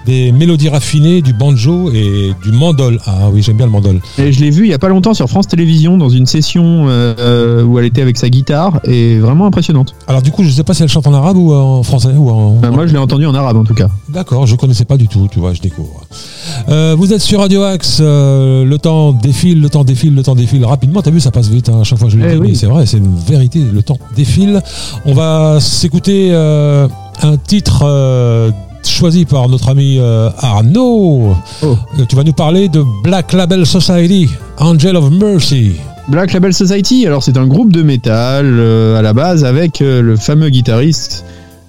des 0.06 0.32
mélodies 0.32 0.70
raffinées, 0.70 1.22
du 1.22 1.34
banjo 1.34 1.92
et 1.94 2.34
du 2.44 2.52
mandol. 2.52 3.00
Ah 3.06 3.30
oui, 3.32 3.42
j'aime 3.44 3.58
bien 3.58 3.66
le 3.66 3.72
mandol. 3.72 4.00
Et 4.18 4.32
je 4.32 4.40
l'ai 4.40 4.50
vu 4.50 4.66
il 4.66 4.70
y 4.70 4.74
a 4.74 4.80
pas 4.80 4.90
longtemps 4.90 5.14
sur 5.14 5.28
France 5.30 5.48
Télévisions 5.48 5.98
dans 5.98 6.10
une 6.10 6.26
session 6.26 6.86
euh, 6.88 7.64
où 7.64 7.78
elle 7.80 7.86
était 7.86 8.02
avec 8.02 8.18
sa 8.18 8.30
guitare 8.30 8.80
et 8.86 9.20
vraiment 9.20 9.46
impressionnante. 9.46 9.94
Alors 10.08 10.22
du 10.22 10.32
coup, 10.32 10.44
je 10.44 10.50
sais 10.50 10.64
pas 10.64 10.74
si 10.74 10.84
elle 10.84 10.90
chante 10.90 11.08
en 11.08 11.14
arabe 11.14 11.38
ou 11.38 11.54
en 11.54 11.84
français 11.84 12.14
ou 12.16 12.30
en. 12.30 12.56
Bah, 12.56 12.72
moi, 12.72 12.88
je 12.88 12.94
l'ai 12.94 13.00
entendu 13.00 13.26
en 13.26 13.36
arabe 13.36 13.58
en 13.58 13.64
tout 13.64 13.74
cas. 13.74 13.90
D'accord, 14.10 14.48
je 14.48 14.56
connaissais 14.56 14.86
pas 14.86 14.98
du 14.98 15.08
tout, 15.08 15.28
tu 15.32 15.40
vois, 15.40 15.54
je 15.54 15.62
découvre. 15.62 16.02
Euh, 16.70 16.96
vous 16.98 17.14
êtes 17.14 17.22
sur 17.22 17.40
Radio 17.40 17.64
Axe, 17.64 18.00
euh, 18.02 18.64
le 18.66 18.78
temps 18.78 19.12
défile, 19.14 19.62
le 19.62 19.70
temps 19.70 19.84
défile, 19.84 20.16
le 20.16 20.24
temps 20.24 20.36
défile 20.36 20.66
rapidement. 20.66 21.02
T'as 21.02 21.12
vu, 21.12 21.20
ça 21.20 21.32
passe 21.32 21.50
vite. 21.50 21.70
hein, 21.70 21.82
à 21.82 21.84
chaque 21.84 22.00
fois 22.00 22.08
que 22.08 22.14
je 22.14 22.18
le 22.20 22.26
Eh 22.28 22.34
dis, 22.36 22.38
oui. 22.42 22.48
mais 22.50 22.56
c'est 22.56 22.66
vrai, 22.68 22.86
c'est 22.86 22.98
une 22.98 23.16
vérité. 23.16 23.60
Le 23.72 23.84
temps 23.84 23.98
défile. 24.16 24.62
On 25.06 25.14
va 25.14 25.60
s'écouter 25.60 26.34
un 26.34 27.38
titre 27.46 27.84
choisi 28.88 29.26
par 29.26 29.50
notre 29.50 29.70
ami 29.70 29.98
euh, 30.00 30.30
Arnaud. 30.40 31.36
Oh. 31.62 31.78
Euh, 31.98 32.06
tu 32.08 32.16
vas 32.16 32.24
nous 32.24 32.34
parler 32.34 32.70
de 32.70 32.84
Black 33.04 33.34
Label 33.34 33.66
Society, 33.66 34.30
Angel 34.58 34.96
of 34.96 35.10
Mercy. 35.12 35.74
Black 36.10 36.34
Label 36.34 36.54
Society, 36.54 37.06
alors 37.06 37.22
c'est 37.22 37.38
un 37.38 37.46
groupe 37.46 37.72
de 37.72 37.84
métal 37.84 38.46
euh, 38.46 38.98
à 38.98 39.04
la 39.04 39.14
base 39.14 39.46
avec 39.46 39.80
euh, 39.82 40.02
le 40.02 40.16
fameux 40.16 40.50
guitariste. 40.50 41.24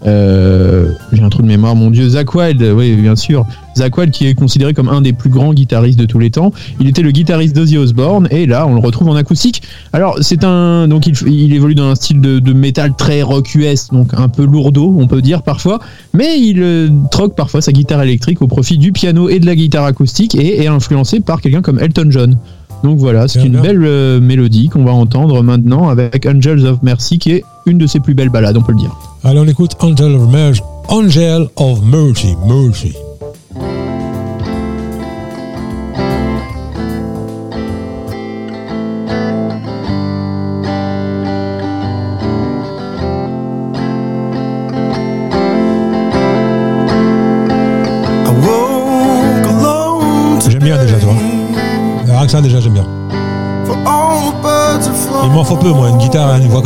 Euh, 0.06 0.92
J'ai 1.12 1.22
un 1.22 1.28
trou 1.28 1.42
de 1.42 1.46
mémoire, 1.46 1.74
mon 1.74 1.90
dieu, 1.90 2.08
Zach 2.08 2.34
Wild, 2.34 2.62
oui, 2.74 2.94
bien 2.94 3.16
sûr. 3.16 3.46
Zach 3.76 3.96
Wild 3.96 4.12
qui 4.12 4.26
est 4.26 4.34
considéré 4.34 4.74
comme 4.74 4.88
un 4.88 5.00
des 5.00 5.12
plus 5.12 5.30
grands 5.30 5.54
guitaristes 5.54 5.98
de 5.98 6.04
tous 6.06 6.18
les 6.18 6.30
temps. 6.30 6.52
Il 6.80 6.88
était 6.88 7.02
le 7.02 7.10
guitariste 7.10 7.54
d'Ozzy 7.54 7.78
Osbourne 7.78 8.26
et 8.30 8.46
là 8.46 8.66
on 8.66 8.74
le 8.74 8.80
retrouve 8.80 9.08
en 9.08 9.16
acoustique. 9.16 9.62
Alors 9.92 10.18
c'est 10.20 10.44
un, 10.44 10.88
donc 10.88 11.06
il, 11.06 11.14
il 11.28 11.54
évolue 11.54 11.74
dans 11.74 11.88
un 11.88 11.94
style 11.94 12.20
de, 12.20 12.38
de 12.38 12.52
métal 12.52 12.94
très 12.96 13.22
rock 13.22 13.54
US, 13.54 13.88
donc 13.88 14.12
un 14.14 14.28
peu 14.28 14.44
lourdeau, 14.44 14.94
on 14.98 15.06
peut 15.06 15.22
dire 15.22 15.42
parfois, 15.42 15.78
mais 16.14 16.38
il 16.40 16.62
euh, 16.62 16.88
troque 17.10 17.34
parfois 17.34 17.60
sa 17.60 17.72
guitare 17.72 18.02
électrique 18.02 18.42
au 18.42 18.48
profit 18.48 18.78
du 18.78 18.92
piano 18.92 19.28
et 19.28 19.38
de 19.38 19.46
la 19.46 19.54
guitare 19.54 19.84
acoustique 19.84 20.34
et 20.34 20.62
est 20.62 20.66
influencé 20.66 21.20
par 21.20 21.40
quelqu'un 21.40 21.62
comme 21.62 21.78
Elton 21.78 22.06
John. 22.10 22.36
Donc 22.82 22.98
voilà, 22.98 23.28
c'est 23.28 23.44
une 23.44 23.52
bien. 23.52 23.60
belle 23.60 23.84
euh, 23.84 24.20
mélodie 24.20 24.68
qu'on 24.68 24.84
va 24.84 24.92
entendre 24.92 25.42
maintenant 25.42 25.88
avec 25.88 26.26
Angels 26.26 26.64
of 26.66 26.82
Mercy 26.82 27.18
qui 27.18 27.32
est 27.32 27.44
une 27.70 27.78
de 27.78 27.86
ses 27.86 28.00
plus 28.00 28.14
belles 28.14 28.28
balades, 28.28 28.56
on 28.56 28.62
peut 28.62 28.72
le 28.72 28.78
dire. 28.78 28.94
Allez, 29.24 29.38
on 29.38 29.46
écoute 29.46 29.76
Angel 29.80 30.14
of 30.14 30.28
Mercy. 30.28 30.60
Angel 30.88 31.48
of 31.56 31.80
Mercy. 31.82 32.36
Mercy. 32.46 32.94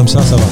Comme 0.04 0.22
ça, 0.22 0.36
va. 0.36 0.44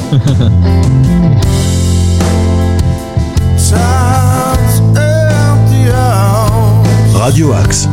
Radio 7.22 7.53
Axe. 7.53 7.88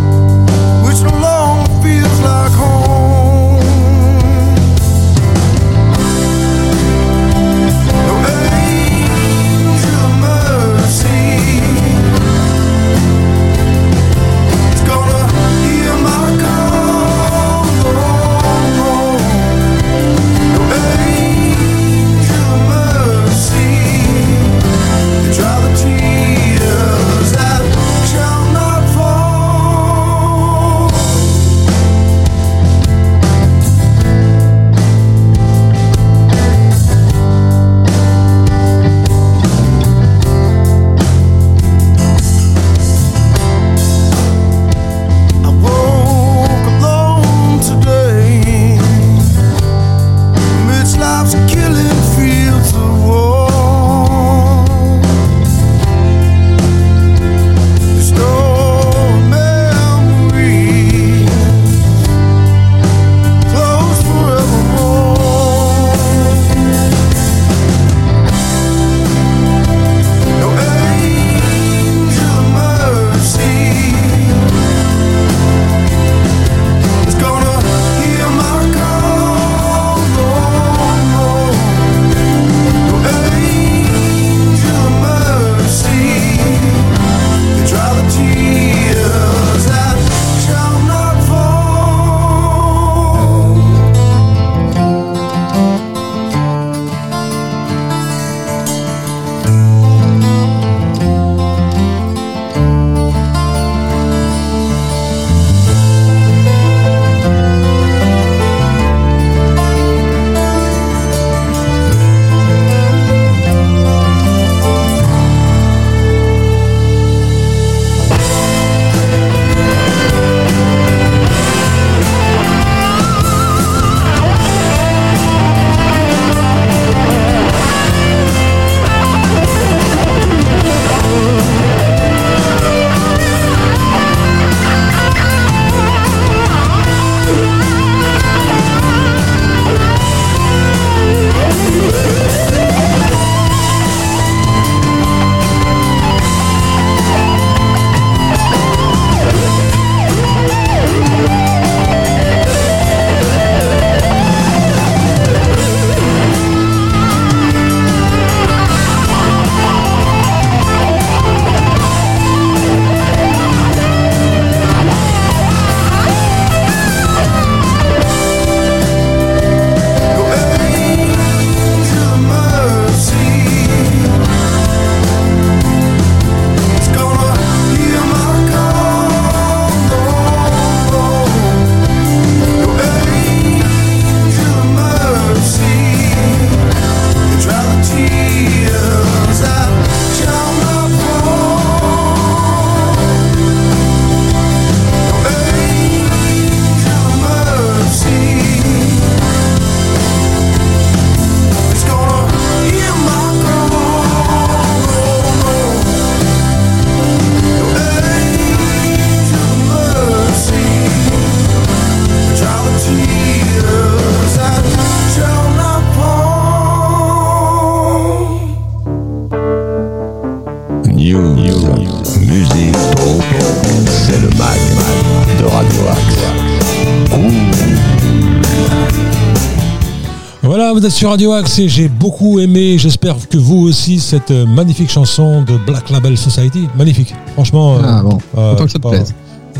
Vous 230.80 230.86
êtes 230.86 230.92
sur 230.94 231.10
Radio 231.10 231.34
Axe 231.34 231.60
et 231.60 231.68
j'ai 231.68 231.90
beaucoup 231.90 232.40
aimé, 232.40 232.78
j'espère 232.78 233.16
que 233.28 233.38
vous 233.38 233.58
aussi, 233.58 234.00
cette 234.00 234.32
euh, 234.32 234.46
magnifique 234.46 234.90
chanson 234.90 235.42
de 235.44 235.58
Black 235.58 235.90
Label 235.90 236.18
Society. 236.18 236.68
Magnifique, 236.78 237.14
franchement. 237.34 237.76
euh, 237.76 237.82
Ah 237.84 238.02
bon, 238.02 238.18
euh, 238.38 238.56
que 238.56 238.68
ça 238.68 238.78
te 238.80 238.84
pas- 238.84 238.90
plaise. 238.92 239.14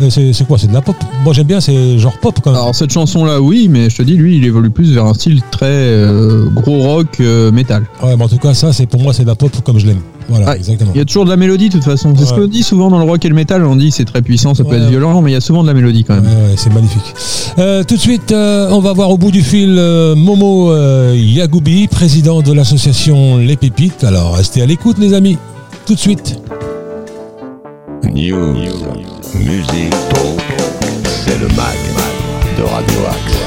C'est 0.10 0.48
quoi 0.48 0.58
C'est 0.58 0.68
de 0.68 0.74
la 0.74 0.80
pop? 0.82 0.96
Moi 1.26 1.34
j'aime 1.34 1.48
bien, 1.48 1.60
c'est 1.60 2.00
genre 2.00 2.18
pop 2.22 2.40
quand 2.42 2.52
même. 2.52 2.62
Alors 2.62 2.74
cette 2.74 2.92
chanson-là, 2.94 3.42
oui, 3.42 3.68
mais 3.70 3.90
je 3.90 3.98
te 3.98 4.04
dis, 4.04 4.14
lui, 4.16 4.38
il 4.38 4.46
évolue 4.46 4.70
plus 4.70 4.94
vers 4.94 5.06
un 5.06 5.14
style 5.14 5.42
très 5.52 5.66
euh, 5.68 6.46
gros 6.52 6.80
rock 6.80 7.20
métal. 7.52 7.86
Ouais, 8.02 8.16
mais 8.16 8.24
en 8.24 8.30
tout 8.30 8.38
cas, 8.38 8.54
ça, 8.54 8.72
c'est 8.72 8.86
pour 8.86 9.02
moi, 9.02 9.12
c'est 9.14 9.24
de 9.24 9.28
la 9.28 9.36
pop 9.36 9.52
comme 9.66 9.78
je 9.78 9.88
l'aime. 9.88 10.00
Voilà, 10.30 10.52
Ouais. 10.52 10.58
exactement. 10.58 10.92
Il 10.94 10.98
y 10.98 11.02
a 11.02 11.06
toujours 11.06 11.26
de 11.26 11.30
la 11.30 11.36
mélodie 11.38 11.70
de 11.70 11.74
toute 11.74 11.84
façon. 11.84 12.14
C'est 12.18 12.26
ce 12.26 12.34
qu'on 12.34 12.48
dit 12.48 12.62
souvent 12.64 12.90
dans 12.90 13.00
le 13.00 13.06
rock 13.10 13.24
et 13.26 13.30
le 13.30 13.36
métal. 13.36 13.66
On 13.66 13.76
dit 13.76 13.92
c'est 13.92 14.06
très 14.06 14.22
puissant, 14.22 14.54
ça 14.54 14.64
peut 14.64 14.72
Ouais. 14.72 14.78
être 14.78 14.90
violent, 14.90 15.22
mais 15.22 15.32
il 15.32 15.34
y 15.34 15.38
a 15.38 15.42
souvent 15.42 15.64
de 15.64 15.68
la 15.68 15.74
mélodie 15.74 16.04
quand 16.04 16.16
même. 16.16 16.26
ouais, 16.26 16.54
c'est 16.56 16.72
magnifique. 16.74 17.14
Euh, 17.58 17.84
tout 17.84 17.96
de 17.96 18.00
suite, 18.00 18.32
euh, 18.32 18.70
on 18.72 18.80
va 18.80 18.94
voir 18.94 19.10
au 19.10 19.18
bout 19.18 19.32
du 19.32 19.42
fil 19.42 19.76
euh, 19.78 20.16
Momo 20.16 20.72
euh, 20.72 21.16
Yagoubi, 21.18 21.88
président 21.88 22.42
de 22.42 22.54
l'association 22.54 23.38
Les 23.38 23.58
Pépites. 23.58 24.04
Alors, 24.04 24.36
restez 24.36 24.62
à 24.62 24.66
l'écoute, 24.66 24.98
les 25.00 25.14
amis. 25.14 25.38
Tout 25.88 25.96
de 25.96 26.00
suite. 26.00 26.40
News, 28.04 28.54
musique, 29.36 29.90
talk, 30.10 30.42
c'est 31.04 31.40
le 31.40 31.48
mag 31.50 31.78
de 32.58 32.64
Radio 32.64 33.00
Axe. 33.10 33.40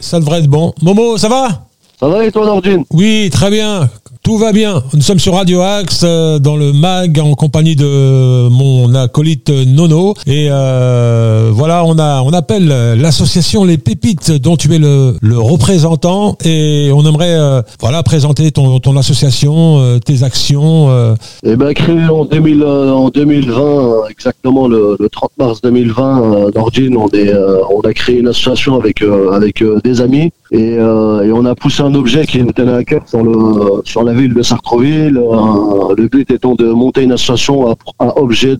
Ça 0.00 0.20
devrait 0.20 0.38
être 0.38 0.46
bon. 0.48 0.72
Momo, 0.82 1.18
ça 1.18 1.28
va? 1.28 1.65
Ça 1.98 2.08
va 2.08 2.24
et 2.26 2.30
toi, 2.30 2.44
Nordine 2.44 2.84
Oui, 2.92 3.30
très 3.32 3.50
bien. 3.50 3.88
Tout 4.22 4.36
va 4.38 4.52
bien. 4.52 4.82
Nous 4.92 5.02
sommes 5.02 5.20
sur 5.20 5.34
Radio 5.34 5.60
Axe, 5.62 6.00
euh, 6.04 6.38
dans 6.40 6.56
le 6.56 6.72
MAG, 6.72 7.20
en 7.20 7.34
compagnie 7.34 7.76
de 7.76 8.48
mon 8.48 8.92
acolyte 8.94 9.48
Nono. 9.50 10.14
Et 10.26 10.48
euh, 10.50 11.50
voilà, 11.54 11.84
on 11.84 11.96
a, 11.98 12.20
on 12.22 12.32
appelle 12.32 12.66
l'association 12.66 13.64
Les 13.64 13.78
Pépites, 13.78 14.32
dont 14.32 14.56
tu 14.56 14.74
es 14.74 14.78
le, 14.78 15.14
le 15.22 15.38
représentant. 15.38 16.36
Et 16.44 16.90
on 16.92 17.06
aimerait, 17.06 17.38
euh, 17.38 17.62
voilà, 17.80 18.02
présenter 18.02 18.50
ton, 18.50 18.78
ton 18.80 18.96
association, 18.96 19.78
euh, 19.78 19.98
tes 20.00 20.24
actions. 20.24 20.90
euh. 20.90 21.14
Eh 21.44 21.54
ben, 21.56 21.72
créé 21.72 22.04
en, 22.08 22.24
2000, 22.24 22.62
euh, 22.62 22.90
en 22.92 23.08
2020, 23.10 23.60
euh, 23.60 24.06
exactement 24.10 24.66
le, 24.66 24.96
le 24.98 25.08
30 25.08 25.30
mars 25.38 25.60
2020, 25.62 26.22
euh, 26.46 26.50
Nordine, 26.54 26.96
on, 26.96 27.08
est, 27.10 27.32
euh, 27.32 27.58
on 27.74 27.80
a 27.82 27.94
créé 27.94 28.18
une 28.18 28.28
association 28.28 28.74
avec, 28.78 29.02
euh, 29.02 29.30
avec 29.30 29.62
euh, 29.62 29.80
des 29.84 30.00
amis 30.00 30.32
et, 30.50 30.76
euh, 30.78 31.22
et 31.24 31.32
on 31.32 31.44
a 31.44 31.54
poussé 31.54 31.82
un 31.82 31.94
objet 31.94 32.24
qui 32.26 32.42
nous 32.42 32.52
tenait 32.52 32.72
à 32.74 32.84
cœur 32.84 33.02
sur, 33.06 33.22
le, 33.22 33.82
sur 33.84 34.02
la 34.04 34.12
ville 34.12 34.32
de 34.34 34.42
Sartreville. 34.42 35.16
Euh, 35.18 35.94
le 35.96 36.08
but 36.08 36.30
étant 36.30 36.54
de 36.54 36.66
monter 36.70 37.02
une 37.02 37.12
association 37.12 37.70
à, 37.70 37.74
à 37.98 38.18
objet 38.20 38.56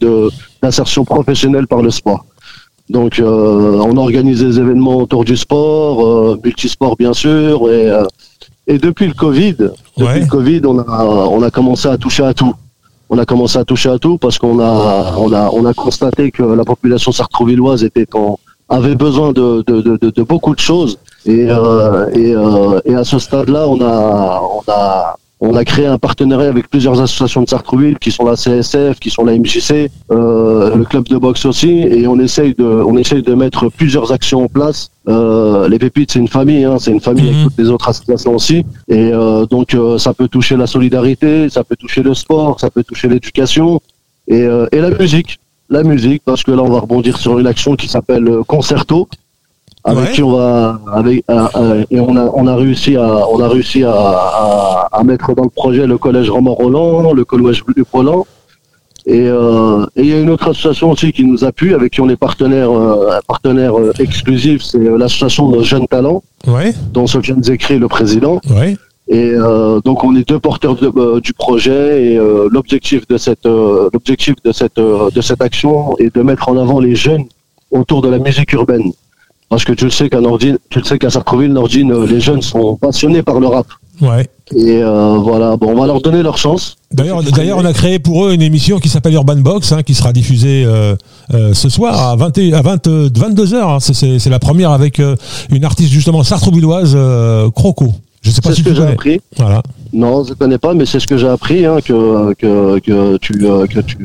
d'insertion 0.62 1.05
professionnelle 1.05 1.66
par 1.66 1.82
le 1.82 1.91
sport. 1.91 2.24
Donc, 2.89 3.18
euh, 3.18 3.80
on 3.84 3.97
organise 3.97 4.41
des 4.41 4.59
événements 4.61 4.99
autour 4.99 5.24
du 5.24 5.37
sport, 5.37 6.07
euh, 6.07 6.39
multisport 6.45 6.97
bien 6.97 7.12
sûr, 7.12 7.68
et, 7.70 7.91
euh, 7.91 8.05
et 8.68 8.78
depuis 8.78 9.07
le 9.09 9.14
Covid, 9.14 9.55
depuis 9.55 9.72
Ouais. 10.05 10.20
le 10.20 10.26
Covid, 10.26 10.61
on 10.66 10.78
a, 10.78 11.05
on 11.05 11.43
a 11.43 11.51
commencé 11.51 11.89
à 11.89 11.97
toucher 11.97 12.24
à 12.24 12.34
tout. 12.34 12.55
On 13.09 13.18
a 13.18 13.24
commencé 13.24 13.57
à 13.59 13.64
toucher 13.64 13.89
à 13.91 13.99
tout 13.99 14.18
parce 14.18 14.37
qu'on 14.39 14.59
a, 14.61 15.14
on 15.18 15.32
a, 15.32 15.51
on 15.53 15.64
a 15.64 15.72
constaté 15.74 16.32
que 16.32 16.43
la 16.43 16.64
population 16.64 17.12
sartrouvilloise 17.12 17.84
était 17.84 18.07
en, 18.14 18.39
avait 18.68 18.97
besoin 18.97 19.32
de, 19.32 19.62
de, 19.66 19.80
de- 19.80 20.11
de 20.11 20.22
beaucoup 20.24 20.55
de 20.55 20.61
choses. 20.61 20.99
Et, 21.27 21.47
euh, 21.51 22.09
et, 22.14 22.35
euh, 22.35 22.81
et 22.85 22.95
à 22.95 23.05
ce 23.05 23.18
stade-là, 23.18 23.68
on 23.68 23.81
a, 23.81 24.41
on 24.43 24.62
a, 24.70 25.16
on 25.41 25.55
a 25.55 25.64
créé 25.64 25.87
un 25.87 25.99
partenariat 25.99 26.49
avec 26.49 26.70
plusieurs 26.70 27.01
associations 27.01 27.43
de 27.43 27.49
Sartrouville 27.49 27.99
qui 27.99 28.11
sont 28.11 28.24
la 28.24 28.37
CSF, 28.37 28.99
qui 29.01 29.11
sont 29.11 29.24
la 29.24 29.37
MJC, 29.37 29.91
euh, 30.11 30.74
le 30.77 30.85
club 30.85 31.09
de 31.09 31.18
boxe 31.18 31.45
aussi, 31.45 31.81
et 31.81 32.07
on 32.07 32.18
essaye 32.20 32.55
de, 32.55 32.64
on 32.64 32.97
essaye 32.97 33.22
de 33.22 33.35
mettre 33.35 33.68
plusieurs 33.68 34.12
actions 34.12 34.45
en 34.45 34.49
place. 34.49 34.89
Euh, 35.09 35.68
les 35.68 35.79
pépites, 35.79 36.12
c'est 36.12 36.20
une 36.20 36.29
famille, 36.29 36.64
hein, 36.64 36.77
c'est 36.79 36.93
une 36.93 37.01
famille 37.01 37.24
Mhm. 37.24 37.35
avec 37.35 37.43
toutes 37.49 37.59
les 37.59 37.68
autres 37.70 37.89
associations 37.89 38.35
aussi, 38.35 38.64
et 38.89 39.11
euh, 39.12 39.45
donc 39.47 39.74
euh, 39.74 39.99
ça 39.99 40.14
peut 40.14 40.29
toucher 40.29 40.57
la 40.57 40.66
solidarité, 40.66 41.49
ça 41.51 41.64
peut 41.64 41.77
toucher 41.77 42.03
le 42.03 42.14
sport, 42.14 42.59
ça 42.61 42.70
peut 42.70 42.85
toucher 42.85 43.09
l'éducation. 43.09 43.81
Et, 44.29 44.41
euh, 44.43 44.66
et 44.72 44.79
la 44.81 44.91
musique, 44.91 45.39
la 45.68 45.83
musique, 45.83 46.22
parce 46.24 46.45
que 46.45 46.53
là 46.53 46.62
on 46.62 46.70
va 46.70 46.81
rebondir 46.81 47.18
sur 47.18 47.39
une 47.39 47.47
action 47.47 47.77
qui 47.77 47.89
s'appelle 47.89 48.29
Concerto 48.47 49.09
avec 49.89 50.05
Ouais. 50.07 50.12
qui 50.14 50.22
on 50.22 50.32
va 50.37 50.80
avec 51.01 51.24
euh, 51.30 51.47
euh, 51.57 51.84
et 51.95 52.01
on 52.01 52.14
a 52.16 52.24
on 52.41 52.47
a 52.53 52.57
réussi 52.64 52.97
à 52.97 53.09
on 53.32 53.39
a 53.41 53.49
réussi 53.49 53.80
à, 53.84 53.93
à, 53.93 54.89
à 54.99 55.01
mettre 55.05 55.34
dans 55.39 55.45
le 55.45 55.55
projet 55.62 55.87
le 55.87 55.99
collège 55.99 56.28
Romain 56.37 56.51
Roland, 56.62 57.12
le 57.20 57.24
collège 57.24 57.62
Luc 57.74 57.87
Roland 57.93 58.26
et 59.07 59.26
euh, 59.28 59.87
et 59.97 60.03
il 60.03 60.09
y 60.09 60.14
a 60.14 60.20
une 60.20 60.30
autre 60.30 60.49
association 60.51 60.91
aussi 60.91 61.12
qui 61.12 61.24
nous 61.24 61.45
appuie 61.45 61.72
avec 61.74 61.93
qui 61.93 62.01
on 62.01 62.09
est 62.09 62.16
partenaire 62.28 62.70
euh, 62.70 63.11
partenaire 63.28 63.78
euh, 63.78 63.93
exclusif, 64.07 64.62
c'est 64.68 64.78
euh, 64.78 64.99
l'association 64.99 65.45
de 65.51 65.62
jeunes 65.62 65.87
talents 65.87 66.22
Ouais, 66.49 66.72
dont 66.93 67.07
Sofiane 67.07 67.43
Zekri 67.43 67.74
est 67.74 67.78
le 67.78 67.89
président. 67.89 68.41
ouais. 68.59 68.76
Et 69.09 69.30
euh, 69.34 69.80
donc 69.84 70.03
on 70.03 70.16
est 70.16 70.28
deux 70.28 70.41
porteurs 70.41 70.74
de- 70.74 70.91
euh, 70.97 71.20
du 71.20 71.32
projet 71.32 71.82
et 72.07 72.16
euh, 72.18 72.49
l'objectif 72.51 73.07
de 73.07 73.16
cette 73.26 73.47
euh, 73.47 73.89
l'objectif 73.95 74.34
de 74.45 74.51
cette 74.51 74.78
euh, 74.78 75.11
de 75.16 75.20
cette 75.28 75.43
action 75.43 75.97
est 75.99 76.12
de 76.18 76.22
mettre 76.22 76.49
en 76.49 76.57
avant 76.64 76.80
les 76.80 76.97
jeunes 76.97 77.24
autour 77.70 78.03
de 78.03 78.09
la 78.09 78.18
musique 78.18 78.53
urbaine. 78.61 78.89
Parce 79.49 79.65
que 79.65 79.73
tu 79.73 79.85
le 79.85 79.91
sais 79.91 80.09
qu'à 80.09 80.21
Nordine, 80.21 80.59
tu 80.71 80.81
le 80.81 80.85
sais 80.85 80.99
qu'à 80.99 81.09
Sartreville, 81.11 81.53
Nordine, 81.53 81.93
euh, 81.93 82.07
les 82.07 82.21
jeunes 82.21 82.43
sont 82.43 82.77
passionnés 82.77 83.23
par 83.23 83.39
le 83.39 83.47
rap. 83.47 83.67
Ouais. 84.03 84.29
Et 84.55 84.83
euh, 84.83 85.17
voilà, 85.19 85.57
bon, 85.57 85.69
on 85.73 85.81
va 85.81 85.87
leur 85.87 86.01
donner 86.01 86.23
leur 86.23 86.37
chance. 86.37 86.77
D'ailleurs, 86.93 87.23
d'ailleurs, 87.23 87.59
on 87.59 87.65
a 87.65 87.73
créé 87.73 87.99
pour 87.99 88.27
eux 88.27 88.35
une 88.35 88.43
émission 88.43 88.79
qui 88.79 88.89
s'appelle 88.89 89.15
Urban 89.15 89.37
Box, 89.37 89.73
hein, 89.73 89.83
qui 89.83 89.95
sera 89.95 90.13
diffusée 90.13 90.65
euh, 90.67 90.95
euh, 91.33 91.55
ce 91.55 91.69
soir 91.69 92.11
à, 92.11 92.17
20, 92.17 92.37
et- 92.39 92.53
à 92.55 92.61
20, 92.63 92.87
22 92.89 93.47
h 93.47 93.81
C'est, 93.81 94.19
c'est- 94.19 94.29
la 94.31 94.39
première 94.39 94.71
avec 94.73 95.01
euh, 95.01 95.17
une 95.51 95.65
artiste 95.65 95.91
justement 95.93 96.23
sartrouvilloise, 96.25 96.93
euh, 96.97 97.49
Croco. 97.51 97.93
Je 98.23 98.31
sais 98.31 98.41
pas 98.41 98.51
C'est 98.51 98.57
si 98.57 98.63
ce 98.63 98.65
que 98.65 98.71
tu 98.71 98.75
j'ai 98.77 98.81
connais. 98.83 98.93
appris. 98.93 99.21
Voilà. 99.37 99.63
Non, 99.93 100.25
je 100.25 100.35
connais 100.35 100.59
pas, 100.59 100.75
mais 100.75 100.85
c'est 100.85 100.99
ce 101.01 101.07
que 101.07 101.17
j'ai 101.17 101.29
appris, 101.29 101.65
hein, 101.65 101.79
que, 101.85 102.35
que, 102.35 102.79
que 102.81 103.17
tu, 103.19 103.33
que 103.39 103.81
tu, 103.81 103.97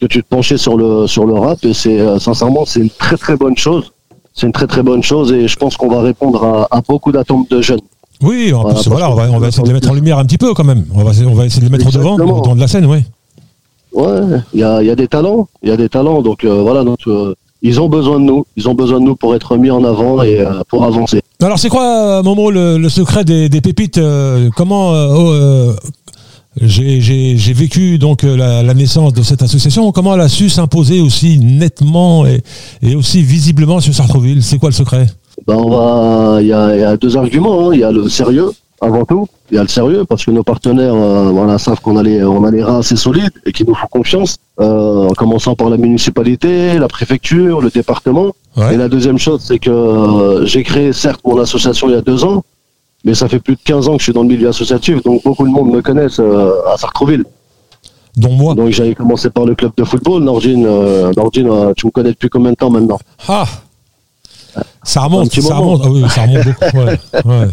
que 0.00 0.06
tu 0.06 0.22
te 0.22 0.28
penchais 0.28 0.58
sur 0.58 0.76
le, 0.76 1.06
sur 1.06 1.24
le 1.24 1.34
rap, 1.34 1.64
et 1.64 1.72
c'est, 1.72 2.18
sincèrement, 2.18 2.64
c'est 2.66 2.80
une 2.80 2.90
très 2.90 3.16
très 3.16 3.36
bonne 3.36 3.56
chose. 3.56 3.92
C'est 4.36 4.46
une 4.46 4.52
très 4.52 4.66
très 4.66 4.82
bonne 4.82 5.02
chose, 5.02 5.32
et 5.32 5.48
je 5.48 5.56
pense 5.56 5.76
qu'on 5.76 5.88
va 5.88 6.02
répondre 6.02 6.44
à, 6.44 6.68
à 6.76 6.80
beaucoup 6.86 7.10
d'attentes 7.10 7.50
de 7.50 7.60
jeunes. 7.62 7.80
Oui, 8.22 8.52
en 8.52 8.60
Voilà, 8.62 8.78
plus, 8.80 8.88
voilà, 8.90 9.10
on 9.10 9.14
va, 9.14 9.26
que- 9.26 9.32
on 9.32 9.38
va 9.38 9.48
essayer 9.48 9.62
de 9.62 9.68
les 9.68 9.74
mettre 9.74 9.90
en 9.90 9.94
lumière 9.94 10.18
un 10.18 10.24
petit 10.24 10.38
peu 10.38 10.54
quand 10.54 10.64
même. 10.64 10.84
On 10.94 11.02
va, 11.04 11.10
essayer- 11.10 11.26
on 11.26 11.34
va 11.34 11.46
essayer 11.46 11.60
de 11.60 11.66
les 11.66 11.70
mettre 11.76 11.88
au 11.88 11.90
devant, 11.90 12.14
au 12.14 12.40
devant 12.42 12.54
de 12.54 12.60
la 12.60 12.68
scène, 12.68 12.86
oui. 12.86 12.98
Ouais, 13.92 14.20
il 14.52 14.60
y 14.60 14.62
a, 14.62 14.82
il 14.82 14.86
y 14.86 14.90
a 14.90 14.94
des 14.94 15.08
talents, 15.08 15.48
il 15.62 15.70
y 15.70 15.72
a 15.72 15.76
des 15.76 15.88
talents, 15.88 16.20
donc 16.20 16.44
euh, 16.44 16.60
voilà, 16.62 16.84
donc, 16.84 16.98
euh, 17.06 17.34
ils 17.62 17.80
ont 17.80 17.88
besoin 17.88 18.20
de 18.20 18.24
nous, 18.24 18.44
ils 18.56 18.68
ont 18.68 18.74
besoin 18.74 19.00
de 19.00 19.04
nous 19.06 19.16
pour 19.16 19.34
être 19.34 19.56
mis 19.56 19.70
en 19.70 19.82
avant 19.84 20.22
et 20.22 20.38
euh, 20.40 20.60
pour 20.68 20.84
avancer. 20.84 21.22
Alors, 21.42 21.58
c'est 21.58 21.70
quoi, 21.70 22.22
Momo, 22.22 22.50
le, 22.50 22.76
le 22.76 22.88
secret 22.90 23.24
des, 23.24 23.48
des 23.48 23.60
pépites 23.62 23.98
Comment 24.54 24.90
oh, 24.92 25.72
j'ai, 26.60 27.52
vécu 27.52 27.98
donc 27.98 28.24
euh, 28.24 28.36
la, 28.36 28.62
la 28.62 28.74
naissance 28.74 29.12
de 29.12 29.22
cette 29.22 29.42
association 29.42 29.92
Comment 29.92 30.14
elle 30.14 30.20
a 30.22 30.28
su 30.28 30.48
s'imposer 30.48 31.00
aussi 31.00 31.38
nettement 31.38 32.26
et, 32.26 32.42
et 32.82 32.94
aussi 32.94 33.22
visiblement 33.22 33.80
sur 33.80 33.94
Sartreville? 33.94 34.42
C'est 34.42 34.58
quoi 34.58 34.70
le 34.70 34.74
secret? 34.74 35.06
Ben 35.46 35.54
on 35.56 35.68
va, 35.68 36.38
il 36.40 36.46
y 36.48 36.52
a, 36.52 36.74
il 36.74 36.80
y 36.80 36.84
a 36.84 36.96
deux 36.96 37.16
arguments. 37.16 37.68
hein. 37.68 37.74
Il 37.74 37.80
y 37.80 37.84
a 37.84 37.92
le 37.92 38.08
sérieux 38.08 38.50
avant 38.80 39.04
tout. 39.04 39.26
Il 39.50 39.56
y 39.56 39.58
a 39.58 39.62
le 39.62 39.68
sérieux 39.68 40.04
parce 40.08 40.24
que 40.24 40.30
nos 40.30 40.42
partenaires, 40.42 40.94
euh, 40.94 41.30
voilà, 41.30 41.58
savent 41.58 41.80
qu'on 41.80 41.96
a 41.96 42.02
les, 42.02 42.24
on 42.24 42.42
a 42.44 42.50
les 42.50 42.62
reins 42.64 42.78
assez 42.78 42.96
solides 42.96 43.30
et 43.44 43.52
qu'ils 43.52 43.66
nous 43.66 43.74
font 43.74 43.86
confiance. 43.90 44.36
Euh, 44.58 45.08
en 45.08 45.12
commençant 45.12 45.54
par 45.54 45.68
la 45.68 45.76
municipalité, 45.76 46.78
la 46.78 46.88
préfecture, 46.88 47.60
le 47.60 47.68
département. 47.68 48.32
Ouais. 48.56 48.74
Et 48.74 48.76
la 48.78 48.88
deuxième 48.88 49.18
chose, 49.18 49.42
c'est 49.44 49.58
que 49.58 49.70
euh, 49.70 50.46
j'ai 50.46 50.62
créé 50.62 50.94
certes 50.94 51.20
mon 51.26 51.38
association 51.38 51.88
il 51.90 51.92
y 51.92 51.98
a 51.98 52.00
deux 52.00 52.24
ans, 52.24 52.42
mais 53.06 53.14
ça 53.14 53.26
fait 53.28 53.38
plus 53.38 53.54
de 53.54 53.60
15 53.64 53.88
ans 53.88 53.92
que 53.92 53.98
je 54.00 54.04
suis 54.04 54.12
dans 54.12 54.22
le 54.22 54.28
milieu 54.28 54.48
associatif, 54.48 55.02
donc 55.02 55.22
beaucoup 55.24 55.44
de 55.46 55.50
monde 55.52 55.70
me 55.72 55.80
connaissent 55.80 56.20
euh, 56.20 56.50
à 56.70 56.76
Sartreville. 56.76 57.24
Dont 58.16 58.32
moi 58.32 58.54
Donc 58.54 58.70
j'avais 58.70 58.94
commencé 58.94 59.30
par 59.30 59.44
le 59.46 59.54
club 59.54 59.72
de 59.76 59.84
football. 59.84 60.22
Nordine, 60.24 60.64
euh, 60.66 61.12
Nordine, 61.16 61.48
euh, 61.50 61.72
tu 61.76 61.86
me 61.86 61.90
connais 61.92 62.10
depuis 62.10 62.28
combien 62.28 62.50
de 62.50 62.56
temps 62.56 62.70
maintenant? 62.70 62.98
Ah 63.28 63.44
Ça 64.82 65.02
remonte, 65.02 65.32
ça. 65.32 65.40
Ah 65.54 65.62
oui, 65.90 66.02
ça 66.08 66.22
remonte 66.22 66.44
beaucoup. 66.44 66.78
ouais, 66.78 66.98
ouais. 67.24 67.48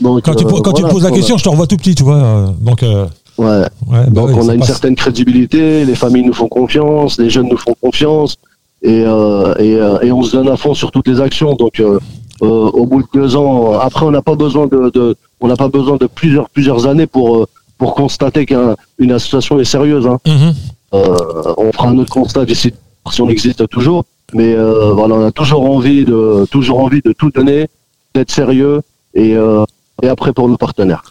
Donc, 0.00 0.22
Quand, 0.24 0.34
tu, 0.36 0.44
quand 0.44 0.70
voilà, 0.72 0.88
poses 0.88 1.02
la 1.04 1.10
question, 1.10 1.36
je 1.36 1.42
te 1.44 1.48
revois 1.48 1.66
tout 1.66 1.76
petit, 1.76 1.94
tu 1.94 2.04
vois. 2.04 2.54
Donc, 2.60 2.82
euh, 2.82 3.06
Ouais. 3.38 3.46
ouais, 3.46 3.66
bah 3.88 4.06
Donc 4.10 4.28
oui, 4.30 4.34
on 4.38 4.48
a 4.48 4.54
une 4.54 4.60
passe. 4.60 4.68
certaine 4.68 4.94
crédibilité, 4.96 5.84
les 5.84 5.94
familles 5.94 6.24
nous 6.24 6.32
font 6.32 6.48
confiance, 6.48 7.18
les 7.20 7.30
jeunes 7.30 7.48
nous 7.48 7.56
font 7.56 7.74
confiance, 7.80 8.36
et, 8.82 9.04
euh, 9.06 9.54
et, 9.58 10.06
et 10.06 10.12
on 10.12 10.22
se 10.22 10.32
donne 10.36 10.48
à 10.48 10.56
fond 10.56 10.74
sur 10.74 10.90
toutes 10.92 11.06
les 11.08 11.20
actions. 11.20 11.54
Donc 11.54 11.78
euh, 11.80 11.98
au 12.46 12.86
bout 12.86 13.02
de 13.02 13.08
deux 13.12 13.36
ans, 13.36 13.78
après 13.80 14.04
on 14.06 14.10
n'a 14.10 14.22
pas 14.22 14.34
besoin 14.36 14.66
de, 14.66 14.90
de 14.94 15.16
on 15.40 15.48
n'a 15.48 15.56
pas 15.56 15.68
besoin 15.68 15.96
de 15.96 16.06
plusieurs 16.06 16.48
plusieurs 16.50 16.86
années 16.86 17.06
pour 17.06 17.36
euh, 17.36 17.46
pour 17.78 17.94
constater 17.94 18.46
qu'une 18.46 19.12
association 19.12 19.58
est 19.60 19.64
sérieuse. 19.64 20.06
Hein. 20.06 20.18
Mhm. 20.26 20.54
Euh, 20.94 21.16
on 21.58 21.70
fera 21.72 21.88
un 21.88 21.98
autre 21.98 22.12
constat 22.12 22.44
d'ici 22.44 22.72
si 23.10 23.22
on 23.22 23.28
existe 23.28 23.68
toujours, 23.68 24.04
mais 24.34 24.52
euh, 24.54 24.92
voilà, 24.92 25.14
on 25.14 25.24
a 25.26 25.30
toujours 25.32 25.62
envie 25.68 26.04
de 26.04 26.46
toujours 26.50 26.80
envie 26.80 27.00
de 27.04 27.12
tout 27.12 27.30
donner, 27.30 27.68
d'être 28.14 28.30
sérieux 28.30 28.80
et 29.14 29.34
euh, 29.34 29.64
et 30.02 30.08
après 30.08 30.32
pour 30.32 30.48
nos 30.48 30.56
partenaires. 30.56 31.02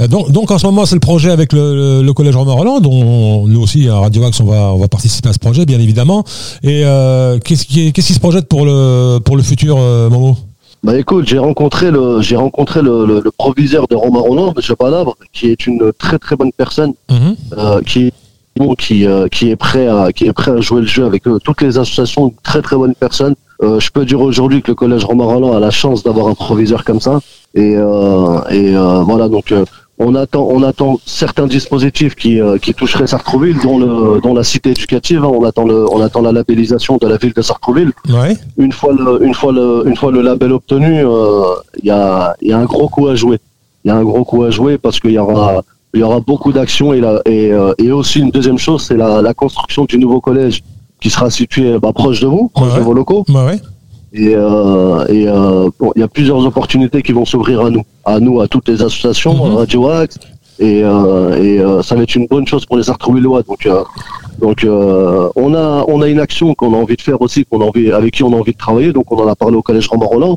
Euh, 0.00 0.06
Donc, 0.06 0.30
donc 0.30 0.50
en 0.52 0.58
ce 0.58 0.66
moment, 0.66 0.86
c'est 0.86 0.94
le 0.94 1.00
projet 1.00 1.30
avec 1.30 1.52
le, 1.52 2.02
le- 2.02 2.12
collège 2.12 2.36
Romain 2.36 2.52
Roland, 2.52 2.78
dont 2.80 3.46
nous 3.48 3.60
aussi, 3.60 3.88
à 3.88 3.96
Radio 3.98 4.22
Axe, 4.24 4.38
on 4.40 4.44
va, 4.44 4.72
on 4.72 4.78
va 4.78 4.86
participer 4.86 5.28
à 5.28 5.32
ce 5.32 5.40
projet, 5.40 5.66
bien 5.66 5.80
évidemment. 5.80 6.22
Et 6.62 6.82
euh, 6.84 7.38
qu'est-ce 7.40 7.64
qui, 7.66 7.92
qu'est-ce 7.92 8.06
qui 8.06 8.14
se 8.14 8.20
projette 8.20 8.46
pour 8.46 8.64
le, 8.64 9.18
pour 9.18 9.36
le 9.36 9.42
futur, 9.42 9.76
euh, 9.78 10.08
Momo? 10.08 10.36
Bah 10.84 10.96
écoute, 10.96 11.26
j'ai 11.26 11.38
rencontré 11.38 11.90
le 11.90 12.20
j'ai 12.22 12.36
rencontré 12.36 12.82
le, 12.82 13.04
le, 13.04 13.20
le 13.20 13.30
proviseur 13.32 13.88
de 13.88 13.96
Romain 13.96 14.20
Roland, 14.20 14.54
M. 14.56 14.76
Palabre, 14.76 15.16
qui 15.32 15.50
est 15.50 15.66
une 15.66 15.92
très 15.98 16.18
très 16.18 16.36
bonne 16.36 16.52
personne, 16.52 16.92
Mhm. 17.10 17.34
euh, 17.58 17.80
qui 17.82 18.12
qui 18.78 19.06
euh, 19.06 19.28
qui 19.28 19.50
est 19.50 19.56
prêt 19.56 19.86
à 19.88 20.12
qui 20.12 20.26
est 20.26 20.32
prêt 20.32 20.52
à 20.52 20.60
jouer 20.60 20.80
le 20.82 20.86
jeu 20.86 21.04
avec 21.04 21.26
eux. 21.26 21.38
toutes 21.42 21.62
les 21.62 21.78
associations, 21.78 22.28
une 22.28 22.34
très 22.42 22.62
très 22.62 22.76
bonne 22.76 22.94
personne. 22.94 23.34
Euh, 23.62 23.80
je 23.80 23.90
peux 23.90 24.04
dire 24.04 24.20
aujourd'hui 24.20 24.62
que 24.62 24.68
le 24.70 24.74
collège 24.76 25.04
Romain 25.04 25.24
Roland 25.24 25.52
a 25.56 25.60
la 25.60 25.70
chance 25.70 26.04
d'avoir 26.04 26.28
un 26.28 26.34
proviseur 26.34 26.84
comme 26.84 27.00
ça. 27.00 27.18
Et 27.54 27.74
euh, 27.76 28.40
et 28.50 28.76
euh, 28.76 29.02
voilà 29.02 29.28
donc. 29.28 29.52
Euh, 30.00 30.04
on 30.06 30.14
attend, 30.14 30.46
on 30.50 30.62
attend 30.62 30.98
certains 31.06 31.46
dispositifs 31.46 32.14
qui, 32.14 32.40
euh, 32.40 32.58
qui 32.58 32.72
toucheraient 32.74 33.06
Sartrouville, 33.06 33.58
dont, 33.62 33.78
le, 33.78 34.20
dont 34.20 34.34
la 34.34 34.44
cité 34.44 34.70
éducative. 34.70 35.24
hein. 35.24 35.30
on 35.32 35.44
attend 35.44 35.64
le, 35.64 35.90
on 35.92 36.00
attend 36.00 36.22
la 36.22 36.32
labellisation 36.32 36.96
de 37.00 37.06
la 37.06 37.16
ville 37.16 37.32
de 37.34 37.42
Sartrouville 37.42 37.92
Ouais. 38.08 38.36
une 38.56 38.72
fois 38.72 38.92
le, 38.92 39.24
une 39.24 39.34
fois 39.34 39.52
le, 39.52 39.82
une 39.86 39.96
fois 39.96 40.12
le 40.12 40.20
label 40.22 40.52
obtenu, 40.52 41.04
euh, 41.04 41.42
il 41.82 41.86
y, 41.86 41.90
a, 41.90 42.34
il 42.42 42.48
y 42.48 42.52
a 42.52 42.58
un 42.58 42.64
gros 42.64 42.88
coup 42.88 43.08
à 43.08 43.14
jouer. 43.14 43.38
Il 43.84 43.88
y 43.88 43.90
a 43.90 43.96
un 43.96 44.02
gros 44.04 44.24
coup 44.24 44.42
à 44.44 44.50
jouer 44.50 44.78
parce 44.78 44.98
qu'il 45.00 45.12
y 45.12 45.18
aura, 45.18 45.62
il 45.94 46.00
y 46.00 46.02
aura 46.02 46.20
beaucoup 46.20 46.52
d'actions 46.52 46.92
et, 46.92 47.00
la- 47.00 47.20
et, 47.26 47.52
euh, 47.52 47.72
et 47.78 47.90
aussi 47.92 48.20
une 48.20 48.30
deuxième 48.30 48.58
chose, 48.58 48.84
c'est 48.86 48.96
la, 48.96 49.22
la 49.22 49.34
construction 49.34 49.84
du 49.84 49.98
nouveau 49.98 50.20
collège 50.20 50.62
qui 51.00 51.10
sera 51.10 51.30
situé 51.30 51.78
bah, 51.78 51.92
proche 51.94 52.20
de 52.20 52.26
vous, 52.26 52.48
proche 52.52 52.72
Ouais. 52.72 52.78
de 52.78 52.84
vos 52.84 52.92
locaux. 52.92 53.24
Ouais. 53.28 53.58
Et, 54.12 54.34
euh, 54.34 55.06
et 55.08 55.28
euh, 55.28 55.68
bon, 55.78 55.92
il 55.96 56.00
y 56.00 56.02
a 56.02 56.08
plusieurs 56.08 56.38
opportunités 56.44 57.02
qui 57.02 57.12
vont 57.12 57.24
s'ouvrir 57.24 57.60
à 57.66 57.70
nous, 57.70 57.82
à 58.04 58.18
nous, 58.20 58.40
à 58.40 58.48
toutes 58.48 58.68
les 58.68 58.80
associations, 58.82 59.34
Mhm. 59.34 59.52
à 59.52 59.56
Radio 59.60 59.88
Axe. 59.88 60.18
Et, 60.60 60.82
euh, 60.82 61.40
et 61.40 61.60
euh, 61.60 61.82
ça 61.82 61.94
va 61.94 62.02
être 62.02 62.14
une 62.16 62.26
bonne 62.26 62.46
chose 62.46 62.66
pour 62.66 62.78
les 62.78 62.90
Artrouvillois. 62.90 63.42
Donc, 63.42 63.64
euh, 63.66 63.84
donc 64.40 64.64
euh, 64.64 65.28
on 65.36 65.54
a 65.54 65.84
on 65.86 66.02
a 66.02 66.08
une 66.08 66.18
action 66.18 66.52
qu'on 66.54 66.74
a 66.74 66.76
envie 66.76 66.96
de 66.96 67.02
faire 67.02 67.20
aussi, 67.22 67.44
qu'on 67.44 67.60
a 67.60 67.64
envie, 67.64 67.92
avec 67.92 68.14
qui 68.14 68.22
on 68.24 68.32
a 68.32 68.36
envie 68.36 68.52
de 68.52 68.58
travailler. 68.58 68.92
Donc, 68.92 69.12
on 69.12 69.16
en 69.22 69.28
a 69.28 69.36
parlé 69.36 69.56
au 69.56 69.62
collège 69.62 69.86
Romain 69.86 70.06
Roland. 70.06 70.36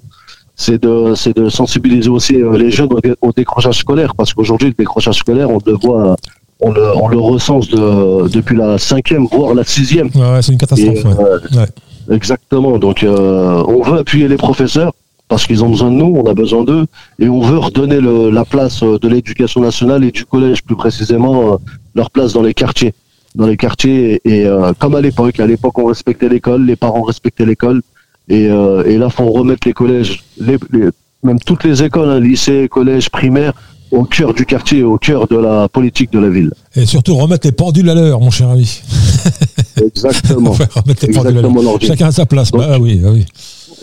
C'est 0.55 0.80
de 0.84 1.13
c'est 1.15 1.36
de 1.36 1.49
sensibiliser 1.49 2.09
aussi 2.09 2.34
les 2.34 2.69
jeunes 2.69 2.93
au, 2.93 2.99
dé- 2.99 3.15
au 3.22 3.32
décrochage 3.32 3.80
scolaire, 3.80 4.13
parce 4.15 4.32
qu'aujourd'hui 4.34 4.67
le 4.67 4.74
décrochage 4.76 5.15
scolaire, 5.17 5.49
on 5.49 5.57
le 5.65 5.74
voit, 5.82 6.15
on 6.59 6.72
le 6.72 6.84
on 6.97 7.07
le 7.07 7.17
recense 7.17 7.69
de, 7.69 8.28
depuis 8.28 8.55
la 8.57 8.78
cinquième 8.78 9.26
voire 9.26 9.55
la 9.55 9.63
sixième. 9.63 10.09
Ouais, 10.13 10.22
ouais, 10.34 10.41
c'est 10.43 10.51
une 10.51 10.59
catastrophe. 10.59 10.99
Et, 11.03 11.57
ouais. 11.57 11.65
Exactement. 12.12 12.78
Donc, 12.78 13.03
euh, 13.03 13.64
on 13.68 13.82
veut 13.84 13.99
appuyer 13.99 14.28
les 14.28 14.38
professeurs 14.38 14.93
parce 15.28 15.45
qu'ils 15.47 15.64
ont 15.64 15.70
besoin 15.70 15.89
de 15.91 15.95
nous, 15.95 16.14
on 16.18 16.30
a 16.30 16.34
besoin 16.34 16.66
d'eux, 16.66 16.86
et 17.18 17.30
on 17.30 17.39
veut 17.39 17.57
redonner 17.57 18.01
le- 18.01 18.30
la 18.32 18.43
place 18.43 18.84
euh, 18.84 18.99
de 18.99 19.07
l'éducation 19.07 19.62
nationale 19.62 20.03
et 20.03 20.12
du 20.12 20.26
collège, 20.26 20.62
plus 20.62 20.76
précisément, 20.76 21.53
euh, 21.53 21.55
leur 21.95 22.12
place 22.12 22.34
dans 22.34 22.41
les 22.41 22.53
quartiers. 22.53 22.93
Dans 23.36 23.47
les 23.47 23.55
quartiers, 23.55 24.20
et 24.26 24.45
euh, 24.45 24.74
comme 24.78 24.93
à 24.93 24.99
l'époque, 24.99 25.39
à 25.39 25.47
l'époque, 25.47 25.78
on 25.80 25.86
respectait 25.86 26.28
l'école, 26.28 26.66
les 26.66 26.76
parents 26.76 27.03
respectaient 27.03 27.45
l'école, 27.45 27.82
et, 28.28 28.47
euh, 28.49 28.84
et 28.86 28.97
là, 28.97 29.09
faut 29.09 29.32
remettre 29.32 29.66
les 29.66 29.74
collèges, 29.74 30.22
les, 30.38 30.57
les- 30.74 30.89
même 31.24 31.39
toutes 31.39 31.64
les 31.64 31.82
écoles, 31.82 32.09
hein, 32.09 32.20
lycées, 32.20 32.68
collèges, 32.70 33.09
primaires, 33.09 33.53
au 33.91 34.03
cœur 34.03 34.34
du 34.34 34.45
quartier, 34.45 34.84
au 34.84 34.97
cœur 34.97 35.28
de 35.30 35.38
la 35.38 35.70
politique 35.70 36.12
de 36.12 36.20
la 36.20 36.30
ville. 36.30 36.51
Et 36.76 36.86
surtout 36.86 37.16
remettre 37.16 37.47
les 37.47 37.51
pendules 37.53 37.89
à 37.89 37.95
l'heure, 37.95 38.20
mon 38.20 38.32
cher 38.32 38.49
ami. 38.49 38.82
Exactement. 39.78 40.55
Exactement. 41.03 41.80
Chacun 41.80 42.07
à 42.07 42.11
sa 42.11 42.26
place. 42.26 42.51
Donc- 42.51 42.61
bah 42.61 42.78
oui, 42.80 42.95
bah 42.95 43.09
oui. 43.13 43.26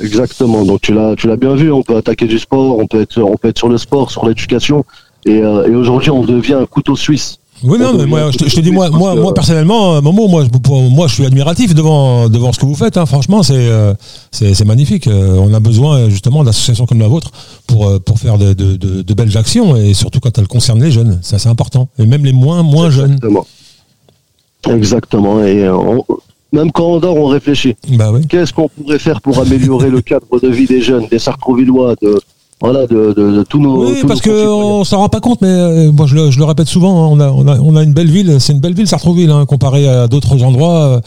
Exactement. 0.01 0.65
Donc 0.65 0.81
tu 0.83 0.93
l'as, 0.95 1.15
tu 1.17 1.27
l'as 1.27 1.37
bien 1.37 1.55
vu. 1.55 1.73
On 1.73 1.83
peut 1.83 1.97
attaquer 1.97 2.27
du 2.27 2.39
sport, 2.39 2.79
on 2.79 2.87
peut 2.87 3.01
être, 3.03 3.21
on 3.21 3.37
peut 3.37 3.49
être 3.49 3.59
sur 3.59 3.69
le 3.69 3.79
sport, 3.79 4.11
sur 4.11 4.27
l'éducation. 4.27 4.85
Et, 5.27 5.43
euh, 5.43 5.67
et 5.71 5.75
aujourd'hui, 5.75 6.11
on 6.11 6.23
devient 6.25 6.55
un 6.55 6.67
couteau 6.67 6.95
suisse. 6.97 7.39
Oui, 7.65 7.77
non, 7.77 7.89
On 7.93 7.95
mais 7.99 8.07
moi, 8.07 8.21
je 8.31 8.39
te, 8.39 8.45
couteau 8.45 8.51
je 8.51 8.55
te 8.55 8.61
dis, 8.61 8.71
moi, 8.71 8.89
moi, 8.91 9.17
moi 9.17 9.35
personnellement, 9.35 9.97
euh, 9.97 10.01
Momo, 10.01 10.29
moi, 10.29 10.45
moi, 10.91 11.09
je 11.09 11.15
suis 11.15 11.27
admiratif 11.27 11.75
devant, 11.75 12.29
devant 12.29 12.53
ce 12.53 12.59
que 12.61 12.67
vous 12.67 12.77
faites. 12.77 12.97
hein. 12.97 13.05
Franchement, 13.05 13.43
c'est, 13.43 13.55
euh, 13.57 13.95
c'est, 14.31 14.55
c'est 14.55 14.65
magnifique. 14.65 15.09
On 15.13 15.53
a 15.53 15.59
besoin 15.59 16.09
justement 16.09 16.45
d'associations 16.45 16.87
comme 16.87 17.01
la 17.01 17.09
vôtre 17.09 17.33
pour, 17.67 18.01
pour 18.03 18.21
faire 18.21 18.39
de, 18.39 18.53
de, 18.53 18.77
de- 18.77 19.03
de 19.03 19.15
belles 19.15 19.37
actions 19.37 19.75
et 19.75 19.93
surtout 19.93 20.21
quand 20.21 20.39
elles 20.39 20.47
concernent 20.47 20.83
les 20.85 20.93
jeunes. 20.93 21.19
Ça, 21.23 21.41
c'est 21.41 21.49
important. 21.49 21.89
Et 21.99 22.07
même 22.07 22.25
les 22.25 22.33
moins, 22.33 22.63
moins 22.63 22.91
jeunes. 22.91 23.19
Exactement. 24.69 25.43
Et 25.43 25.65
euh, 25.65 25.77
on- 25.77 26.05
même 26.53 26.73
quand 26.73 26.87
on 26.87 26.99
dort, 26.99 27.17
on 27.17 27.27
réfléchit. 27.27 27.77
Bah 27.91 28.11
oui. 28.13 28.27
Qu'est-ce 28.27 28.53
qu'on 28.55 28.69
pourrait 28.69 28.99
faire 28.99 29.21
pour 29.21 29.39
améliorer 29.39 29.91
le 29.91 30.01
cadre 30.01 30.27
de 30.43 30.49
vie 30.49 30.67
des 30.67 30.81
jeunes, 30.81 31.07
des 31.11 31.19
Sartrouvillois, 31.19 31.95
de 32.01 32.19
voilà, 32.61 32.89
de, 32.89 33.13
de, 33.17 33.37
de 33.37 33.43
tous 33.45 33.61
nos. 33.61 33.85
Oui, 33.87 34.01
tous 34.01 34.07
parce 34.09 34.21
qu'on 34.21 34.83
s'en 34.83 34.99
rend 34.99 35.09
pas 35.09 35.21
compte, 35.21 35.43
mais 35.43 35.47
euh, 35.49 35.93
moi 35.93 36.07
je 36.07 36.17
le, 36.17 36.31
je 36.33 36.39
le 36.41 36.45
répète 36.45 36.67
souvent, 36.67 37.05
hein, 37.05 37.09
on, 37.13 37.21
a, 37.21 37.31
on, 37.31 37.47
a, 37.47 37.61
on 37.61 37.77
a 37.77 37.83
une 37.85 37.93
belle 37.93 38.11
ville, 38.11 38.39
c'est 38.41 38.53
une 38.53 38.59
belle 38.59 38.75
ville 38.75 38.89
Sartrouville, 38.89 39.31
hein, 39.31 39.47
comparé 39.47 39.87
à 39.87 40.09
d'autres 40.09 40.43
endroits. 40.43 40.85
euh, 40.87 41.01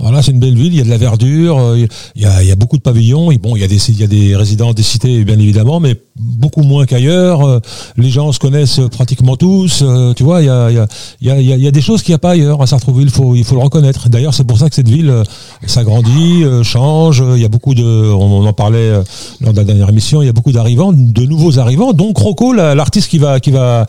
voilà, 0.00 0.20
c'est 0.20 0.32
une 0.32 0.38
belle 0.40 0.54
ville, 0.56 0.74
il 0.74 0.76
y 0.78 0.80
a 0.80 0.84
de 0.84 0.90
la 0.90 0.98
verdure, 0.98 1.58
euh, 1.58 1.78
il 2.14 2.22
y, 2.22 2.26
a, 2.26 2.42
il 2.42 2.48
y 2.48 2.52
a 2.52 2.56
beaucoup 2.56 2.76
de 2.76 2.82
pavillons, 2.82 3.30
et 3.30 3.38
bon, 3.38 3.56
il 3.56 3.62
y, 3.62 3.64
a 3.64 3.68
des, 3.68 3.90
il 3.90 3.98
y 3.98 4.04
a 4.04 4.06
des 4.06 4.36
résidents 4.36 4.74
des 4.74 4.82
cités, 4.82 5.24
bien 5.24 5.38
évidemment, 5.38 5.80
mais 5.80 5.94
beaucoup 6.18 6.62
moins 6.62 6.86
qu'ailleurs. 6.86 7.46
euh, 7.46 7.60
les 7.96 8.10
gens 8.10 8.32
se 8.32 8.38
connaissent 8.38 8.80
pratiquement 8.90 9.36
tous, 9.36 9.82
euh, 9.82 10.12
tu 10.14 10.22
vois, 10.24 10.42
il 10.42 10.46
y 10.46 10.48
a, 10.50 10.70
il 10.70 10.76
y, 10.76 10.78
a, 10.78 10.86
il 11.20 11.26
y, 11.26 11.30
a, 11.30 11.40
il 11.40 11.46
y 11.46 11.52
a- 11.52 11.56
il 11.56 11.72
des 11.72 11.80
choses 11.80 12.02
qu'il 12.02 12.12
n'y 12.12 12.16
a 12.16 12.18
pas 12.18 12.30
ailleurs 12.30 12.60
à 12.62 12.66
Sartrouville, 12.66 13.10
faut, 13.10 13.34
il 13.34 13.44
faut 13.44 13.54
le 13.54 13.60
reconnaître. 13.62 14.08
D'ailleurs, 14.08 14.34
c'est 14.34 14.44
pour 14.44 14.58
ça 14.58 14.68
que 14.68 14.74
cette 14.74 14.88
ville 14.88 15.10
euh, 15.10 15.22
s'agrandit, 15.66 16.44
change, 16.62 17.22
il 17.36 17.40
y 17.42 17.44
a 17.44 17.48
beaucoup 17.48 17.74
de, 17.74 17.84
on, 17.84 18.46
en 18.46 18.52
parlait 18.52 18.90
lors 19.40 19.52
de 19.52 19.58
la 19.58 19.64
dernière 19.64 19.88
émission, 19.90 20.22
il 20.22 20.26
y 20.26 20.28
a 20.28 20.32
beaucoup 20.32 20.52
d'arrivants, 20.52 20.92
de 20.92 21.22
nouveaux 21.26 21.58
arrivants, 21.58 21.92
donc 21.92 22.16
Rocco, 22.18 22.52
la- 22.52 22.74
l'artiste 22.74 23.08
qui 23.10 23.18
va, 23.18 23.40
qui 23.40 23.50
va, 23.50 23.86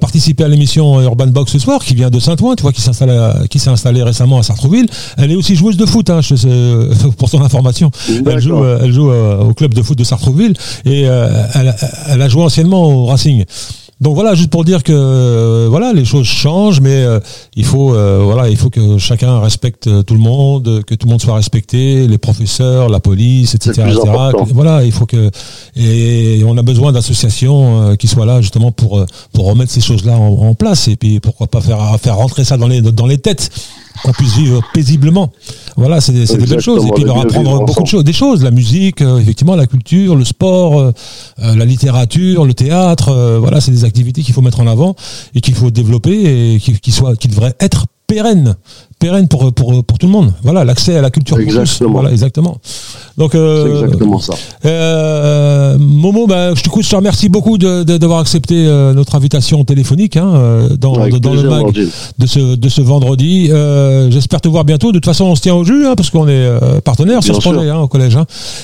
participer 0.00 0.44
à 0.44 0.48
l'émission 0.48 1.00
Urban 1.02 1.26
Box 1.28 1.52
ce 1.52 1.58
soir, 1.58 1.84
qui 1.84 1.94
vient 1.94 2.10
de 2.10 2.18
Saint-Ouen, 2.18 2.54
tu 2.56 2.62
vois, 2.62 2.72
qui 2.72 2.80
s'installe, 2.80 3.46
qui 3.48 3.58
s'est 3.58 3.70
installé 3.70 4.02
récemment 4.02 4.38
à 4.38 4.42
Sartrouville. 4.42 4.86
Elle 5.18 5.32
est 5.32 5.36
aussi 5.36 5.54
joueuse 5.56 5.76
de 5.76 5.86
foot, 5.86 6.08
hein, 6.10 6.20
je 6.22 6.34
sais, 6.34 6.48
pour 7.18 7.30
ton 7.30 7.42
information. 7.42 7.90
Elle 8.26 8.40
joue, 8.40 8.64
elle 8.64 8.92
joue 8.92 9.10
au 9.10 9.52
club 9.54 9.74
de 9.74 9.82
foot 9.82 9.98
de 9.98 10.04
Sartrouville 10.04 10.54
et 10.84 11.04
euh, 11.06 11.28
elle, 11.54 11.68
a- 11.68 11.76
elle 12.08 12.22
a 12.22 12.28
joué 12.28 12.42
anciennement 12.42 12.82
au 12.84 13.06
Racing. 13.06 13.44
Donc 14.00 14.16
voilà, 14.16 14.34
juste 14.34 14.50
pour 14.50 14.64
dire 14.64 14.82
que 14.82 14.92
euh, 14.92 15.68
voilà, 15.70 15.92
les 15.92 16.04
choses 16.04 16.26
changent, 16.26 16.80
mais 16.80 16.90
euh, 17.04 17.20
il 17.54 17.64
faut 17.64 17.94
euh, 17.94 18.20
voilà, 18.24 18.48
il 18.48 18.56
faut 18.56 18.68
que 18.68 18.98
chacun 18.98 19.38
respecte 19.38 19.88
tout 20.04 20.14
le 20.14 20.20
monde, 20.20 20.82
que 20.84 20.96
tout 20.96 21.06
le 21.06 21.12
monde 21.12 21.22
soit 21.22 21.36
respecté, 21.36 22.08
les 22.08 22.18
professeurs, 22.18 22.88
la 22.88 22.98
police, 22.98 23.54
etc. 23.54 23.82
Etc. 23.92 24.00
Voilà, 24.52 24.82
il 24.82 24.90
faut 24.90 25.06
que 25.06 25.30
et 25.76 26.42
on 26.44 26.56
a 26.58 26.62
besoin 26.62 26.90
d'associations 26.90 27.90
euh, 27.90 27.94
qui 27.94 28.08
soient 28.08 28.26
là 28.26 28.40
justement 28.40 28.72
pour 28.72 29.04
pour 29.32 29.46
remettre 29.46 29.70
ces 29.70 29.80
choses-là 29.80 30.16
en, 30.18 30.48
en 30.48 30.54
place 30.54 30.88
et 30.88 30.96
puis 30.96 31.20
pourquoi 31.20 31.46
pas 31.46 31.60
faire 31.60 31.78
faire 32.02 32.16
rentrer 32.16 32.42
ça 32.42 32.56
dans 32.56 32.66
les 32.66 32.80
dans 32.82 33.06
les 33.06 33.18
têtes 33.18 33.50
qu'on 34.02 34.12
puisse 34.12 34.36
vivre 34.36 34.62
paisiblement. 34.72 35.32
Voilà, 35.76 36.00
c'est 36.00 36.12
des, 36.12 36.26
belles 36.46 36.60
choses. 36.60 36.86
Et 36.86 36.90
puis 36.90 37.02
le 37.02 37.08
leur 37.08 37.20
apprendre 37.20 37.64
beaucoup 37.64 37.82
de 37.82 37.88
choses, 37.88 38.04
des 38.04 38.12
choses, 38.12 38.42
la 38.42 38.50
musique, 38.50 39.00
euh, 39.00 39.18
effectivement, 39.18 39.56
la 39.56 39.66
culture, 39.66 40.16
le 40.16 40.24
sport, 40.24 40.78
euh, 40.78 40.92
euh, 41.40 41.56
la 41.56 41.64
littérature, 41.64 42.44
le 42.44 42.54
théâtre. 42.54 43.08
euh, 43.08 43.38
voilà, 43.38 43.60
c'est 43.60 43.70
des 43.70 43.84
activités 43.84 44.22
qu'il 44.22 44.34
faut 44.34 44.42
mettre 44.42 44.60
en 44.60 44.66
avant 44.66 44.94
et 45.34 45.40
qu'il 45.40 45.54
faut 45.54 45.70
développer 45.70 46.54
et 46.54 46.58
qui, 46.58 46.78
qui 46.78 46.92
soient, 46.92 47.16
qui 47.16 47.28
devraient 47.28 47.54
être 47.60 47.86
pérennes, 48.06 48.56
pérennes 49.02 49.28
pour 49.28 49.52
pour 49.52 49.84
pour 49.84 49.98
tout 49.98 50.06
le 50.06 50.12
monde. 50.12 50.32
Voilà, 50.44 50.64
l'accès 50.64 50.96
à 50.96 51.02
la 51.02 51.10
culture 51.10 51.36
pour 51.36 51.44
tous. 51.44 51.58
Exactement. 51.58 51.92
Voilà, 51.98 52.10
exactement. 52.12 52.56
Donc, 53.18 53.34
euh, 53.34 53.82
exactement 53.84 54.18
ça. 54.20 54.34
euh, 54.64 55.76
Momo, 55.78 56.26
bah, 56.26 56.54
je, 56.54 56.62
te, 56.62 56.68
je 56.80 56.88
te 56.88 56.96
remercie 56.96 57.28
beaucoup 57.28 57.58
de- 57.58 57.82
de- 57.82 57.98
d'avoir 57.98 58.20
accepté 58.20 58.54
euh, 58.66 58.94
notre 58.94 59.14
invitation 59.14 59.62
téléphonique 59.64 60.16
hein, 60.16 60.30
dans, 60.78 60.94
le 61.34 61.42
mag 61.50 61.66
de 62.18 62.26
ce, 62.26 62.54
de 62.56 62.68
ce 62.68 62.80
vendredi. 62.80 63.48
Euh, 63.50 64.10
J'espère 64.10 64.40
te 64.40 64.48
voir 64.48 64.64
bientôt. 64.64 64.88
De 64.92 64.98
toute 64.98 65.04
façon, 65.04 65.24
on 65.26 65.34
se 65.34 65.42
tient 65.42 65.54
au 65.54 65.64
jus 65.64 65.86
hein, 65.86 65.94
parce 65.96 66.10
qu'on 66.10 66.28
est 66.28 66.46
partenaire 66.84 67.22
sur 67.22 67.34
ce 67.34 67.40
projet 67.40 67.68
hein, 67.70 67.80
au 67.80 67.88
collège. 67.88 68.16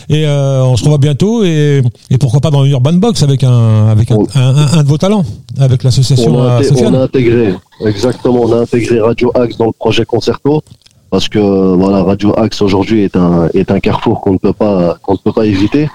Et 0.09 0.26
on 0.26 0.76
se 0.76 0.84
revoit 0.84 0.99
bientôt 0.99 1.45
et, 1.45 1.82
et 2.11 2.18
pourquoi 2.18 2.41
pas 2.41 2.51
dans 2.51 2.64
une 2.64 2.72
Urban 2.72 2.95
Box 2.95 3.22
avec 3.22 3.43
un 3.45 3.89
avec 3.89 4.11
un, 4.11 4.16
On- 4.16 4.26
un- 4.34 4.57
un- 4.57 4.78
un 4.78 4.82
de 4.82 4.89
vos 4.89 4.99
talents, 4.99 5.24
avec 5.59 5.82
l'association 5.84 6.32
on 6.36 6.95
a 6.95 7.01
intégré, 7.03 7.55
exactement, 7.85 8.41
on 8.43 8.53
a 8.53 8.57
intégré 8.61 9.01
Radio 9.01 9.31
Axe 9.35 9.57
dans 9.57 9.66
le 9.66 9.72
projet 9.72 10.05
Concerto 10.05 10.62
parce 11.11 11.29
que 11.29 11.39
voilà, 11.39 12.03
Radio 12.03 12.39
Axe 12.39 12.61
aujourd'hui 12.62 13.03
est 13.03 13.16
un 13.16 13.49
est 13.55 13.70
un 13.70 13.81
carrefour 13.81 14.20
qu'on 14.20 14.33
ne 14.33 14.39
peut 14.39 14.53
pas 14.53 14.97
qu'on 15.03 15.12
ne 15.14 15.18
peut 15.18 15.33
pas 15.33 15.47
éviter. 15.47 15.89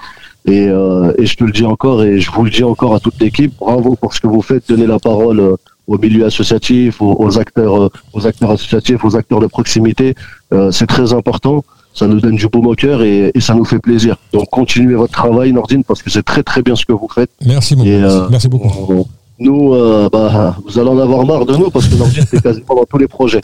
Et, 0.46 0.66
euh, 0.68 1.14
et 1.16 1.24
je 1.24 1.36
te 1.36 1.44
le 1.44 1.52
dis 1.52 1.64
encore 1.64 2.02
et 2.02 2.20
je 2.20 2.30
vous 2.30 2.44
le 2.44 2.50
dis 2.50 2.64
encore 2.64 2.94
à 2.94 3.00
toute 3.00 3.18
l'équipe, 3.18 3.54
bravo 3.58 3.96
pour 3.98 4.12
ce 4.12 4.20
que 4.20 4.26
vous 4.26 4.42
faites, 4.42 4.68
donner 4.68 4.86
la 4.86 4.98
parole 4.98 5.40
euh, 5.40 5.56
au 5.86 5.96
milieu 5.96 6.26
associatif, 6.26 7.00
aux, 7.00 7.16
aux 7.18 7.38
acteurs, 7.38 7.84
euh, 7.84 7.88
aux 8.12 8.26
acteurs 8.26 8.50
associatifs, 8.50 9.02
aux 9.06 9.16
acteurs 9.16 9.40
de 9.40 9.46
proximité. 9.46 10.14
Euh, 10.52 10.70
c'est 10.70 10.86
très 10.86 11.14
important. 11.14 11.64
Ça 11.94 12.06
nous 12.08 12.20
donne 12.20 12.34
du 12.36 12.46
baume 12.48 12.66
au 12.66 12.74
cœur 12.74 13.02
et, 13.02 13.30
et 13.34 13.40
ça 13.40 13.54
nous 13.54 13.64
fait 13.64 13.78
plaisir. 13.78 14.16
Donc 14.34 14.50
continuez 14.50 14.96
votre 14.96 15.12
travail, 15.14 15.52
Nordine, 15.54 15.82
parce 15.82 16.02
que 16.02 16.10
c'est 16.10 16.24
très 16.24 16.42
très 16.42 16.60
bien 16.60 16.76
ce 16.76 16.84
que 16.84 16.92
vous 16.92 17.08
faites. 17.08 17.30
Merci. 17.46 17.74
Et, 17.82 17.94
euh, 18.02 18.26
Merci 18.30 18.48
beaucoup. 18.48 18.68
on- 18.92 19.06
Nous, 19.38 19.74
euh, 19.74 20.08
bah, 20.12 20.56
vous 20.64 20.78
allez 20.78 20.88
en 20.88 20.98
avoir 20.98 21.26
marre 21.26 21.44
de 21.44 21.56
nous 21.56 21.70
parce 21.70 21.88
que 21.88 21.96
Nordine, 21.96 22.24
c'est 22.30 22.40
quasiment 22.42 22.76
dans 22.76 22.84
tous 22.84 22.98
les 22.98 23.08
projets. 23.08 23.40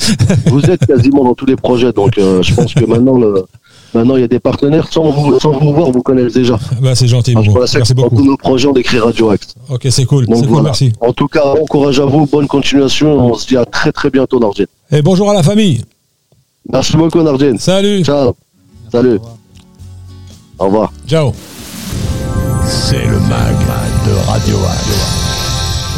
Vous 0.47 0.65
êtes 0.71 0.87
quasiment 0.87 1.25
dans 1.25 1.35
tous 1.35 1.47
les 1.47 1.57
projets, 1.57 1.93
donc 1.93 2.17
euh, 2.17 2.43
je 2.43 2.55
pense 2.55 2.73
que 2.75 2.85
maintenant, 2.85 3.19
le, 3.19 3.45
Maintenant, 3.93 4.15
il 4.17 4.21
y 4.21 4.25
a 4.25 4.29
des 4.29 4.39
partenaires 4.39 4.87
sans 4.91 5.11
vous, 5.11 5.41
sans 5.41 5.51
vous 5.51 5.73
voir, 5.75 5.91
vous 5.91 6.03
connaissez 6.03 6.41
déjà. 6.41 6.59
Bah, 6.81 6.95
c'est 6.95 7.09
gentil, 7.09 7.33
Alors, 7.33 7.59
la 7.59 7.67
Merci 7.75 7.95
dans 7.95 8.05
beaucoup. 8.05 8.17
tous 8.17 8.25
nos 8.25 8.37
projets, 8.37 8.69
on 8.69 8.75
écrit 8.75 9.01
Radio 9.01 9.31
Axe. 9.31 9.55
Ok, 9.69 9.87
c'est 9.91 10.05
cool. 10.05 10.27
Donc 10.27 10.37
C'est 10.37 10.47
cool, 10.47 10.63
merci. 10.63 10.93
En 11.01 11.13
tout 11.13 11.27
cas, 11.27 11.55
bon 11.57 11.67
courage 11.67 11.99
à 11.99 12.05
vous, 12.05 12.27
bonne 12.27 12.47
continuation. 12.47 13.33
On 13.33 13.35
se 13.35 13.49
dit 13.49 13.57
à 13.57 13.65
très 13.65 13.91
très 13.91 14.11
bientôt, 14.11 14.39
Nardine. 14.39 14.67
Et 14.93 15.03
bonjour 15.03 15.29
à 15.31 15.35
la 15.35 15.43
famille. 15.43 15.85
Merci 16.73 16.97
beaucoup, 16.97 17.21
Nardine. 17.21 17.59
Salut. 17.59 18.05
Ciao. 18.05 18.35
Salut. 18.93 19.19
Au 20.59 20.67
revoir. 20.67 20.93
Ciao. 21.09 21.33
C'est 22.67 23.07
le 23.07 23.19
mag 23.29 23.57
de 24.07 24.31
Radio 24.31 24.57
Axe. 24.69 25.20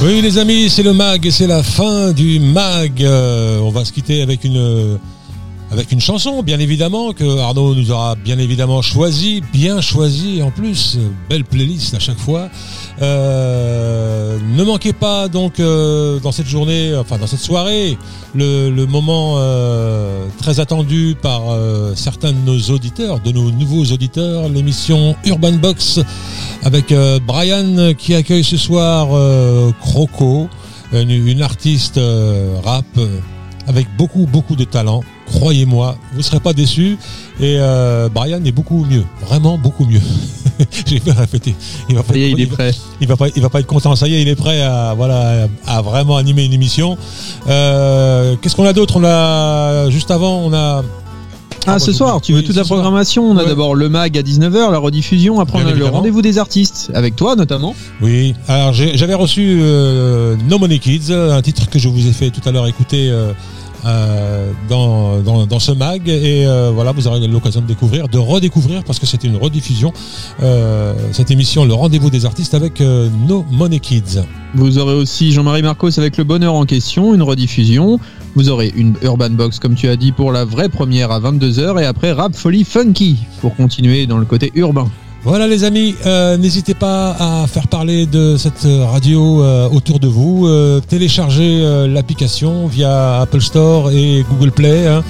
Oui, 0.05 0.21
les 0.21 0.37
amis, 0.39 0.69
c'est 0.69 0.83
le 0.83 0.93
mag 0.93 1.25
et 1.25 1.31
c'est 1.31 1.47
la 1.47 1.63
fin 1.63 2.11
du 2.11 2.41
mag. 2.41 3.05
Euh, 3.05 3.61
on 3.61 3.71
va 3.71 3.85
se 3.85 3.93
quitter 3.93 4.21
avec 4.21 4.43
une 4.43 4.99
avec 5.73 5.91
une 5.91 6.01
chanson, 6.01 6.43
bien 6.43 6.59
évidemment, 6.61 7.13
que 7.15 7.39
Arnaud 7.39 7.75
nous 7.75 7.91
aura 7.91 8.15
bien 8.15 8.39
évidemment 8.39 8.83
choisi, 8.83 9.43
bien 9.55 9.81
choisi 9.81 10.43
en 10.43 10.51
plus, 10.51 10.97
euh, 10.99 11.09
belle 11.31 11.45
playlist 11.45 11.95
à 11.95 11.99
chaque 11.99 12.19
fois. 12.19 12.51
Euh, 13.01 14.39
ne 14.55 14.63
manquez 14.65 14.93
pas 14.93 15.29
donc 15.29 15.61
euh, 15.61 16.21
dans 16.21 16.31
cette 16.31 16.47
journée, 16.47 16.95
enfin 16.95 17.17
dans 17.17 17.27
cette 17.27 17.41
soirée, 17.41 17.97
le, 18.35 18.85
moment 18.85 19.37
euh, 19.39 20.27
très 20.39 20.61
attendu 20.61 21.17
par 21.21 21.51
euh, 21.51 21.95
certains 21.95 22.33
de 22.33 22.39
nos 22.45 22.61
auditeurs, 22.75 23.21
de 23.21 23.33
nos 23.33 23.51
nouveaux 23.51 23.85
auditeurs, 23.85 24.51
l'émission 24.51 25.17
Urban 25.25 25.53
Box 25.53 26.01
avec 26.63 26.93
euh, 26.93 27.19
Brian 27.27 27.93
qui 27.97 28.15
accueille 28.15 28.45
ce 28.45 28.57
soir 28.57 29.09
euh, 29.13 29.71
Croco, 29.81 30.49
une, 30.93 31.11
une 31.11 31.43
artiste 31.43 31.99
euh, 31.99 32.57
rap 32.65 32.85
avec 33.67 33.87
beaucoup 33.97 34.27
beaucoup 34.31 34.57
de 34.57 34.65
talent. 34.65 35.03
Croyez-moi, 35.27 35.97
vous 36.13 36.19
ne 36.19 36.23
serez 36.23 36.41
pas 36.41 36.53
déçus. 36.53 36.99
Et 37.41 37.57
euh, 37.59 38.09
Brian 38.13 38.45
est 38.45 38.53
beaucoup 38.53 38.85
mieux, 38.85 39.05
vraiment 39.27 39.57
beaucoup 39.57 39.87
mieux. 39.87 40.01
J'ai 40.87 41.01
fait 41.01 41.13
répéter. 41.13 41.55
Il 41.89 41.95
va 41.97 42.03
pas, 42.03 42.15
y 42.17 42.25
est, 42.25 42.31
il 42.33 42.41
est 42.43 42.45
va- 42.45 42.55
prêt. 42.57 42.73
il 43.01 43.07
va 43.09 43.17
pas, 43.17 43.29
il 43.35 43.41
va 43.41 43.49
pas 43.49 43.61
être 43.61 43.67
content. 43.67 43.97
Ça 43.97 44.07
y 44.09 44.15
est, 44.15 44.21
il 44.23 44.29
est 44.29 44.35
prêt 44.37 44.61
à 44.61 44.93
voilà 44.95 45.47
à 45.67 45.81
vraiment 45.81 46.17
animer 46.19 46.45
une 46.45 46.53
émission. 46.53 46.99
Euh, 47.49 48.37
Qu'est-ce 48.43 48.55
qu'on 48.57 48.67
a 48.67 48.73
d'autre? 48.75 48.97
On 48.99 49.05
a 49.05 49.89
juste 49.91 50.11
avant, 50.11 50.39
on 50.45 50.53
a 50.53 50.83
Ah, 51.67 51.79
ce 51.79 51.93
soir, 51.93 52.21
tu 52.21 52.33
veux 52.33 52.39
Oui, 52.41 52.45
toute 52.45 52.57
la 52.57 52.65
soir. 52.65 52.81
programmation 52.81 53.25
On 53.31 53.37
a 53.37 53.43
Ouais. 53.43 53.49
d'abord 53.49 53.75
le 53.75 53.89
mag 53.89 54.17
à 54.19 54.23
19h, 54.23 54.71
la 54.73 54.79
rediffusion, 54.79 55.41
après 55.41 55.63
on 55.63 55.67
a 55.67 55.73
le 55.73 55.87
rendez-vous 55.87 56.23
des 56.23 56.39
artistes, 56.39 56.91
avec 56.95 57.15
toi 57.17 57.37
notamment. 57.37 57.75
Oui, 58.01 58.35
alors 58.49 58.73
j'avais 58.73 59.15
reçu 59.15 59.59
euh, 59.63 60.37
No 60.49 60.59
Money 60.59 60.79
Kids, 60.79 61.13
un 61.13 61.41
titre 61.43 61.69
que 61.71 61.79
je 61.79 61.89
vous 61.89 62.07
ai 62.09 62.13
fait 62.13 62.31
tout 62.31 62.47
à 62.49 62.53
l'heure 62.53 62.67
écouter 62.67 63.09
euh, 63.11 63.33
euh, 63.85 64.53
dans, 64.69 65.59
ce 65.59 65.73
mag. 65.73 66.09
Et 66.09 66.47
euh, 66.47 66.71
voilà, 66.75 66.93
vous 66.93 67.07
aurez 67.07 67.27
l'occasion 67.27 67.61
de 67.61 67.67
découvrir, 67.67 68.09
de 68.09 68.19
redécouvrir, 68.19 68.85
parce 68.85 68.99
que 68.99 69.07
c'était 69.07 69.29
une 69.29 69.37
rediffusion, 69.37 69.93
euh, 70.43 70.95
cette 71.13 71.31
émission, 71.31 71.65
le 71.65 71.75
rendez-vous 71.75 72.11
des 72.11 72.27
artistes 72.27 72.55
avec 72.55 72.81
euh, 72.81 73.09
No 73.29 73.45
Money 73.51 73.81
Kids. 73.81 74.21
Vous 74.55 74.79
aurez 74.79 74.95
aussi 74.95 75.33
Jean-Marie 75.33 75.63
Marcos 75.63 75.99
avec 75.99 76.17
le 76.17 76.25
bonheur 76.25 76.55
en 76.55 76.65
question, 76.65 77.15
une 77.15 77.23
rediffusion. 77.23 77.99
Vous 78.35 78.49
aurez 78.49 78.73
une 78.75 78.95
Urban 79.03 79.31
Box, 79.31 79.59
comme 79.59 79.75
tu 79.75 79.89
as 79.89 79.97
dit, 79.97 80.13
pour 80.13 80.33
la 80.33 80.45
vraie 80.45 80.69
première 80.69 81.11
à 81.11 81.21
22h, 81.21 81.81
et 81.81 81.85
après 81.87 82.13
Rap 82.13 82.35
Folie 82.35 82.65
Funky, 82.65 83.17
pour 83.41 83.55
continuer 83.57 84.07
dans 84.07 84.19
le 84.19 84.25
côté 84.25 84.53
urbain. 84.55 84.89
Voilà 85.25 85.47
les 85.47 85.63
amis, 85.63 85.95
euh, 86.05 86.37
n'hésitez 86.37 86.75
pas 86.75 87.13
à 87.13 87.47
faire 87.47 87.69
parler 87.69 88.07
de 88.07 88.37
cette 88.37 88.67
radio 88.91 89.41
euh, 89.45 89.69
autour 89.69 90.01
de 90.01 90.09
vous. 90.09 90.49
Euh, 90.49 90.81
téléchargez 90.81 91.63
l'application 91.89 92.67
via 92.67 93.21
Apple 93.21 93.41
Store 93.41 93.93
et 93.93 94.25
Google 94.29 94.51
Play. 94.51 94.89
hein. 94.89 95.05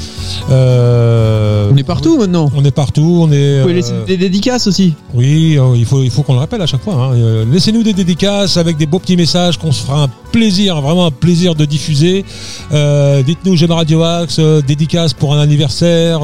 On 0.51 1.75
est 1.79 1.83
partout 1.83 2.19
maintenant. 2.19 2.53
On 2.55 2.63
est 2.63 2.71
partout. 2.71 3.21
On 3.23 3.33
est. 3.33 3.57
Vous 3.57 3.63
pouvez 3.63 3.75
laisser 3.75 3.95
des 4.07 4.19
dédicaces 4.19 4.67
aussi. 4.67 4.93
Oui, 5.15 5.57
il 5.77 5.87
faut, 5.87 6.03
il 6.03 6.11
faut 6.11 6.23
qu'on 6.23 6.35
le 6.35 6.41
rappelle 6.41 6.61
à 6.61 6.67
chaque 6.67 6.83
fois. 6.83 6.95
hein. 7.15 7.45
Laissez-nous 7.51 7.83
des 7.83 7.95
dédicaces 7.95 8.59
avec 8.59 8.77
des 8.77 8.85
beaux 8.87 8.99
petits 8.99 9.17
messages 9.17 9.57
qu'on 9.57 9.73
se 9.73 9.83
fera 9.83 10.03
un 10.05 10.09
plaisir, 10.31 10.81
vraiment 10.83 11.07
un 11.07 11.11
plaisir 11.11 11.55
de 11.55 11.65
diffuser. 11.65 12.27
Dites-nous 12.71 13.57
j'aime 13.57 13.73
Radio 13.73 14.03
Axe, 14.03 14.39
dédicace 14.67 15.15
pour 15.15 15.33
un 15.33 15.41
anniversaire. 15.41 16.21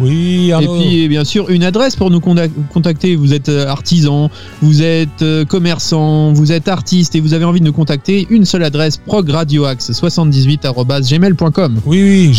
oui, 0.00 0.46
Et 0.48 0.52
Arnaud. 0.52 0.76
puis, 0.78 1.08
bien 1.08 1.24
sûr, 1.24 1.50
une 1.50 1.64
adresse 1.64 1.96
pour 1.96 2.10
nous 2.12 2.20
contac- 2.20 2.52
contacter. 2.72 3.15
Vous 3.16 3.32
êtes 3.34 3.48
euh, 3.48 3.66
artisan, 3.68 4.30
vous 4.62 4.82
êtes 4.82 5.22
euh, 5.22 5.44
commerçant, 5.44 6.32
vous 6.32 6.52
êtes 6.52 6.68
artiste 6.68 7.14
et 7.16 7.20
vous 7.20 7.34
avez 7.34 7.44
envie 7.44 7.58
de 7.60 7.64
nous 7.64 7.72
contacter. 7.72 8.26
Une 8.30 8.44
seule 8.44 8.62
adresse, 8.64 8.96
progradioaxe78.gmail.com. 8.98 11.80
Oui, 11.86 12.02
oui, 12.02 12.30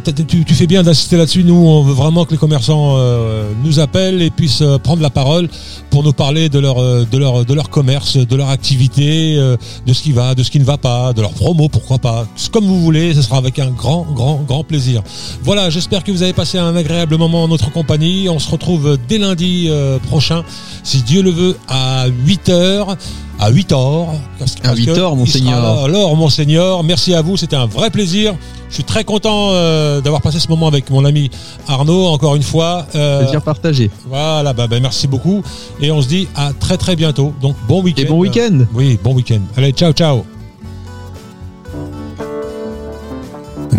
t- 0.00 0.12
tu, 0.24 0.44
fais 0.54 0.66
bien 0.66 0.82
d'insister 0.82 1.16
là-dessus. 1.16 1.44
Nous, 1.44 1.54
on 1.54 1.82
veut 1.82 1.92
vraiment 1.94 2.24
que 2.24 2.32
les 2.32 2.36
commerçants 2.38 2.94
euh, 2.96 3.50
nous 3.64 3.78
appellent 3.80 4.22
et 4.22 4.30
puissent 4.30 4.62
euh, 4.62 4.78
prendre 4.78 5.02
la 5.02 5.10
parole 5.10 5.48
pour 5.90 6.02
nous 6.02 6.12
parler 6.12 6.48
de 6.48 6.58
leur, 6.58 6.78
euh, 6.78 7.04
de 7.10 7.18
leur, 7.18 7.44
de 7.44 7.54
leur 7.54 7.68
commerce, 7.70 8.16
de 8.16 8.36
leur 8.36 8.48
activité, 8.50 9.36
euh, 9.38 9.56
de 9.86 9.92
ce 9.92 10.02
qui 10.02 10.12
va, 10.12 10.34
de 10.34 10.42
ce 10.42 10.50
qui 10.50 10.58
ne 10.58 10.64
va 10.64 10.76
pas, 10.78 11.12
de 11.12 11.20
leur 11.20 11.32
promo, 11.32 11.68
pourquoi 11.68 11.98
pas. 11.98 12.26
Comme 12.52 12.64
vous 12.64 12.80
voulez, 12.80 13.14
ce 13.14 13.22
sera 13.22 13.36
avec 13.38 13.58
un 13.58 13.70
grand, 13.70 14.06
grand, 14.14 14.42
grand 14.46 14.64
plaisir. 14.64 15.02
Voilà, 15.42 15.70
j'espère 15.70 16.04
que 16.04 16.12
vous 16.12 16.22
avez 16.22 16.32
passé 16.32 16.58
un 16.58 16.74
agréable 16.76 17.16
moment 17.16 17.44
en 17.44 17.48
notre 17.48 17.70
compagnie. 17.72 18.28
On 18.28 18.38
se 18.38 18.50
retrouve 18.50 18.98
dès 19.08 19.18
lundi 19.18 19.66
euh, 19.68 19.98
prochain, 20.06 20.42
si 20.82 21.02
Dieu 21.02 21.22
le 21.22 21.30
veut, 21.30 21.56
à 21.68 22.06
8h. 22.08 22.96
À 23.38 23.50
8 23.50 23.70
heures. 23.72 24.06
parce- 24.38 24.54
À 24.56 24.68
parce 24.68 24.78
8 24.78 24.86
que 24.86 24.90
heures, 24.92 25.12
il 25.12 25.18
monseigneur. 25.18 25.84
Alors, 25.84 26.16
monseigneur, 26.16 26.82
merci 26.82 27.12
à 27.12 27.20
vous, 27.20 27.36
c'était 27.36 27.54
un 27.56 27.66
vrai 27.66 27.90
plaisir. 27.90 28.34
Je 28.70 28.74
suis 28.76 28.84
très 28.84 29.04
content 29.04 29.50
euh, 29.50 30.00
d'avoir 30.00 30.22
passé 30.22 30.40
ce 30.40 30.48
moment 30.48 30.66
avec 30.68 30.88
mon 30.88 31.04
ami 31.04 31.30
Arnaud, 31.68 32.06
encore 32.06 32.34
une 32.34 32.42
fois. 32.42 32.86
Euh, 32.94 33.20
Plaisir 33.20 33.42
partagé. 33.42 33.90
voilà, 34.08 34.54
bah, 34.54 34.66
bah, 34.68 34.80
merci 34.80 35.06
beaucoup. 35.06 35.42
Et 35.82 35.90
on 35.92 36.00
se 36.00 36.08
dit 36.08 36.28
à 36.34 36.52
très 36.58 36.78
très 36.78 36.96
bientôt. 36.96 37.34
Donc, 37.42 37.56
bon 37.68 37.82
week-end. 37.82 38.02
Et 38.02 38.06
bon 38.06 38.18
week-end. 38.20 38.60
Oui, 38.72 38.98
bon 39.04 39.12
week-end. 39.12 39.40
Allez, 39.54 39.72
ciao, 39.72 39.92
ciao. 39.92 40.24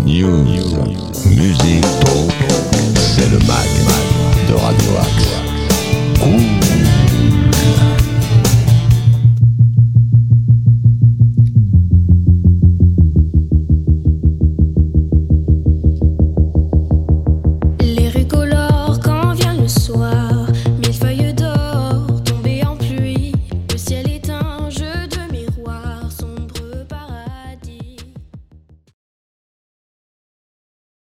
News, 0.06 0.44
musique, 1.26 1.84
Ooh. 6.28 6.57